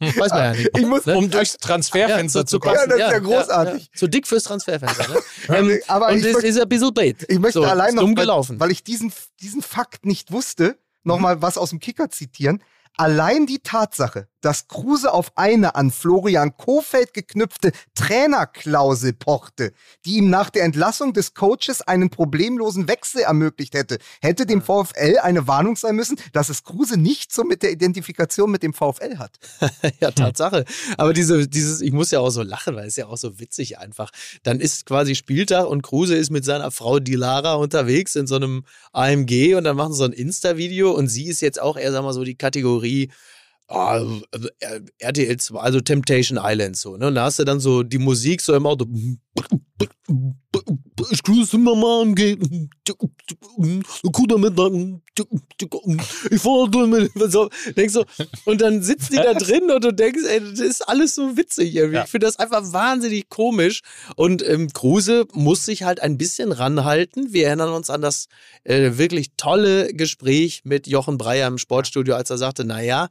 [0.00, 0.70] Weiß man ja nicht.
[0.78, 2.88] Ich muss, Um durchs Transferfenster so zu passen.
[2.88, 2.98] kommen.
[2.98, 3.90] Ja, das ist ja großartig.
[3.94, 5.08] Zu dick fürs Transferfenster.
[5.08, 5.20] Ne?
[5.54, 7.26] ähm, aber und möchte- ist ein bisschen blöd.
[7.28, 8.58] Ich möchte so, allein noch, dumm weil, gelaufen.
[8.58, 9.12] weil ich diesen,
[9.42, 12.62] diesen Fakt nicht wusste, nochmal was aus dem Kicker zitieren.
[12.96, 19.72] Allein die Tatsache, dass Kruse auf eine an Florian Kofeld geknüpfte Trainerklausel pochte,
[20.04, 25.18] die ihm nach der Entlassung des Coaches einen problemlosen Wechsel ermöglicht hätte, hätte dem VfL
[25.20, 29.18] eine Warnung sein müssen, dass es Kruse nicht so mit der Identifikation mit dem VfL
[29.18, 29.32] hat.
[30.00, 30.64] ja, Tatsache.
[30.96, 33.78] Aber diese, dieses, ich muss ja auch so lachen, weil es ja auch so witzig
[33.78, 34.12] einfach.
[34.44, 38.64] Dann ist quasi Spieltag und Kruse ist mit seiner Frau Dilara unterwegs in so einem
[38.92, 42.04] AMG und dann machen sie so ein Insta-Video und sie ist jetzt auch eher, sagen
[42.04, 43.10] wir mal so, die Kategorie
[43.68, 44.22] also,
[44.60, 46.96] äh, RTL 2, also Temptation Island so.
[46.96, 47.08] Ne?
[47.08, 48.86] Und da hast du dann so die Musik so im Auto.
[51.10, 52.04] Ich grüße Mama.
[54.12, 54.72] Guter Mittag.
[56.30, 57.12] Ich fahre mit.
[57.32, 58.04] So, denkst so,
[58.44, 61.74] und dann sitzen die da drin und du denkst, ey, das ist alles so witzig
[61.74, 61.96] irgendwie.
[61.96, 62.04] Ja.
[62.04, 63.82] Ich finde das einfach wahnsinnig komisch.
[64.14, 67.32] Und ähm, Kruse muss sich halt ein bisschen ranhalten.
[67.32, 68.28] Wir erinnern uns an das
[68.64, 73.08] äh, wirklich tolle Gespräch mit Jochen Breyer im Sportstudio, als er sagte, naja,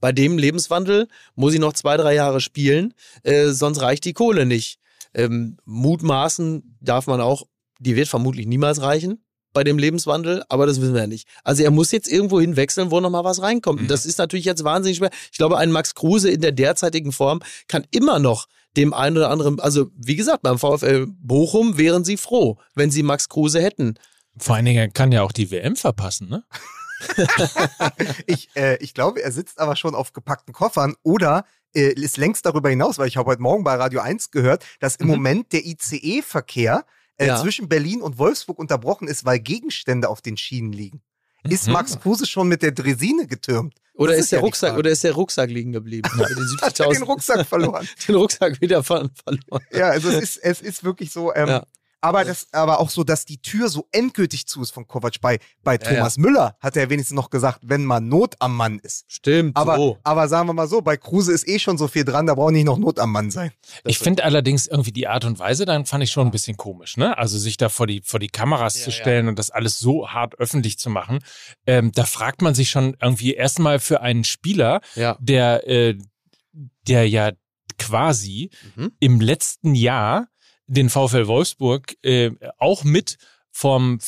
[0.00, 4.46] bei dem Lebenswandel muss ich noch zwei, drei Jahre spielen, äh, sonst reicht die Kohle
[4.46, 4.78] nicht.
[5.14, 7.46] Ähm, mutmaßen darf man auch,
[7.78, 9.22] die wird vermutlich niemals reichen
[9.52, 11.26] bei dem Lebenswandel, aber das wissen wir ja nicht.
[11.42, 13.80] Also er muss jetzt irgendwo hinwechseln, wo nochmal was reinkommt.
[13.80, 15.10] Und das ist natürlich jetzt wahnsinnig schwer.
[15.32, 18.46] Ich glaube, ein Max Kruse in der derzeitigen Form kann immer noch
[18.76, 23.02] dem einen oder anderen, also wie gesagt, beim VfL Bochum wären sie froh, wenn sie
[23.02, 23.94] Max Kruse hätten.
[24.36, 26.44] Vor allen Dingen er kann ja auch die WM verpassen, ne?
[28.26, 31.44] Ich, äh, ich glaube, er sitzt aber schon auf gepackten Koffern oder
[31.74, 34.96] äh, ist längst darüber hinaus, weil ich habe heute Morgen bei Radio 1 gehört, dass
[34.96, 35.12] im Mhm.
[35.12, 36.84] Moment der ICE-Verkehr
[37.16, 37.40] äh, Ja.
[37.40, 41.02] zwischen Berlin und Wolfsburg unterbrochen ist, weil Gegenstände auf den Schienen liegen.
[41.48, 41.72] Ist Mhm.
[41.74, 43.74] Max Kruse schon mit der Dresine getürmt?
[43.94, 46.08] Oder ist, ist der ja Rucksack, oder ist der Rucksack liegen geblieben?
[46.18, 47.88] Hat er 70.000 den Rucksack verloren?
[48.08, 49.64] den Rucksack wieder ver verloren.
[49.72, 51.34] ja, also es ist, es ist wirklich so.
[51.34, 51.66] Ähm, Ja.
[52.02, 55.20] Aber, das, aber auch so, dass die Tür so endgültig zu ist von Kovac.
[55.20, 58.78] Bei, bei Ja, Thomas Müller hat er wenigstens noch gesagt, wenn mal Not am Mann
[58.78, 59.04] ist.
[59.08, 59.56] Stimmt.
[59.56, 59.98] Aber, so.
[60.02, 62.52] aber sagen wir mal so, bei Kruse ist eh schon so viel dran, da braucht
[62.52, 63.52] nicht noch Not am Mann sein.
[63.84, 66.96] Ich finde allerdings irgendwie die Art und Weise, dann fand ich schon ein bisschen komisch,
[66.96, 67.18] ne?
[67.18, 68.96] Also sich da vor die, vor die Kameras Ja, zu ja.
[68.96, 71.18] stellen und das alles so hart öffentlich zu machen.
[71.66, 75.16] Ähm, da fragt man sich schon irgendwie erstmal für einen Spieler, Ja.
[75.20, 75.98] der, äh,
[76.88, 77.32] der ja
[77.78, 78.92] quasi Mhm.
[79.00, 80.28] im letzten Jahr
[80.70, 83.18] den VfL Wolfsburg äh, auch mit
[83.50, 83.98] vom,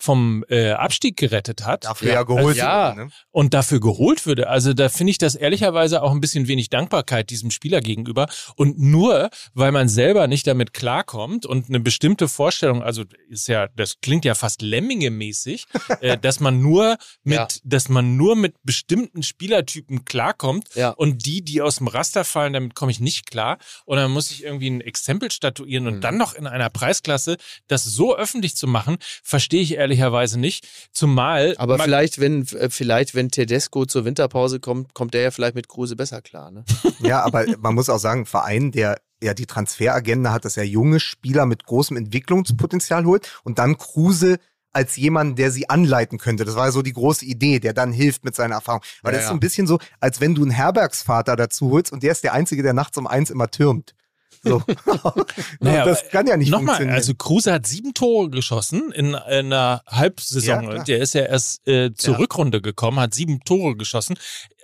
[0.00, 2.56] vom äh, Abstieg gerettet hat Dafür ja, geholt.
[2.56, 2.90] Ja.
[2.96, 3.10] wurde, Ne?
[3.30, 4.48] und dafür geholt würde.
[4.48, 8.26] Also da finde ich das ehrlicherweise auch ein bisschen wenig Dankbarkeit diesem Spieler gegenüber.
[8.56, 13.68] Und nur, weil man selber nicht damit klarkommt und eine bestimmte Vorstellung, also ist ja,
[13.76, 15.66] das klingt ja fast Lemminge-mäßig,
[16.00, 17.46] äh, dass man nur mit, Ja.
[17.64, 20.90] dass man nur mit bestimmten Spielertypen klarkommt Ja.
[20.90, 23.58] und die, die aus dem Raster fallen, damit komme ich nicht klar.
[23.84, 26.00] Und dann muss ich irgendwie ein Exempel statuieren und Mhm.
[26.00, 27.36] dann noch in einer Preisklasse
[27.68, 30.66] das so öffentlich zu machen, verstehe ich ehrlich ehrlicherweise nicht.
[30.92, 31.54] Zumal.
[31.58, 35.68] Aber vielleicht, wenn, äh, vielleicht, wenn Tedesco zur Winterpause kommt, kommt der ja vielleicht mit
[35.68, 36.50] Kruse besser klar.
[36.50, 36.64] Ne?
[37.00, 40.64] Ja, aber man muss auch sagen, ein Verein, der ja die Transferagenda hat, dass er
[40.64, 44.38] junge Spieler mit großem Entwicklungspotenzial holt und dann Kruse
[44.72, 46.44] als jemand, der sie anleiten könnte.
[46.44, 48.82] Das war ja so die große Idee, der dann hilft mit seiner Erfahrung.
[49.02, 51.90] Weil Ja, das ist so ein bisschen so, als wenn du einen Herbergsvater dazu holst
[51.90, 53.94] und der ist der Einzige, der nachts um eins immer türmt.
[54.42, 54.62] So.
[55.60, 56.94] Naja, das kann ja nicht Nochmal, funktionieren.
[56.96, 60.64] also Kruse hat sieben Tore geschossen in, in einer Halbsaison.
[60.64, 62.20] Ja, der ist ja erst äh, zur Ja.
[62.20, 64.16] Rückrunde gekommen, hat sieben Tore geschossen.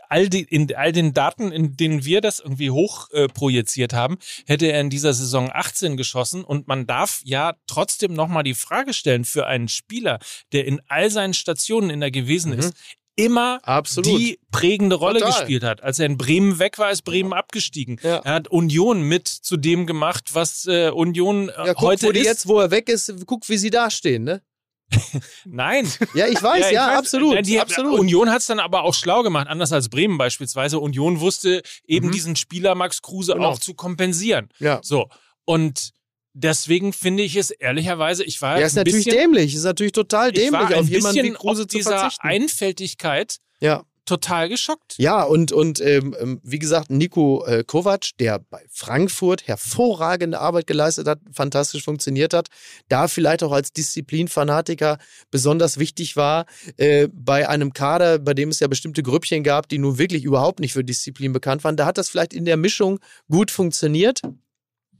[0.09, 4.19] All, die, in all den Daten, in denen wir das irgendwie hoch äh, projiziert haben,
[4.47, 6.45] hätte er in dieser Saison 18 geschossen.
[6.45, 10.21] Und man darf ja trotzdem nochmal die Frage stellen für einen Spieler,
[10.53, 12.59] der in all seinen Stationen in der gewesen Mhm.
[12.61, 12.75] ist,
[13.17, 14.07] immer Absolut.
[14.21, 15.39] die prägende Rolle Total.
[15.41, 15.83] gespielt hat.
[15.83, 17.99] Als er in Bremen weg war, ist Bremen abgestiegen.
[18.03, 18.19] Ja.
[18.19, 22.13] Er hat Union mit zu dem gemacht, was äh, Union äh, Ja, guck, heute wo
[22.13, 22.27] die ist.
[22.27, 24.43] jetzt, wo er weg ist, guck, wie sie dastehen, ne?
[25.45, 25.91] Nein.
[26.15, 27.47] Ja, ich weiß, ja, ich weiß, absolut.
[27.47, 27.99] Die, absolut.
[27.99, 30.79] Union hat es dann aber auch schlau gemacht, anders als Bremen beispielsweise.
[30.79, 32.13] Union wusste eben Mhm.
[32.13, 33.49] diesen Spieler Max Kruse Genau.
[33.49, 34.49] auch zu kompensieren.
[34.59, 34.79] ja.
[34.83, 35.09] So.
[35.45, 35.93] Und
[36.37, 39.55] deswegen finde ich es ehrlicherweise, ich war Ja, ist natürlich bisschen, dämlich.
[39.55, 42.29] Ist natürlich total ich war dämlich, ein auf jemanden wie Kruse auf zu dieser verzichten.
[42.29, 43.83] Einfältigkeit Ja.
[44.05, 44.95] total geschockt.
[44.99, 50.67] Ja, und, und ähm, ähm, wie gesagt, Nico äh, Kovac, der bei Frankfurt hervorragende Arbeit
[50.67, 52.49] geleistet hat, fantastisch funktioniert hat,
[52.89, 54.99] da vielleicht auch als Disziplinfanatiker
[55.31, 56.47] besonders wichtig war,
[56.77, 60.61] äh, bei einem Kader, bei dem es ja bestimmte Grüppchen gab, die nun wirklich überhaupt
[60.61, 64.21] nicht für Disziplin bekannt waren, da hat das vielleicht in der Mischung gut funktioniert.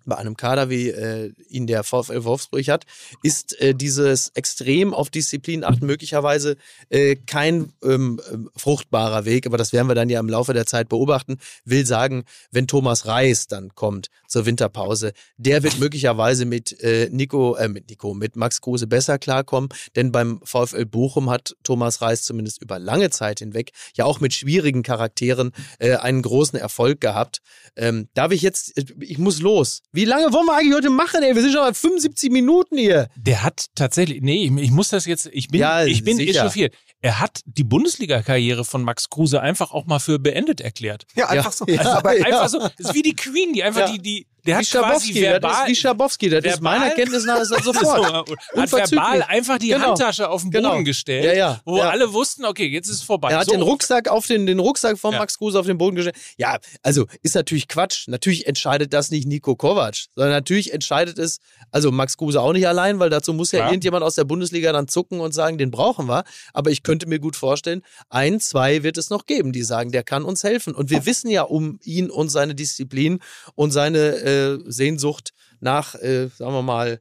[0.07, 2.85] Bei einem Kader, wie äh, ihn der VfL Wolfsburg hat,
[3.23, 6.57] ist äh, dieses extrem auf Disziplin achten möglicherweise
[6.89, 10.67] äh, kein ähm, ähm, fruchtbarer Weg, aber das werden wir dann ja im Laufe der
[10.67, 11.39] Zeit beobachten.
[11.65, 17.57] Will sagen, wenn Thomas Reis dann kommt zur Winterpause, der wird möglicherweise mit äh, Nico,
[17.57, 22.23] äh, mit Nico, mit Max Kruse besser klarkommen, denn beim VfL Bochum hat Thomas Reis
[22.23, 27.41] zumindest über lange Zeit hinweg ja auch mit schwierigen Charakteren äh, einen großen Erfolg gehabt.
[27.77, 29.83] Ähm, darf ich jetzt, äh, ich muss los.
[29.97, 31.35] Wie lange wollen wir eigentlich heute machen, ey?
[31.35, 33.09] Wir sind schon bei 75 Minuten hier.
[33.17, 36.41] Der hat tatsächlich, nee, ich, ich muss das jetzt, ich bin, Ja, ich bin sicher.
[36.41, 36.75] echauffiert.
[37.07, 41.07] Er hat die Bundesliga-Karriere von Max Kruse einfach auch mal für beendet erklärt.
[41.15, 41.57] ja, einfach Ja.
[41.57, 41.65] so.
[41.67, 41.99] Ja.
[41.99, 42.25] Aber Ja.
[42.27, 43.93] Einfach so, das ist wie die Queen, die einfach Ja.
[43.93, 46.79] die, die, der wie hat quasi Schabowski, das verbal, ist wie Schabowski, das ist verbal-
[46.81, 48.29] meiner Kenntnis nach ist das so, sofort.
[48.57, 49.87] hat verbal einfach die Genau.
[49.89, 50.83] Handtasche auf den Boden Genau.
[50.83, 51.61] gestellt, Ja, ja.
[51.65, 51.91] wo Ja.
[51.91, 53.31] alle wussten, okay, jetzt ist es vorbei.
[53.31, 55.19] Er hat so, den Rucksack auf den, den Rucksack von Ja.
[55.19, 56.17] Max Kruse auf den Boden gestellt.
[56.39, 58.07] Ja, also ist natürlich Quatsch.
[58.09, 61.39] Natürlich entscheidet das nicht Nico Kovac, sondern natürlich entscheidet es,
[61.77, 63.71] also Max Kruse auch nicht allein, weil dazu muss ja Klar.
[63.71, 66.25] irgendjemand aus der Bundesliga dann zucken und sagen, den brauchen wir.
[66.55, 70.03] Aber ich könnte mir gut vorstellen, ein, zwei wird es noch geben, die sagen, der
[70.03, 70.75] kann uns helfen.
[70.75, 73.19] Und wir wissen ja um ihn und seine Disziplin
[73.57, 76.99] und seine äh, Sehnsucht nach, äh, sagen wir mal,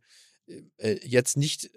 [0.76, 1.70] äh, jetzt nicht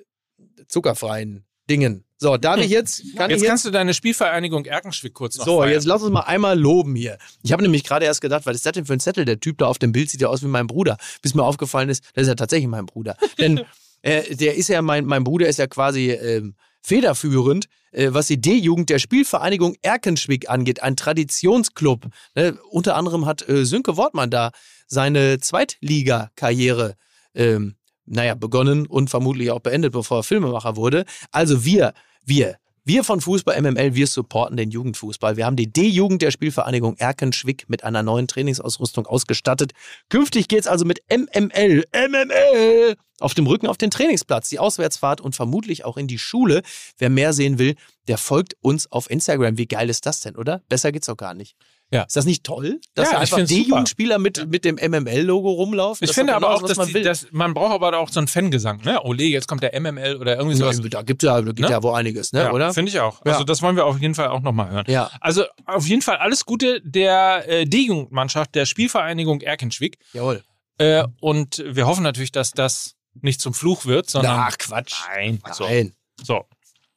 [0.66, 2.04] zuckerfreien Dingen.
[2.20, 5.60] So, darf ich jetzt, kann Jetzt ich kannst du deine Spielvereinigung Erkenschwick kurz noch so,
[5.60, 5.72] feiern.
[5.72, 7.18] jetzt lass uns mal einmal loben hier.
[7.42, 9.24] Ich habe nämlich gerade erst gedacht, was ist das denn für ein Zettel?
[9.24, 10.96] Der Typ da auf dem Bild sieht ja aus wie mein Bruder.
[11.22, 13.16] Bis mir aufgefallen ist, das ist ja tatsächlich mein Bruder.
[13.38, 13.60] Denn
[14.02, 18.40] äh, der ist ja, mein, mein Bruder ist ja quasi ähm, federführend, äh, was die
[18.40, 20.82] D-Jugend der Spielvereinigung Erkenschwick angeht.
[20.82, 22.06] Ein Traditionsclub.
[22.34, 22.58] Ne?
[22.70, 24.50] Unter anderem hat äh, Sönke Wortmann da
[24.88, 26.94] seine Zweitliga-Karriere
[27.34, 27.76] ähm,
[28.08, 31.04] naja, begonnen und vermutlich auch beendet, bevor er Filmemacher wurde.
[31.30, 31.92] Also wir,
[32.24, 32.56] wir,
[32.88, 35.36] wir von Fußball MML, wir supporten den Jugendfußball.
[35.36, 39.72] Wir haben die D-Jugend der Spielvereinigung Erkenschwick mit einer neuen Trainingsausrüstung ausgestattet.
[40.08, 45.36] Künftig geht's also mit MML, MML auf dem Rücken auf den Trainingsplatz, die Auswärtsfahrt und
[45.36, 46.62] vermutlich auch in die Schule.
[46.96, 47.74] Wer mehr sehen will,
[48.06, 49.58] der folgt uns auf Instagram.
[49.58, 50.62] Wie geil ist das denn, oder?
[50.70, 51.56] Besser geht's doch gar nicht.
[51.90, 52.02] Ja.
[52.02, 53.62] Ist das nicht toll, dass Ja, da ich einfach find's super.
[53.64, 56.04] D-Jugendspieler mit, mit dem MML-Logo rumlaufen?
[56.06, 57.02] Ich finde aber genau auch, dass man die, will.
[57.02, 58.82] dass, man braucht aber auch so einen Fangesang.
[58.84, 59.02] Ne?
[59.04, 60.80] Ole, jetzt kommt der MML oder irgendwie sowas.
[60.90, 61.70] Da gibt ja, da gibt Ne?
[61.70, 62.40] ja wohl einiges, ne?
[62.42, 62.74] ja, oder?
[62.74, 63.24] Finde ich auch.
[63.24, 63.32] Ja.
[63.32, 64.84] Also das wollen wir auf jeden Fall auch nochmal hören.
[64.88, 65.10] Ja.
[65.22, 69.98] Also auf jeden Fall alles Gute der äh, D-Jugendmannschaft der Spielvereinigung Erkenschwick.
[70.12, 70.42] Jawohl.
[70.76, 74.36] Äh, und wir hoffen natürlich, dass das nicht zum Fluch wird, sondern.
[74.38, 74.94] Ach, Quatsch.
[75.14, 75.40] Nein.
[75.52, 75.64] So.
[75.64, 75.94] Nein.
[76.22, 76.44] so.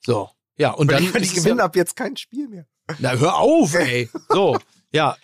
[0.05, 0.29] So.
[0.57, 1.13] Ja, und dann dann.
[1.13, 2.65] die ist es gewinnen ja, ab jetzt kein Spiel mehr.
[2.99, 4.09] na, hör auf, ey.
[4.29, 4.57] So.
[4.91, 5.15] Ja.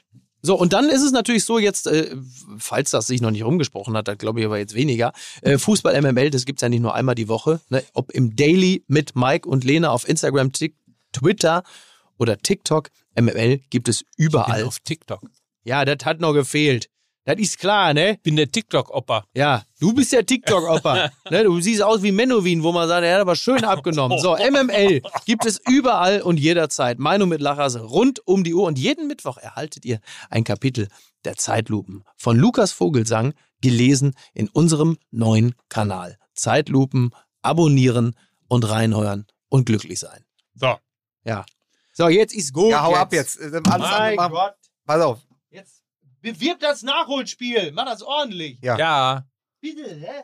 [0.43, 2.15] So, und dann ist es natürlich so jetzt, äh,
[2.57, 5.11] falls das sich noch nicht rumgesprochen hat, da glaube ich aber jetzt weniger,
[5.41, 7.83] äh, Fußball MML, das gibt's ja nicht nur einmal die Woche, ne?
[7.93, 10.75] ob im Daily mit Mike und Lena auf Instagram, Tik-
[11.11, 11.63] Twitter
[12.17, 12.89] oder TikTok,
[13.19, 14.63] MML gibt es überall.
[14.63, 15.21] auf TikTok.
[15.63, 16.87] Ja, das hat noch gefehlt.
[17.27, 18.17] Das ist klar, ne?
[18.23, 19.25] Bin der TikTok-Opa.
[19.33, 21.11] Ja, du bist der TikTok-Opa.
[21.29, 24.17] ne, du siehst aus wie Menowin, wo man sagt, er hat aber schön abgenommen.
[24.19, 26.99] So, MML gibt es überall und jederzeit.
[26.99, 28.65] Meinung mit Lachers rund um die Uhr.
[28.65, 29.99] Und jeden Mittwoch erhaltet ihr
[30.29, 30.87] ein Kapitel
[31.25, 36.17] der Zeitlupen von Lukas Vogelsang, gelesen in unserem neuen Kanal.
[36.33, 38.15] Zeitlupen abonnieren
[38.47, 40.23] und reinhören und glücklich sein.
[40.55, 40.77] So.
[41.25, 41.45] Ja.
[41.91, 42.71] So, jetzt ist gut.
[42.71, 43.37] Ja, hau ab jetzt.
[43.37, 44.55] Äh, Alles Mein Gott.
[44.85, 45.19] Pass auf.
[45.49, 45.83] Jetzt
[46.33, 47.71] bewirb das Nachholspiel.
[47.71, 48.59] Mach das ordentlich.
[48.61, 48.77] Ja.
[48.77, 49.27] Ja.
[49.61, 50.23] Bitte, hä?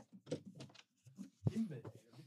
[1.49, 1.81] Himmel,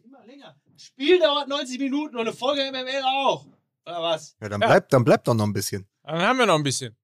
[0.04, 0.56] immer länger.
[0.76, 3.46] Spiel dauert 90 Minuten und eine Folge MML auch.
[3.84, 4.36] Oder was?
[4.40, 5.86] Ja, dann bleibt dann bleibt doch noch ein bisschen.
[6.02, 6.96] Dann haben wir noch ein bisschen.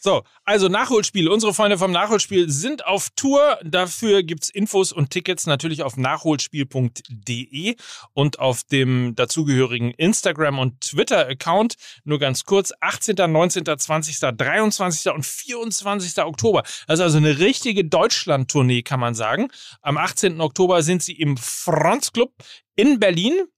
[0.00, 1.28] So, also Nachholspiel.
[1.28, 3.58] Unsere Freunde vom Nachholspiel sind auf Tour.
[3.64, 7.74] Dafür gibt's Infos und Tickets natürlich auf nachholspiel.de
[8.12, 11.74] und auf dem dazugehörigen Instagram- und Twitter-Account.
[12.04, 15.12] Nur ganz kurz, 18., 19., 20., 23.
[15.12, 16.24] und 24.
[16.24, 16.62] Oktober.
[16.86, 19.48] Das ist also eine richtige Deutschland-Tournee, kann man sagen.
[19.82, 20.40] Am 18.
[20.40, 22.32] Oktober sind sie im Franz Club
[22.76, 23.48] in Berlin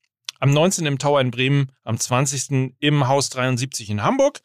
[0.40, 0.86] am 19.
[0.86, 2.74] im Tower in Bremen, am 20.
[2.80, 4.40] im Haus 73 in Hamburg,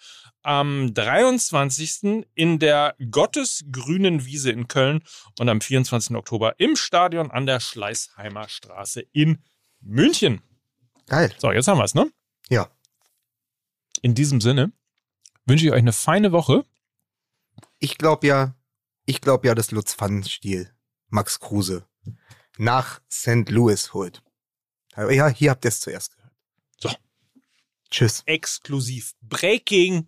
[0.45, 2.26] am 23.
[2.35, 5.03] in der Gottesgrünen Wiese in Köln
[5.39, 6.15] und am 24.
[6.15, 9.43] Oktober im Stadion an der Schleißheimer Straße in
[9.81, 10.41] München.
[11.07, 11.34] Geil.
[11.38, 12.11] So, jetzt haben wir es, ne?
[12.49, 12.69] Ja.
[14.01, 14.72] In diesem Sinne
[15.45, 16.63] wünsche ich euch eine feine Woche.
[17.80, 18.55] Ich glaube ja,
[19.05, 20.72] ich glaube ja, dass Lutz Pfannenstiel
[21.09, 21.88] Max Kruse
[22.57, 23.49] nach St.
[23.49, 24.22] Louis holt.
[24.95, 26.34] Ja, hier habt ihr es zuerst gehört.
[26.77, 26.91] So.
[27.89, 28.23] Tschüss.
[28.26, 29.15] Exklusiv.
[29.22, 30.07] Breaking.